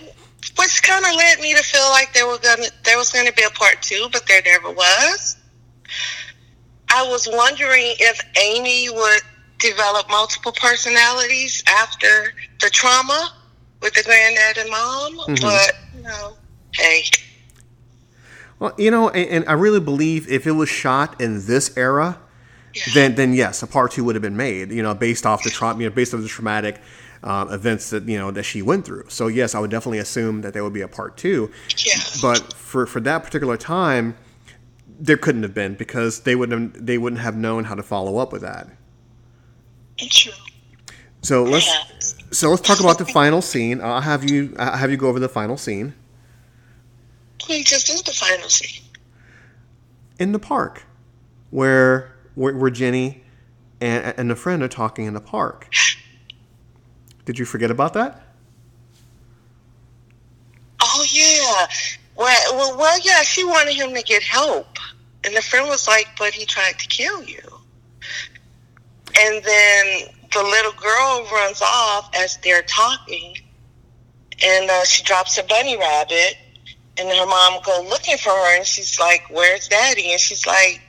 which 0.57 0.83
kind 0.83 1.05
of 1.05 1.15
led 1.15 1.39
me 1.39 1.55
to 1.55 1.63
feel 1.63 1.87
like 1.89 2.13
there 2.13 2.25
gonna 2.25 2.67
there 2.83 2.97
was 2.97 3.11
gonna 3.11 3.31
be 3.31 3.43
a 3.43 3.49
part 3.51 3.81
two, 3.81 4.07
but 4.11 4.27
there 4.27 4.41
never 4.45 4.71
was. 4.71 5.37
I 6.91 7.07
was 7.07 7.27
wondering 7.31 7.93
if 7.99 8.21
Amy 8.37 8.89
would 8.89 9.21
develop 9.59 10.09
multiple 10.09 10.51
personalities 10.53 11.63
after 11.67 12.33
the 12.61 12.69
trauma 12.69 13.33
with 13.81 13.93
the 13.93 14.03
granddad 14.03 14.57
and 14.57 14.69
mom, 14.69 15.17
Mhm. 15.27 15.41
but 15.41 15.71
you 15.95 16.03
know, 16.03 16.37
hey, 16.73 17.03
Well, 18.59 18.73
you 18.77 18.91
know, 18.91 19.09
and, 19.09 19.29
and 19.29 19.45
I 19.49 19.53
really 19.53 19.79
believe 19.79 20.29
if 20.29 20.45
it 20.45 20.51
was 20.51 20.67
shot 20.67 21.21
in 21.21 21.45
this 21.45 21.71
era, 21.77 22.17
yeah, 22.73 22.83
then 22.93 23.15
then 23.15 23.33
yes, 23.33 23.63
a 23.63 23.67
part 23.67 23.91
two 23.91 24.03
would 24.03 24.15
have 24.15 24.21
been 24.21 24.35
made. 24.37 24.71
You 24.71 24.83
know, 24.83 24.93
based 24.93 25.25
off 25.25 25.43
the 25.43 25.49
trauma, 25.49 25.81
you 25.81 25.89
know, 25.89 25.95
based 25.95 26.13
off 26.13 26.21
the 26.21 26.27
traumatic 26.27 26.81
um, 27.23 27.51
events 27.53 27.89
that 27.91 28.03
you 28.07 28.17
know 28.17 28.31
that 28.31 28.43
she 28.43 28.61
went 28.61 28.85
through. 28.85 29.05
So 29.07 29.27
yes, 29.27 29.55
I 29.55 29.59
would 29.59 29.71
definitely 29.71 29.99
assume 29.99 30.41
that 30.41 30.53
there 30.53 30.63
would 30.63 30.73
be 30.73 30.81
a 30.81 30.87
part 30.89 31.15
two. 31.17 31.49
yeah, 31.85 31.99
But 32.21 32.53
for 32.53 32.85
for 32.85 32.99
that 33.01 33.23
particular 33.23 33.55
time, 33.57 34.15
there 34.99 35.17
couldn't 35.17 35.43
have 35.43 35.53
been 35.53 35.75
because 35.75 36.21
they 36.21 36.35
wouldn't 36.35 36.75
have, 36.75 36.85
they 36.85 36.97
wouldn't 36.97 37.21
have 37.21 37.35
known 37.37 37.63
how 37.63 37.75
to 37.75 37.83
follow 37.83 38.17
up 38.17 38.33
with 38.33 38.41
that. 38.41 38.67
True. 40.07 40.31
So 41.21 41.43
let's 41.43 41.67
Yeah. 41.67 41.83
so 42.31 42.49
let's 42.49 42.61
talk 42.61 42.79
about 42.79 42.97
the 42.97 43.05
final 43.05 43.41
scene. 43.41 43.81
I'll 43.81 44.01
have 44.01 44.29
you 44.29 44.55
I'll 44.57 44.77
have 44.77 44.89
you 44.91 44.97
go 44.97 45.07
over 45.09 45.19
the 45.19 45.29
final 45.29 45.57
scene 45.57 45.93
We 47.49 47.63
just 47.63 47.87
did 47.87 48.05
the 48.05 48.13
final 48.13 48.47
scene. 48.49 48.83
in 50.19 50.31
the 50.31 50.39
park, 50.39 50.83
where 51.49 52.15
where, 52.35 52.55
where 52.55 52.69
Jenny 52.69 53.23
and 53.81 54.13
and 54.17 54.31
a 54.31 54.35
friend 54.35 54.61
are 54.63 54.67
talking 54.69 55.05
in 55.05 55.13
the 55.13 55.21
park. 55.21 55.67
Did 57.25 57.37
you 57.39 57.45
forget 57.45 57.69
about 57.71 57.93
that? 57.93 58.23
Oh 60.81 61.05
yeah. 61.11 61.67
Well, 62.15 62.55
well, 62.57 62.77
well, 62.77 62.99
yeah. 63.03 63.21
She 63.23 63.43
wanted 63.43 63.73
him 63.75 63.93
to 63.93 64.01
get 64.03 64.23
help, 64.23 64.77
and 65.23 65.35
the 65.35 65.41
friend 65.41 65.67
was 65.67 65.87
like, 65.87 66.07
"But 66.17 66.33
he 66.33 66.45
tried 66.45 66.77
to 66.79 66.87
kill 66.87 67.23
you." 67.23 67.39
And 69.19 69.43
then 69.43 70.09
the 70.33 70.43
little 70.43 70.73
girl 70.73 71.27
runs 71.31 71.61
off 71.61 72.09
as 72.15 72.37
they're 72.37 72.63
talking, 72.63 73.35
and 74.43 74.69
uh, 74.69 74.83
she 74.85 75.03
drops 75.03 75.37
a 75.37 75.43
bunny 75.43 75.77
rabbit, 75.77 76.35
and 76.97 77.09
her 77.09 77.25
mom 77.25 77.61
go 77.63 77.85
looking 77.89 78.17
for 78.17 78.29
her, 78.29 78.57
and 78.57 78.65
she's 78.65 78.99
like, 78.99 79.23
"Where's 79.29 79.67
Daddy?" 79.67 80.11
And 80.11 80.19
she's 80.19 80.45
like, 80.45 80.81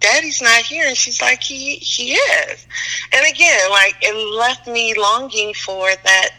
"Daddy's 0.00 0.42
not 0.42 0.62
here," 0.62 0.86
and 0.86 0.96
she's 0.96 1.20
like, 1.22 1.42
"He 1.42 1.76
he 1.76 2.14
is." 2.14 2.66
And 3.12 3.26
again, 3.26 3.70
like 3.70 3.96
it 4.02 4.14
left 4.36 4.66
me 4.66 4.94
longing 4.98 5.54
for 5.54 5.88
that 6.04 6.30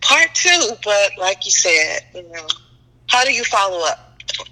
part 0.00 0.34
two, 0.34 0.72
but 0.84 1.12
like 1.18 1.44
you 1.44 1.52
said, 1.52 2.00
you 2.14 2.22
know, 2.32 2.46
how 3.08 3.24
do 3.24 3.32
you 3.32 3.44
follow 3.44 3.86
up? 3.86 4.06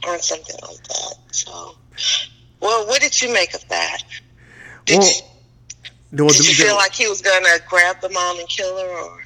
or 0.06 0.18
something 0.18 0.56
like 0.62 0.82
that. 0.88 1.14
So, 1.32 1.76
well, 2.60 2.86
what 2.86 3.00
did 3.00 3.20
you 3.20 3.32
make 3.32 3.54
of 3.54 3.66
that? 3.68 4.02
Did 4.86 4.98
Well, 5.00 5.08
you, 5.08 5.14
Did 6.14 6.38
you 6.38 6.44
the- 6.44 6.62
feel 6.64 6.76
like 6.76 6.92
he 6.94 7.06
was 7.08 7.20
gonna 7.20 7.58
grab 7.68 8.00
the 8.00 8.10
mom 8.10 8.38
and 8.38 8.48
kill 8.48 8.76
her, 8.78 8.88
or 8.88 9.22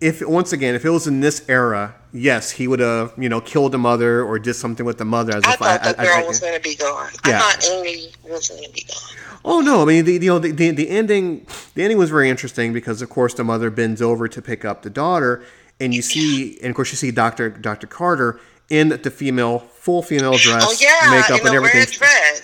if 0.00 0.20
once 0.26 0.52
again, 0.52 0.74
if 0.74 0.84
it 0.84 0.90
was 0.90 1.06
in 1.06 1.20
this 1.20 1.44
era, 1.48 1.94
yes, 2.12 2.50
he 2.52 2.68
would 2.68 2.80
have 2.80 3.12
you 3.18 3.28
know 3.28 3.40
killed 3.40 3.72
the 3.72 3.78
mother 3.78 4.22
or 4.22 4.38
did 4.38 4.54
something 4.54 4.84
with 4.86 4.98
the 4.98 5.04
mother. 5.04 5.36
As 5.36 5.44
I 5.44 5.52
if 5.52 5.58
thought 5.58 5.82
the 5.82 6.00
I- 6.00 6.04
girl 6.04 6.24
I- 6.24 6.26
was 6.26 6.40
gonna 6.40 6.60
be 6.60 6.74
gone. 6.74 7.10
Yeah. 7.26 7.38
I 7.38 7.40
thought 7.52 7.64
Amy 7.70 8.12
was 8.28 8.48
gonna 8.48 8.68
be 8.72 8.82
gone. 8.88 9.16
Oh 9.44 9.60
no! 9.60 9.82
I 9.82 9.84
mean, 9.84 10.04
the, 10.04 10.12
you 10.14 10.20
know, 10.26 10.38
the, 10.38 10.50
the 10.50 10.70
the 10.72 10.90
ending, 10.90 11.46
the 11.74 11.82
ending 11.82 11.96
was 11.98 12.10
very 12.10 12.28
interesting 12.28 12.72
because, 12.72 13.00
of 13.02 13.08
course, 13.08 13.34
the 13.34 13.44
mother 13.44 13.70
bends 13.70 14.02
over 14.02 14.28
to 14.28 14.42
pick 14.42 14.64
up 14.64 14.82
the 14.82 14.90
daughter, 14.90 15.42
and 15.80 15.94
you 15.94 16.02
see, 16.02 16.58
and 16.60 16.70
of 16.70 16.76
course, 16.76 16.90
you 16.90 16.96
see 16.96 17.10
Doctor 17.12 17.48
Doctor 17.48 17.86
Carter 17.86 18.40
in 18.68 18.88
the 18.88 19.10
female 19.10 19.60
full 19.60 20.02
female 20.02 20.34
oh, 20.34 20.38
dress, 20.38 20.64
Oh 20.66 20.76
yeah, 20.80 21.10
makeup, 21.10 21.46
and 21.46 21.54
everything. 21.54 21.86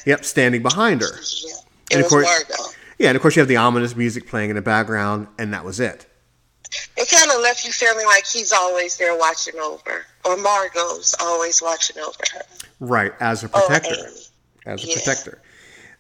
Yep, 0.07 0.25
standing 0.25 0.63
behind 0.63 1.03
her. 1.03 1.09
Yeah. 1.45 1.53
And 1.93 2.01
of 2.03 2.09
course- 2.09 2.25
Margot. 2.27 2.71
Yeah, 2.99 3.09
and 3.09 3.17
of 3.17 3.23
course, 3.23 3.37
you 3.37 3.41
have 3.41 3.49
the 3.49 3.57
ominous 3.57 3.97
music 3.97 4.27
playing 4.29 4.51
in 4.51 4.57
the 4.57 4.63
background, 4.63 5.27
and 5.39 5.53
that 5.53 5.65
was 5.65 5.81
it. 5.81 6.07
It 6.97 7.09
kind 7.11 7.31
of 7.31 7.41
left 7.41 7.65
you 7.65 7.73
feeling 7.73 8.07
like 8.07 8.27
he's 8.27 8.53
always 8.53 8.97
there 8.97 9.17
watching 9.17 9.59
over, 9.61 10.05
or 10.25 10.37
Margot's 10.37 11.15
always 11.21 11.61
watching 11.63 11.99
over 11.99 12.19
her. 12.35 12.43
Right, 12.81 13.13
as 13.21 13.45
a 13.45 13.49
protector. 13.49 13.95
Oh, 13.97 14.05
Amy. 14.05 14.21
as 14.67 14.85
a 14.85 14.87
Yeah. 14.89 14.95
protector. 14.95 15.39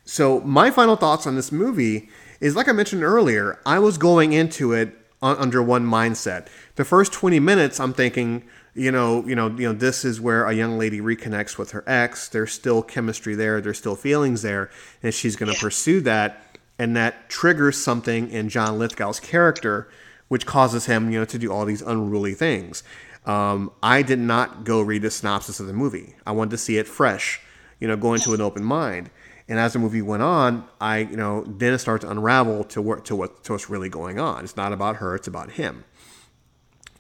So 0.05 0.41
my 0.41 0.71
final 0.71 0.97
thoughts 0.97 1.27
on 1.27 1.35
this 1.37 1.51
movie 1.53 2.11
is 2.41 2.55
like 2.57 2.69
I 2.69 2.73
mentioned 2.73 3.03
earlier, 3.05 3.59
I 3.65 3.79
was 3.79 3.99
going 3.99 4.33
into 4.33 4.73
it 4.73 4.95
un- 5.23 5.37
under 5.39 5.63
one 5.63 5.87
mindset. 5.87 6.47
The 6.77 6.85
first 6.85 7.13
20 7.13 7.41
minutes 7.41 7.79
I'm 7.81 7.93
thinking, 7.95 8.45
you 8.75 8.91
know, 8.91 9.25
you 9.27 9.35
know, 9.35 9.49
you 9.49 9.69
know 9.69 9.73
this 9.73 10.05
is 10.05 10.21
where 10.21 10.45
a 10.47 10.53
young 10.53 10.77
lady 10.79 11.01
reconnects 11.01 11.57
with 11.57 11.71
her 11.71 11.85
ex. 11.87 12.29
There's 12.29 12.53
still 12.53 12.83
chemistry 12.83 13.35
there, 13.35 13.61
there's 13.61 13.79
still 13.79 13.97
feelings 13.97 14.43
there, 14.43 14.71
and 15.03 15.15
she's 15.15 15.37
going 15.37 15.49
to 15.51 15.55
Yeah. 15.57 15.63
pursue 15.63 16.01
that 16.03 16.54
and 16.79 16.97
that 16.97 17.29
triggers 17.29 17.83
something 17.83 18.31
in 18.31 18.49
John 18.49 18.79
Lithgow's 18.79 19.21
character 19.21 19.89
which 20.29 20.47
causes 20.47 20.87
him, 20.87 21.11
you 21.11 21.19
know, 21.19 21.25
to 21.25 21.39
do 21.39 21.53
all 21.53 21.65
these 21.65 21.83
unruly 21.83 22.35
things. 22.35 22.83
Um, 23.27 23.71
I 23.83 24.03
did 24.03 24.19
not 24.19 24.65
go 24.65 24.81
read 24.81 25.03
the 25.03 25.11
synopsis 25.11 25.61
of 25.61 25.67
the 25.67 25.73
movie. 25.73 26.17
I 26.27 26.33
wanted 26.33 26.51
to 26.53 26.59
see 26.59 26.77
it 26.77 26.89
fresh, 26.89 27.41
you 27.81 27.89
know, 27.89 27.97
go 27.97 28.15
into 28.15 28.35
an 28.35 28.41
open 28.41 28.65
mind. 28.65 29.11
And 29.49 29.59
as 29.59 29.75
the 29.75 29.79
movie 29.79 30.03
went 30.03 30.23
on, 30.23 30.67
I, 30.81 30.99
you 30.99 31.17
know, 31.17 31.45
then 31.47 31.75
it 31.75 31.79
started 31.79 32.07
to 32.07 32.11
unravel 32.11 32.65
to 32.65 32.81
what 32.81 33.05
to 33.07 33.17
what 33.17 33.45
to 33.45 33.53
what's 33.53 33.69
really 33.69 33.91
going 33.91 34.19
on. 34.19 34.43
It's 34.45 34.57
not 34.57 34.73
about 34.73 34.97
her; 34.97 35.15
it's 35.15 35.29
about 35.29 35.53
him. 35.53 35.85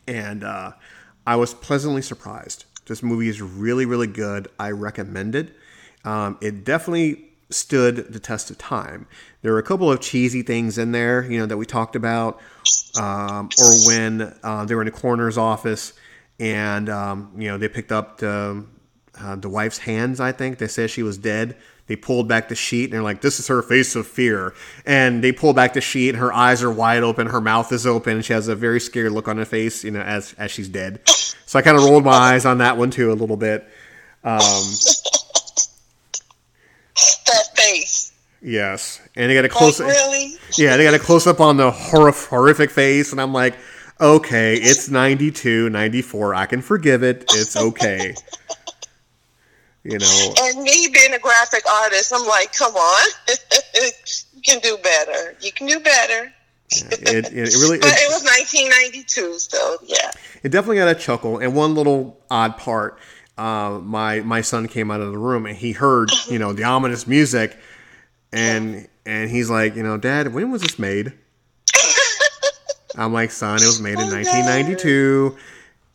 And 0.06 0.44
uh, 0.44 0.72
I 1.26 1.36
was 1.36 1.54
pleasantly 1.54 2.02
surprised. 2.02 2.66
This 2.86 3.02
movie 3.02 3.28
is 3.28 3.40
really, 3.40 3.86
really 3.86 4.06
good. 4.06 4.48
I 4.58 4.70
recommend 4.72 5.34
it. 5.34 5.56
Um, 6.04 6.36
it 6.42 6.64
definitely 6.64 7.30
stood 7.48 8.12
the 8.12 8.20
test 8.20 8.50
of 8.50 8.58
time. 8.58 9.06
There 9.44 9.52
were 9.52 9.58
a 9.58 9.62
couple 9.62 9.92
of 9.92 10.00
cheesy 10.00 10.40
things 10.40 10.78
in 10.78 10.92
there, 10.92 11.30
you 11.30 11.38
know, 11.38 11.44
that 11.44 11.58
we 11.58 11.66
talked 11.66 11.96
about, 11.96 12.40
um, 12.98 13.50
or 13.60 13.72
when 13.86 14.34
uh, 14.42 14.64
they 14.64 14.74
were 14.74 14.80
in 14.80 14.86
the 14.86 14.90
coroner's 14.90 15.36
office 15.36 15.92
and 16.40 16.88
um, 16.88 17.30
you 17.36 17.48
know 17.48 17.58
they 17.58 17.68
picked 17.68 17.92
up 17.92 18.18
the 18.18 18.64
uh, 19.20 19.36
the 19.36 19.50
wife's 19.50 19.78
hands. 19.78 20.18
I 20.18 20.32
think 20.32 20.56
they 20.56 20.66
said 20.66 20.90
she 20.90 21.02
was 21.02 21.18
dead. 21.18 21.56
They 21.86 21.96
pulled 21.96 22.26
back 22.26 22.48
the 22.48 22.54
sheet 22.54 22.84
and 22.84 22.94
they're 22.94 23.02
like, 23.02 23.20
"This 23.20 23.38
is 23.38 23.48
her 23.48 23.60
face 23.62 23.94
of 23.96 24.06
fear." 24.06 24.54
And 24.86 25.22
they 25.22 25.30
pull 25.30 25.52
back 25.52 25.74
the 25.74 25.82
sheet, 25.82 26.10
and 26.10 26.18
her 26.18 26.32
eyes 26.32 26.62
are 26.62 26.70
wide 26.70 27.02
open, 27.02 27.26
her 27.26 27.40
mouth 27.42 27.70
is 27.70 27.86
open, 27.86 28.16
and 28.16 28.24
she 28.24 28.32
has 28.32 28.48
a 28.48 28.56
very 28.56 28.80
scared 28.80 29.12
look 29.12 29.28
on 29.28 29.36
her 29.36 29.44
face, 29.44 29.84
you 29.84 29.90
know, 29.90 30.00
as 30.00 30.34
as 30.38 30.50
she's 30.50 30.68
dead. 30.68 31.06
So 31.44 31.58
I 31.58 31.62
kind 31.62 31.76
of 31.76 31.84
rolled 31.84 32.04
my 32.04 32.12
eyes 32.12 32.46
on 32.46 32.58
that 32.58 32.78
one 32.78 32.90
too 32.90 33.12
a 33.12 33.14
little 33.14 33.36
bit. 33.36 33.68
Um, 34.24 34.40
That 37.26 37.56
face. 37.56 37.93
Yes, 38.44 39.00
and 39.16 39.28
they 39.30 39.34
got 39.34 39.40
a 39.40 39.48
Like, 39.48 39.50
close. 39.52 39.80
really? 39.80 40.36
Yeah, 40.56 40.76
they 40.76 40.84
got 40.84 40.94
a 40.94 41.00
close 41.00 41.26
up 41.26 41.40
on 41.40 41.56
the 41.56 41.70
horrif- 41.72 42.28
horrific 42.28 42.70
face, 42.70 43.10
and 43.10 43.20
I'm 43.20 43.32
like, 43.32 43.56
okay, 44.00 44.54
it's 44.54 44.88
92, 44.88 45.68
94. 45.70 46.32
I 46.34 46.46
can 46.46 46.62
forgive 46.62 47.02
it. 47.02 47.24
It's 47.32 47.56
okay. 47.56 48.14
You 49.86 49.98
know, 49.98 50.34
And 50.40 50.62
me 50.62 50.88
being 50.94 51.12
a 51.12 51.18
graphic 51.18 51.62
artist, 51.70 52.10
I'm 52.14 52.26
like, 52.26 52.54
come 52.54 52.74
on. 52.74 53.10
you 54.34 54.40
can 54.42 54.58
do 54.60 54.78
better. 54.82 55.36
You 55.42 55.52
can 55.52 55.66
do 55.66 55.78
better. 55.78 56.32
it, 56.70 57.02
it, 57.02 57.24
it 57.34 57.54
really, 57.60 57.78
But 57.80 57.88
it, 57.88 57.98
it 58.00 58.08
was 58.10 58.24
1992, 58.24 59.38
so 59.38 59.76
yeah. 59.84 60.10
it 60.42 60.48
definitely 60.48 60.76
got 60.76 60.88
a 60.88 60.94
chuckle. 60.98 61.36
And 61.38 61.54
one 61.54 61.74
little 61.74 62.18
odd 62.30 62.56
part, 62.56 62.98
uh, 63.36 63.78
my 63.82 64.20
my 64.20 64.40
son 64.40 64.68
came 64.68 64.90
out 64.90 65.02
of 65.02 65.12
the 65.12 65.18
room 65.18 65.44
and 65.44 65.54
he 65.54 65.72
heard, 65.72 66.08
you 66.30 66.38
know, 66.38 66.54
the 66.54 66.64
ominous 66.64 67.06
music, 67.06 67.58
and 68.34 68.88
and 69.06 69.30
he's 69.30 69.48
like, 69.48 69.76
you 69.76 69.82
know, 69.82 69.96
Dad, 69.96 70.32
when 70.34 70.50
was 70.50 70.62
this 70.62 70.78
made? 70.78 71.12
I'm 72.96 73.12
like, 73.12 73.30
son, 73.30 73.56
it 73.56 73.66
was 73.66 73.80
made 73.80 73.94
in 73.98 74.00
Oh, 74.08 74.12
1992. 74.12 75.36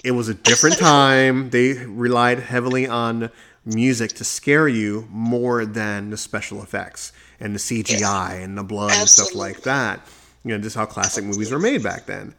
It 0.03 0.11
was 0.11 0.29
a 0.29 0.33
different 0.33 0.77
time. 0.79 1.49
They 1.49 1.73
relied 1.73 2.39
heavily 2.39 2.87
on 2.87 3.29
music 3.65 4.11
to 4.13 4.23
scare 4.23 4.67
you 4.67 5.07
more 5.09 5.65
than 5.65 6.09
the 6.09 6.17
special 6.17 6.63
effects 6.63 7.11
and 7.39 7.53
the 7.53 7.59
CGI 7.59 8.43
and 8.43 8.57
the 8.57 8.63
blood 8.63 8.91
and 8.93 9.07
stuff 9.09 9.35
like 9.35 9.61
that. 9.61 9.99
You 10.43 10.51
know, 10.57 10.63
just 10.63 10.75
how 10.75 10.85
classic 10.85 11.25
movies 11.25 11.51
were 11.51 11.59
made 11.59 11.83
back 11.83 12.05
then. 12.05 12.33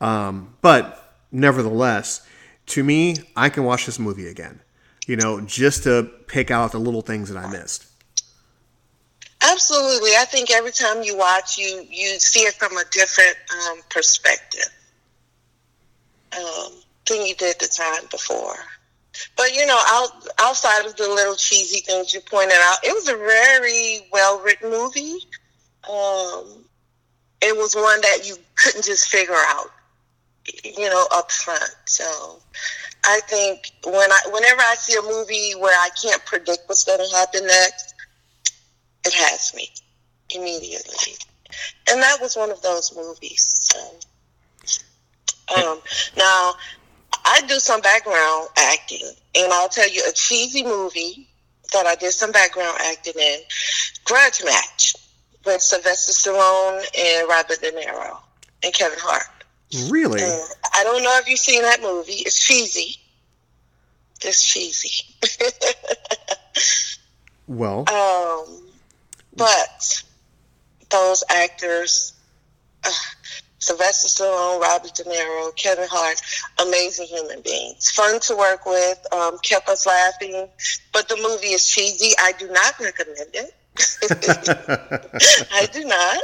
Um, 0.00 0.54
but 0.62 1.14
nevertheless, 1.30 2.26
to 2.66 2.82
me, 2.82 3.16
I 3.36 3.48
can 3.50 3.64
watch 3.64 3.84
this 3.86 3.98
movie 3.98 4.26
again. 4.28 4.60
You 5.06 5.16
know, 5.16 5.40
just 5.42 5.82
to 5.84 6.10
pick 6.28 6.50
out 6.50 6.72
the 6.72 6.78
little 6.80 7.02
things 7.02 7.28
that 7.28 7.36
I 7.42 7.50
missed. 7.50 7.86
Absolutely. 9.52 10.12
I 10.16 10.24
think 10.24 10.50
every 10.50 10.72
time 10.72 11.02
you 11.02 11.16
watch, 11.16 11.58
you 11.58 11.86
you 11.90 12.18
see 12.18 12.40
it 12.40 12.54
from 12.54 12.76
a 12.76 12.84
different 12.90 13.36
um, 13.68 13.80
perspective 13.90 14.68
um, 16.36 16.72
than 17.08 17.26
you 17.26 17.34
did 17.34 17.56
the 17.60 17.68
time 17.68 18.08
before. 18.10 18.56
But 19.36 19.54
you 19.54 19.66
know, 19.66 19.80
out, 19.86 20.10
outside 20.40 20.86
of 20.86 20.96
the 20.96 21.08
little 21.08 21.36
cheesy 21.36 21.80
things 21.80 22.14
you 22.14 22.20
pointed 22.20 22.56
out, 22.56 22.78
it 22.82 22.92
was 22.94 23.08
a 23.08 23.16
very 23.16 24.08
well 24.12 24.40
written 24.40 24.70
movie. 24.70 25.18
Um, 25.88 26.64
it 27.42 27.54
was 27.56 27.74
one 27.74 28.00
that 28.00 28.26
you 28.26 28.36
couldn't 28.56 28.84
just 28.84 29.08
figure 29.08 29.34
out, 29.36 29.66
you 30.64 30.88
know, 30.88 31.06
up 31.12 31.30
front. 31.30 31.74
So 31.84 32.40
I 33.04 33.20
think 33.28 33.70
when 33.84 34.10
I 34.10 34.20
whenever 34.32 34.62
I 34.62 34.74
see 34.78 34.98
a 34.98 35.02
movie 35.02 35.52
where 35.60 35.78
I 35.78 35.90
can't 35.90 36.24
predict 36.24 36.62
what's 36.66 36.84
going 36.84 37.06
to 37.06 37.16
happen 37.16 37.46
next, 37.46 37.93
it 39.04 39.12
has 39.14 39.54
me 39.54 39.70
immediately. 40.30 41.14
And 41.90 42.00
that 42.02 42.20
was 42.20 42.36
one 42.36 42.50
of 42.50 42.60
those 42.62 42.94
movies. 42.96 43.70
So. 43.70 43.78
Um, 45.56 45.80
now, 46.16 46.54
I 47.24 47.42
do 47.46 47.58
some 47.58 47.80
background 47.80 48.48
acting, 48.56 49.06
and 49.34 49.52
I'll 49.52 49.68
tell 49.68 49.88
you 49.88 50.02
a 50.08 50.12
cheesy 50.12 50.64
movie 50.64 51.28
that 51.72 51.86
I 51.86 51.94
did 51.96 52.12
some 52.12 52.32
background 52.32 52.78
acting 52.82 53.14
in 53.18 53.40
Grudge 54.04 54.42
Match 54.44 54.94
with 55.44 55.60
Sylvester 55.60 56.12
Stallone 56.12 56.84
and 56.98 57.28
Robert 57.28 57.60
De 57.60 57.70
Niro 57.72 58.18
and 58.62 58.72
Kevin 58.72 58.98
Hart. 59.00 59.26
Really? 59.90 60.22
Uh, 60.22 60.46
I 60.74 60.82
don't 60.84 61.02
know 61.02 61.18
if 61.18 61.28
you've 61.28 61.38
seen 61.38 61.62
that 61.62 61.82
movie. 61.82 62.12
It's 62.12 62.38
cheesy. 62.40 62.96
It's 64.22 64.42
cheesy. 64.42 65.04
Well, 67.46 67.80
Um, 67.90 68.63
but 69.36 70.02
those 70.90 71.24
actors, 71.28 72.12
uh, 72.84 72.90
Sylvester 73.58 74.08
Stallone, 74.08 74.60
Robert 74.60 74.94
De 74.94 75.04
Niro, 75.04 75.54
Kevin 75.56 75.88
Hart, 75.90 76.20
amazing 76.60 77.06
human 77.06 77.40
beings. 77.40 77.90
Fun 77.90 78.20
to 78.20 78.36
work 78.36 78.66
with, 78.66 79.06
um, 79.12 79.38
kept 79.38 79.68
us 79.68 79.86
laughing. 79.86 80.48
But 80.92 81.08
the 81.08 81.16
movie 81.16 81.54
is 81.54 81.66
cheesy. 81.66 82.14
I 82.18 82.32
do 82.38 82.50
not 82.50 82.78
recommend 82.78 83.30
it. 83.34 83.54
I 85.52 85.66
do 85.72 85.84
not. 85.84 86.22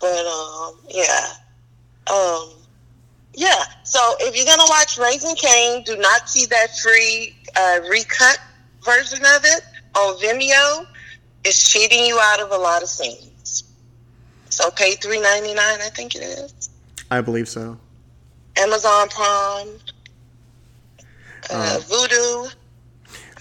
But 0.00 0.26
um, 0.26 0.78
yeah. 0.88 1.32
Um, 2.12 2.50
yeah. 3.32 3.64
So 3.84 4.00
if 4.20 4.36
you're 4.36 4.44
gonna 4.44 4.68
watch 4.68 4.98
Raising 4.98 5.34
Cain, 5.34 5.82
do 5.84 5.96
not 5.96 6.28
see 6.28 6.46
that 6.46 6.76
free 6.78 7.34
uh, 7.56 7.80
recut 7.88 8.38
version 8.84 9.20
of 9.24 9.44
it 9.44 9.62
on 9.96 10.16
Vimeo. 10.18 10.86
It's 11.44 11.70
cheating 11.70 12.04
you 12.06 12.18
out 12.20 12.40
of 12.40 12.50
a 12.50 12.56
lot 12.56 12.82
of 12.82 12.88
scenes. 12.88 13.64
So 14.50 14.70
pay 14.70 14.92
three 14.92 15.20
ninety 15.20 15.52
nine, 15.54 15.80
I 15.82 15.88
think 15.94 16.14
it 16.14 16.22
is. 16.22 16.70
I 17.10 17.20
believe 17.20 17.48
so. 17.48 17.78
Amazon 18.56 19.08
Prime, 19.08 19.68
uh, 21.50 21.54
Uh, 21.54 21.78
Vudu. 21.80 22.54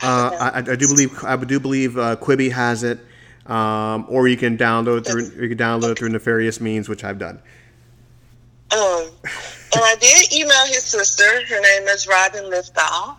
Uh, 0.01 0.51
I, 0.53 0.57
I 0.59 0.75
do 0.75 0.87
believe 0.87 1.23
I 1.23 1.35
do 1.37 1.59
believe 1.59 1.97
uh, 1.97 2.15
Quibi 2.17 2.51
has 2.51 2.83
it, 2.83 2.99
um, 3.45 4.05
or 4.09 4.27
you 4.27 4.35
can 4.35 4.57
download 4.57 4.99
it 4.99 5.05
through 5.05 5.31
you 5.41 5.47
can 5.49 5.57
download 5.57 5.91
it 5.91 5.99
through 5.99 6.09
nefarious 6.09 6.59
means, 6.59 6.89
which 6.89 7.03
I've 7.03 7.19
done. 7.19 7.39
Um, 8.71 9.07
and 9.75 9.81
I 9.81 9.95
did 10.01 10.33
email 10.33 10.65
his 10.65 10.83
sister. 10.83 11.23
Her 11.23 11.61
name 11.61 11.87
is 11.89 12.07
Robin 12.07 12.49
Lithgow. 12.49 12.81
uh, 12.81 13.15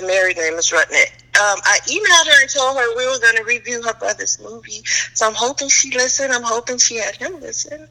her 0.00 0.06
married 0.06 0.38
name 0.38 0.54
is 0.54 0.70
Rutnick. 0.70 1.12
Um, 1.38 1.58
I 1.62 1.78
emailed 1.86 2.32
her 2.32 2.40
and 2.42 2.50
told 2.50 2.76
her 2.76 2.96
we 2.96 3.06
were 3.06 3.18
going 3.20 3.36
to 3.36 3.44
review 3.44 3.82
her 3.82 3.94
brother's 3.94 4.40
movie. 4.40 4.82
So 5.14 5.26
I'm 5.28 5.34
hoping 5.34 5.68
she 5.68 5.90
listened. 5.92 6.32
I'm 6.32 6.42
hoping 6.42 6.78
she 6.78 6.96
had 6.96 7.14
him 7.16 7.40
listen. 7.40 7.88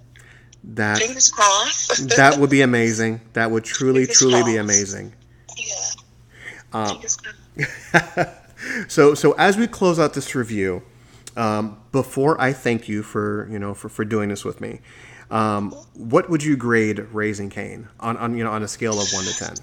That 0.64 0.98
Fingers 0.98 1.30
crossed. 1.30 2.10
that 2.18 2.38
would 2.38 2.50
be 2.50 2.62
amazing. 2.62 3.22
That 3.34 3.52
would 3.52 3.64
truly, 3.64 4.02
Fingers 4.02 4.18
truly 4.18 4.44
be 4.44 4.58
amazing. 4.58 5.14
yeah. 5.58 5.92
Um, 6.74 7.02
so 8.88 9.14
so 9.14 9.32
as 9.34 9.58
we 9.58 9.68
close 9.68 9.98
out 9.98 10.14
this 10.14 10.36
review, 10.36 10.84
um, 11.38 11.80
before 11.92 12.40
I 12.42 12.52
thank 12.52 12.90
you 12.90 13.04
for 13.04 13.48
you 13.50 13.60
know 13.60 13.74
for, 13.74 13.88
for 13.88 14.04
doing 14.04 14.30
this 14.30 14.44
with 14.44 14.60
me, 14.60 14.82
um, 15.32 15.72
what 15.94 16.30
would 16.30 16.44
you 16.44 16.58
grade 16.58 17.00
Raising 17.00 17.50
Cain 17.50 17.88
on, 18.00 18.18
on 18.18 18.38
you 18.38 18.44
know 18.44 18.52
on 18.52 18.64
a 18.64 18.68
scale 18.68 19.00
of 19.00 19.08
one 19.14 19.24
to 19.24 19.34
ten? 19.34 19.56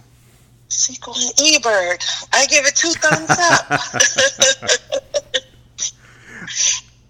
Siskel 0.69 1.15
and 1.17 1.33
Ebert. 1.55 2.05
I 2.33 2.47
give 2.47 2.67
it 2.67 2.75
two 2.77 2.91
thumbs 2.91 3.31
up. 3.31 3.69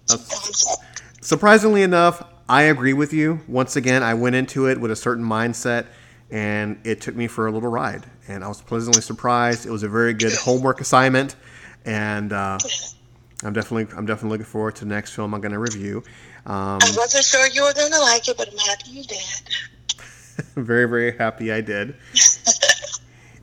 Two 0.07 0.17
thumbs 0.17 0.67
up. 0.71 0.79
Surprisingly 1.21 1.81
enough, 1.81 2.23
I 2.47 2.63
agree 2.63 2.93
with 2.93 3.11
you. 3.11 3.41
Once 3.47 3.75
again, 3.75 4.03
I 4.03 4.13
went 4.13 4.35
into 4.35 4.67
it 4.67 4.79
with 4.79 4.91
a 4.91 4.95
certain 4.95 5.25
mindset, 5.25 5.87
and 6.29 6.79
it 6.83 7.01
took 7.01 7.15
me 7.15 7.27
for 7.27 7.47
a 7.47 7.51
little 7.51 7.69
ride. 7.69 8.05
And 8.27 8.43
I 8.43 8.47
was 8.47 8.61
pleasantly 8.61 9.01
surprised. 9.01 9.65
It 9.65 9.71
was 9.71 9.83
a 9.83 9.89
very 9.89 10.13
good 10.13 10.33
homework 10.33 10.81
assignment, 10.81 11.35
and 11.83 12.31
uh, 12.31 12.59
I'm 13.43 13.53
definitely 13.53 13.95
I'm 13.97 14.05
definitely 14.05 14.29
looking 14.37 14.45
forward 14.45 14.75
to 14.75 14.85
the 14.85 14.89
next 14.93 15.15
film 15.15 15.33
I'm 15.33 15.41
going 15.41 15.53
to 15.53 15.59
review. 15.59 16.03
Um, 16.45 16.79
I 16.81 16.93
wasn't 16.95 17.25
sure 17.25 17.47
you 17.47 17.63
were 17.63 17.73
going 17.73 17.91
to 17.91 17.99
like 17.99 18.27
it, 18.27 18.37
but 18.37 18.51
I'm 18.51 18.57
happy 18.57 18.91
you 18.91 19.03
did. 19.03 19.19
very 20.55 20.87
very 20.87 21.17
happy 21.17 21.51
I 21.51 21.61
did. 21.61 21.95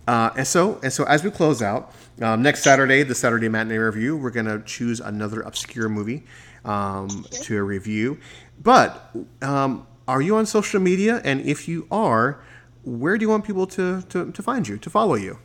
Uh, 0.07 0.31
and 0.37 0.47
so 0.47 0.81
and 0.83 0.93
so 0.93 1.05
as 1.05 1.23
we 1.23 1.31
close 1.31 1.63
out 1.63 1.95
um, 2.21 2.43
next 2.43 2.63
Saturday, 2.63 3.03
the 3.03 3.15
Saturday 3.15 3.49
matinee 3.49 3.77
review, 3.77 4.17
we're 4.17 4.31
gonna 4.31 4.61
choose 4.63 5.01
another 5.01 5.41
obscure 5.43 5.89
movie 5.89 6.25
um, 6.65 7.25
to 7.31 7.63
review. 7.63 8.19
But 8.63 9.15
um, 9.41 9.87
are 10.09 10.21
you 10.21 10.37
on 10.37 10.47
social 10.47 10.81
media? 10.81 11.21
And 11.25 11.41
if 11.43 11.69
you 11.69 11.87
are, 11.91 12.43
where 12.85 13.17
do 13.17 13.25
you 13.25 13.29
want 13.29 13.45
people 13.45 13.67
to, 13.69 14.03
to, 14.03 14.33
to 14.33 14.43
find 14.43 14.67
you, 14.67 14.77
to 14.79 14.91
follow 14.91 15.15
you? 15.15 15.39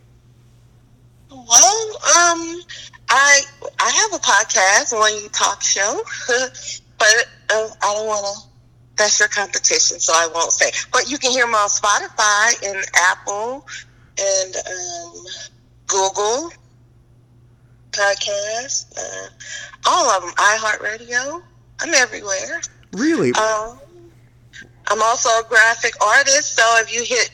Well, 1.29 1.41
um, 1.45 2.61
I 3.09 3.41
I 3.79 3.89
have 3.89 4.13
a 4.13 4.23
podcast, 4.23 4.97
one 4.97 5.13
U 5.13 5.29
talk 5.29 5.61
show, 5.61 6.01
but 6.97 7.27
uh, 7.49 7.69
I 7.81 7.93
don't 7.93 8.07
want 8.07 8.25
to. 8.25 8.47
That's 8.97 9.19
your 9.19 9.29
competition, 9.29 9.99
so 9.99 10.11
I 10.15 10.27
won't 10.33 10.51
say. 10.51 10.71
But 10.91 11.09
you 11.09 11.19
can 11.19 11.29
hear 11.29 11.45
me 11.45 11.53
on 11.53 11.69
Spotify 11.69 12.67
and 12.67 12.83
Apple 12.95 13.67
and 14.19 14.55
um, 14.55 15.25
Google 15.87 16.51
podcast, 17.91 18.93
uh, 18.97 19.29
all 19.85 20.09
of 20.09 20.23
them. 20.23 20.31
iHeartRadio. 20.33 21.41
I'm 21.79 21.93
everywhere. 21.93 22.61
Really? 22.93 23.31
Um, 23.33 23.79
I'm 24.87 25.01
also 25.01 25.29
a 25.29 25.43
graphic 25.47 25.93
artist, 26.01 26.55
so 26.55 26.63
if 26.79 26.93
you 26.93 27.03
hit 27.03 27.31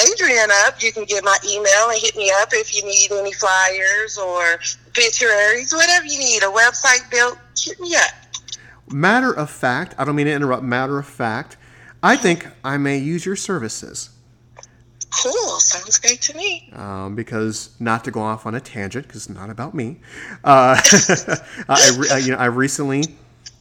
Adrian 0.00 0.48
up, 0.66 0.82
you 0.82 0.92
can 0.92 1.04
get 1.04 1.24
my 1.24 1.36
email 1.48 1.90
and 1.90 1.98
hit 2.00 2.16
me 2.16 2.30
up 2.40 2.48
if 2.52 2.74
you 2.74 2.82
need 2.84 3.12
any 3.12 3.32
flyers 3.32 4.18
or 4.18 4.58
obituaries, 4.88 5.72
whatever 5.72 6.06
you 6.06 6.18
need, 6.18 6.42
a 6.42 6.46
website 6.46 7.08
built, 7.10 7.38
hit 7.58 7.78
me 7.80 7.94
up. 7.94 8.10
Matter 8.92 9.32
of 9.32 9.50
fact, 9.50 9.94
I 9.98 10.04
don't 10.04 10.16
mean 10.16 10.26
to 10.26 10.32
interrupt. 10.32 10.64
Matter 10.64 10.98
of 10.98 11.06
fact, 11.06 11.56
I 12.02 12.16
think 12.16 12.46
I 12.64 12.76
may 12.76 12.98
use 12.98 13.24
your 13.24 13.36
services. 13.36 14.09
Cool, 15.10 15.58
sounds 15.58 15.98
great 15.98 16.20
to 16.22 16.36
me. 16.36 16.70
um, 16.74 17.14
because 17.16 17.70
not 17.80 18.04
to 18.04 18.10
go 18.10 18.20
off 18.20 18.46
on 18.46 18.54
a 18.54 18.60
tangent, 18.60 19.06
because 19.06 19.26
it's 19.28 19.34
not 19.34 19.50
about 19.50 19.74
me. 19.74 19.96
Uh, 20.44 20.80
I, 21.68 21.96
re- 21.98 22.08
uh, 22.10 22.16
you 22.16 22.32
know, 22.32 22.38
I 22.38 22.46
recently 22.46 23.04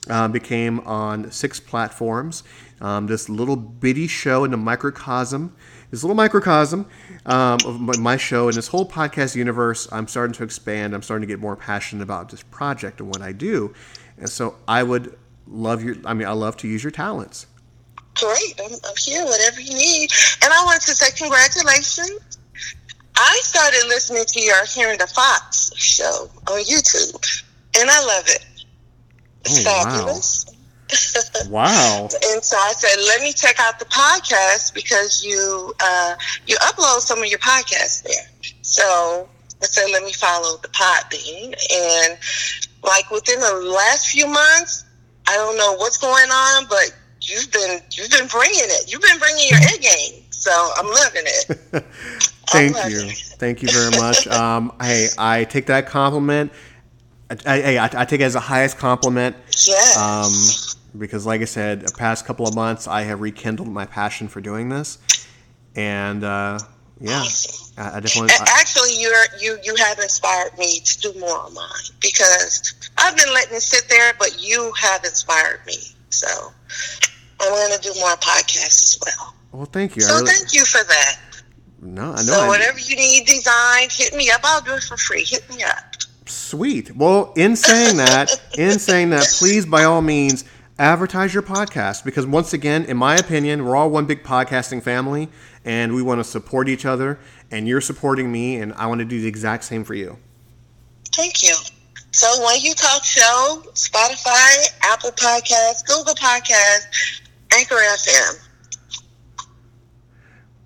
uh, 0.10 0.28
became 0.28 0.80
on 0.82 1.32
six 1.32 1.60
platforms. 1.60 2.44
Um, 2.82 3.08
this 3.08 3.28
little 3.30 3.56
bitty 3.58 4.08
show 4.08 4.44
in 4.46 4.52
the 4.52 4.58
microcosm, 4.58 5.54
this 5.92 6.04
little 6.04 6.16
microcosm 6.16 6.86
um, 7.26 7.58
of 7.66 7.82
my, 7.82 7.98
my 7.98 8.18
show 8.18 8.48
and 8.48 8.56
this 8.56 8.68
whole 8.70 8.88
podcast 8.88 9.36
universe. 9.36 9.88
I'm 9.92 10.08
starting 10.08 10.34
to 10.36 10.44
expand. 10.44 10.94
I'm 10.94 11.02
starting 11.02 11.28
to 11.28 11.32
get 11.34 11.40
more 11.42 11.56
passionate 11.58 12.04
about 12.04 12.30
this 12.30 12.44
project 12.44 13.02
and 13.02 13.10
what 13.10 13.22
I 13.22 13.34
do, 13.34 13.74
and 14.18 14.30
so 14.30 14.56
I 14.68 14.84
would 14.84 15.18
love 15.48 15.84
your. 15.84 15.96
I 16.06 16.14
mean, 16.14 16.28
I 16.28 16.32
love 16.32 16.56
to 16.58 16.68
use 16.68 16.84
your 16.84 16.92
talents. 16.92 17.48
Great, 18.20 18.60
I'm, 18.64 18.74
I'm 18.74 18.96
here, 18.98 19.24
whatever 19.26 19.62
you 19.62 19.74
need. 19.74 20.10
And 20.44 20.52
I 20.54 20.64
wanted 20.66 20.82
to 20.88 20.96
say 20.96 21.12
congratulations. 21.18 22.38
I 23.16 23.40
started 23.44 23.86
listening 23.88 24.24
to 24.26 24.42
your 24.42 24.66
Hearing 24.66 24.98
the 24.98 25.08
Fox 25.08 25.72
show 25.76 26.30
on 26.48 26.62
YouTube, 26.64 27.44
and 27.80 27.90
I 27.90 28.06
love 28.06 28.24
it. 28.28 28.46
It's 29.46 29.66
Oh, 29.66 29.72
wow. 29.72 29.84
fabulous. 29.84 30.46
Wow. 31.50 32.10
And 32.32 32.44
so 32.44 32.58
I 32.58 32.74
said, 32.74 32.98
let 33.06 33.22
me 33.22 33.32
check 33.34 33.58
out 33.60 33.78
the 33.80 33.86
podcast 33.86 34.74
because 34.74 35.24
you 35.24 35.74
uh, 35.80 36.16
you 36.48 36.56
upload 36.58 37.00
some 37.02 37.20
of 37.22 37.26
your 37.30 37.40
podcasts 37.40 38.02
there. 38.04 38.28
So 38.62 39.28
I 39.62 39.66
said, 39.66 39.90
let 39.92 40.04
me 40.04 40.14
follow 40.14 40.58
the 40.58 40.68
Podbean. 40.70 41.54
And 41.74 42.18
like 42.84 43.10
within 43.12 43.40
the 43.40 43.54
last 43.76 44.08
few 44.10 44.26
months, 44.28 44.84
I 45.28 45.36
don't 45.36 45.58
know 45.58 45.74
what's 45.76 45.98
going 45.98 46.30
on, 46.32 46.66
but 46.70 46.92
you've 47.30 47.52
been 47.52 47.80
you've 47.92 48.10
been 48.10 48.28
bringing 48.28 48.66
it. 48.66 48.92
You've 48.92 49.02
been 49.02 49.20
bringing 49.20 49.48
your 49.50 49.60
A 49.60 49.78
game. 49.80 50.24
So 50.32 50.52
I'm 50.78 50.88
loving 50.88 51.24
it. 51.26 51.46
Thank 52.50 52.76
love 52.76 52.90
you. 52.90 53.02
it. 53.02 53.18
Thank 53.38 53.62
you 53.62 53.70
very 53.72 53.92
much. 53.92 54.28
Um, 54.40 54.74
hey, 54.82 55.08
I 55.18 55.44
take 55.44 55.66
that 55.68 55.88
compliment. 55.88 56.52
I, 57.46 57.78
I, 57.78 57.90
I 57.94 58.06
take 58.06 58.22
it 58.22 58.24
as 58.24 58.34
the 58.34 58.40
highest 58.40 58.78
compliment 58.78 59.36
Yes. 59.68 59.98
um, 59.98 61.00
because, 61.00 61.26
like 61.26 61.42
I 61.42 61.46
said, 61.46 61.82
the 61.82 61.94
past 61.96 62.26
couple 62.26 62.48
of 62.48 62.56
months, 62.56 62.88
I 62.88 63.04
have 63.04 63.22
rekindled 63.22 63.68
my 63.68 63.86
passion 63.86 64.28
for 64.28 64.42
doing 64.42 64.70
this. 64.70 64.98
And 65.76 66.24
uh, 66.24 66.60
yeah, 67.00 67.20
Awesome. 67.20 67.74
I, 67.78 67.98
I 67.98 68.00
definitely. 68.00 68.32
Actually, 68.48 69.00
you're 69.00 69.26
you 69.40 69.58
you 69.64 69.76
have 69.76 70.00
inspired 70.00 70.58
me 70.58 70.80
to 70.80 71.00
do 71.00 71.20
more 71.20 71.38
on 71.40 71.54
mine 71.54 71.70
because 72.02 72.74
I've 72.98 73.16
been 73.16 73.32
letting 73.34 73.56
it 73.56 73.62
sit 73.62 73.88
there, 73.90 74.14
but 74.18 74.42
you 74.42 74.72
have 74.80 75.04
inspired 75.04 75.60
me. 75.68 75.78
So 76.10 76.28
I'm 77.42 77.50
going 77.52 77.72
to 77.80 77.82
do 77.82 77.98
more 78.00 78.16
podcasts 78.16 78.84
as 78.84 79.00
well. 79.06 79.34
well, 79.52 79.66
thank 79.66 79.96
you. 79.96 80.02
So 80.02 80.16
really, 80.16 80.32
thank 80.32 80.54
you 80.54 80.66
for 80.66 80.84
that. 80.84 81.18
no, 81.82 82.12
I 82.12 82.16
know. 82.18 82.22
So 82.22 82.42
I- 82.42 82.48
whatever 82.48 82.80
you 82.80 82.96
need 82.96 83.26
designed, 83.26 83.92
hit 83.92 84.14
me 84.16 84.30
up. 84.32 84.42
I'll 84.44 84.62
do 84.62 84.74
it 84.74 84.84
for 84.84 84.98
free. 84.98 85.24
Hit 85.24 85.50
me 85.50 85.64
up. 85.64 85.96
Sweet. 86.26 86.96
Well, 86.96 87.34
in 87.36 87.56
saying 87.56 87.98
that, 87.98 88.40
in 88.58 88.78
saying 88.80 89.10
that, 89.12 89.26
please, 89.40 89.66
by 89.66 89.84
all 89.84 90.02
means, 90.02 90.46
advertise 90.78 91.34
your 91.34 91.42
podcast 91.44 92.04
because, 92.04 92.26
once 92.28 92.54
again, 92.54 92.86
in 92.86 92.98
my 92.98 93.16
opinion, 93.16 93.66
we're 93.66 93.76
all 93.76 93.90
one 93.90 94.06
big 94.06 94.24
podcasting 94.24 94.84
family, 94.84 95.30
and 95.66 95.94
we 95.96 96.02
want 96.04 96.20
to 96.20 96.24
support 96.24 96.70
each 96.70 96.86
other. 96.86 97.20
And 97.52 97.68
you're 97.68 97.82
supporting 97.82 98.32
me, 98.32 98.58
and 98.58 98.74
I 98.74 98.86
want 98.86 99.00
to 99.00 99.06
do 99.06 99.20
the 99.20 99.28
exact 99.28 99.64
same 99.64 99.84
for 99.84 99.96
you. 99.96 100.18
Thank 101.16 101.42
you. 101.42 101.56
So 102.12 102.28
one 102.44 102.60
U 102.62 102.74
talk 102.76 103.04
show, 103.04 103.64
Spotify, 103.74 104.68
Apple 104.84 105.12
Podcasts, 105.12 105.84
Google 105.86 106.14
Podcasts, 106.14 107.22
Anchor 107.60 107.76
FM. 107.76 108.46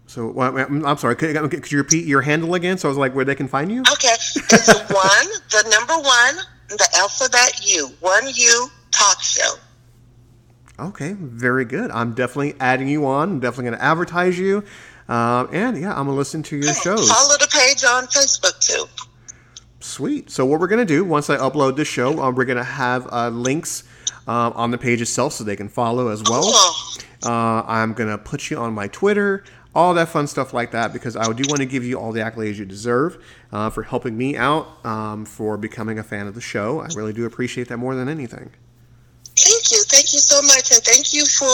So, 0.05 0.39
I'm 0.39 0.97
sorry. 0.97 1.15
Could, 1.15 1.49
could 1.49 1.71
you 1.71 1.79
repeat 1.79 2.05
your 2.05 2.21
handle 2.21 2.53
again? 2.53 2.77
So 2.77 2.87
I 2.87 2.89
was 2.89 2.99
like, 2.99 3.15
where 3.15 3.25
they 3.25 3.33
can 3.33 3.47
find 3.47 3.71
you? 3.71 3.81
Okay, 3.81 4.13
it's 4.13 4.35
one, 4.67 5.27
the 5.49 5.67
number 5.71 5.95
one, 5.95 6.35
the 6.69 6.87
alphabet 6.95 7.59
U, 7.65 7.89
one 7.99 8.23
U 8.31 8.69
talk 8.91 9.21
show. 9.23 9.55
Okay, 10.79 11.15
very 11.17 11.65
good. 11.65 11.89
I'm 11.89 12.13
definitely 12.13 12.53
adding 12.59 12.87
you 12.87 13.07
on. 13.07 13.29
I'm 13.29 13.39
definitely 13.39 13.71
going 13.71 13.79
to 13.79 13.83
advertise 13.83 14.37
you. 14.37 14.63
Um, 15.07 15.49
and 15.51 15.77
yeah, 15.77 15.89
I'm 15.89 16.05
going 16.05 16.09
to 16.09 16.13
listen 16.13 16.43
to 16.43 16.57
your 16.57 16.73
shows. 16.75 17.09
Follow 17.09 17.37
the 17.37 17.47
page 17.51 17.83
on 17.83 18.05
Facebook 18.05 18.59
too. 18.59 18.85
Sweet. 19.83 20.29
So 20.29 20.45
what 20.45 20.61
we're 20.61 20.67
gonna 20.67 20.85
do 20.85 21.03
once 21.03 21.29
I 21.29 21.35
upload 21.35 21.75
the 21.75 21.83
show, 21.83 22.21
um, 22.23 22.35
we're 22.35 22.45
gonna 22.45 22.63
have 22.63 23.05
uh, 23.11 23.27
links 23.27 23.83
um, 24.27 24.53
on 24.53 24.71
the 24.71 24.77
page 24.77 25.01
itself 25.01 25.33
so 25.33 25.43
they 25.43 25.55
can 25.55 25.69
follow 25.69 26.09
as 26.09 26.23
well. 26.29 26.43
Cool. 26.43 27.31
Uh, 27.31 27.63
I'm 27.65 27.93
gonna 27.93 28.17
put 28.17 28.49
you 28.49 28.57
on 28.57 28.73
my 28.73 28.87
Twitter, 28.87 29.43
all 29.73 29.93
that 29.93 30.09
fun 30.09 30.27
stuff 30.27 30.53
like 30.53 30.71
that, 30.71 30.93
because 30.93 31.15
I 31.15 31.25
do 31.31 31.43
want 31.47 31.59
to 31.59 31.65
give 31.65 31.83
you 31.83 31.99
all 31.99 32.11
the 32.11 32.19
accolades 32.19 32.57
you 32.57 32.65
deserve 32.65 33.23
uh, 33.51 33.69
for 33.69 33.83
helping 33.83 34.17
me 34.17 34.35
out, 34.35 34.85
um, 34.85 35.25
for 35.25 35.57
becoming 35.57 35.99
a 35.99 36.03
fan 36.03 36.27
of 36.27 36.35
the 36.35 36.41
show. 36.41 36.79
I 36.81 36.87
really 36.95 37.13
do 37.13 37.25
appreciate 37.25 37.69
that 37.69 37.77
more 37.77 37.95
than 37.95 38.09
anything. 38.09 38.51
Thank 39.35 39.71
you. 39.71 39.83
Thank 39.87 40.13
you 40.13 40.19
so 40.19 40.41
much. 40.43 40.71
And 40.71 40.81
thank 40.83 41.13
you 41.13 41.25
for 41.25 41.49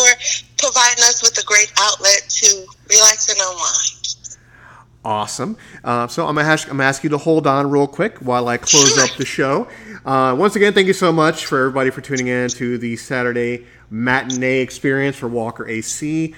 providing 0.57 1.03
us 1.03 1.21
with 1.21 1.41
a 1.41 1.45
great 1.45 1.71
outlet 1.79 2.25
to 2.27 2.65
relax 2.89 3.29
and 3.29 3.37
unwind. 3.39 3.95
Awesome. 5.05 5.55
Uh, 5.81 6.07
so 6.07 6.27
I'm 6.27 6.35
gonna, 6.35 6.47
ask, 6.47 6.67
I'm 6.67 6.75
gonna 6.75 6.89
ask 6.89 7.05
you 7.05 7.09
to 7.11 7.17
hold 7.17 7.47
on 7.47 7.71
real 7.71 7.87
quick 7.87 8.17
while 8.17 8.49
I 8.49 8.57
close 8.57 8.97
up 8.97 9.15
the 9.15 9.25
show. 9.25 9.67
Uh, 10.05 10.33
once 10.37 10.55
again, 10.55 10.73
thank 10.73 10.87
you 10.87 10.93
so 10.93 11.11
much 11.11 11.45
for 11.45 11.59
everybody 11.59 11.89
for 11.89 11.99
tuning 11.99 12.27
in 12.27 12.49
to 12.49 12.77
the 12.77 12.95
Saturday 12.95 13.65
matinee 13.89 14.61
experience 14.61 15.17
for 15.17 15.27
Walker 15.27 15.67
AC. 15.67 16.33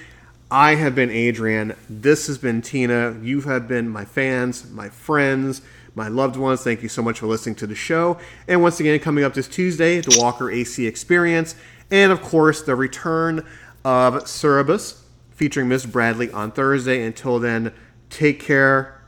I 0.50 0.76
have 0.76 0.96
been 0.96 1.12
Adrian. 1.12 1.76
This 1.88 2.26
has 2.28 2.40
been 2.40 2.64
Tina. 2.64 3.16
You 3.22 3.42
have 3.42 3.68
been 3.68 3.88
my 3.88 4.04
fans, 4.04 4.70
my 4.72 4.90
friends, 4.90 5.62
my 5.94 6.08
loved 6.08 6.38
ones. 6.38 6.64
Thank 6.64 6.82
you 6.82 6.90
so 6.90 7.04
much 7.04 7.20
for 7.20 7.28
listening 7.28 7.56
to 7.56 7.68
the 7.68 7.76
show. 7.76 8.18
And 8.48 8.64
once 8.64 8.80
again, 8.80 9.00
coming 9.00 9.24
up 9.24 9.36
this 9.36 9.48
Tuesday, 9.48 10.02
the 10.02 10.18
Walker 10.20 10.50
AC 10.50 10.88
Experience, 10.88 11.56
and 11.92 12.12
of 12.12 12.22
course, 12.22 12.64
the 12.64 12.76
return 12.76 13.46
of 13.86 14.16
Cerebus 14.24 15.02
featuring 15.30 15.70
Miss 15.70 15.86
Bradley 15.86 16.32
on 16.32 16.52
Thursday. 16.52 17.06
Until 17.06 17.38
then, 17.38 17.74
take 18.10 18.40
care. 18.40 19.02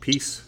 Peace. 0.00 0.42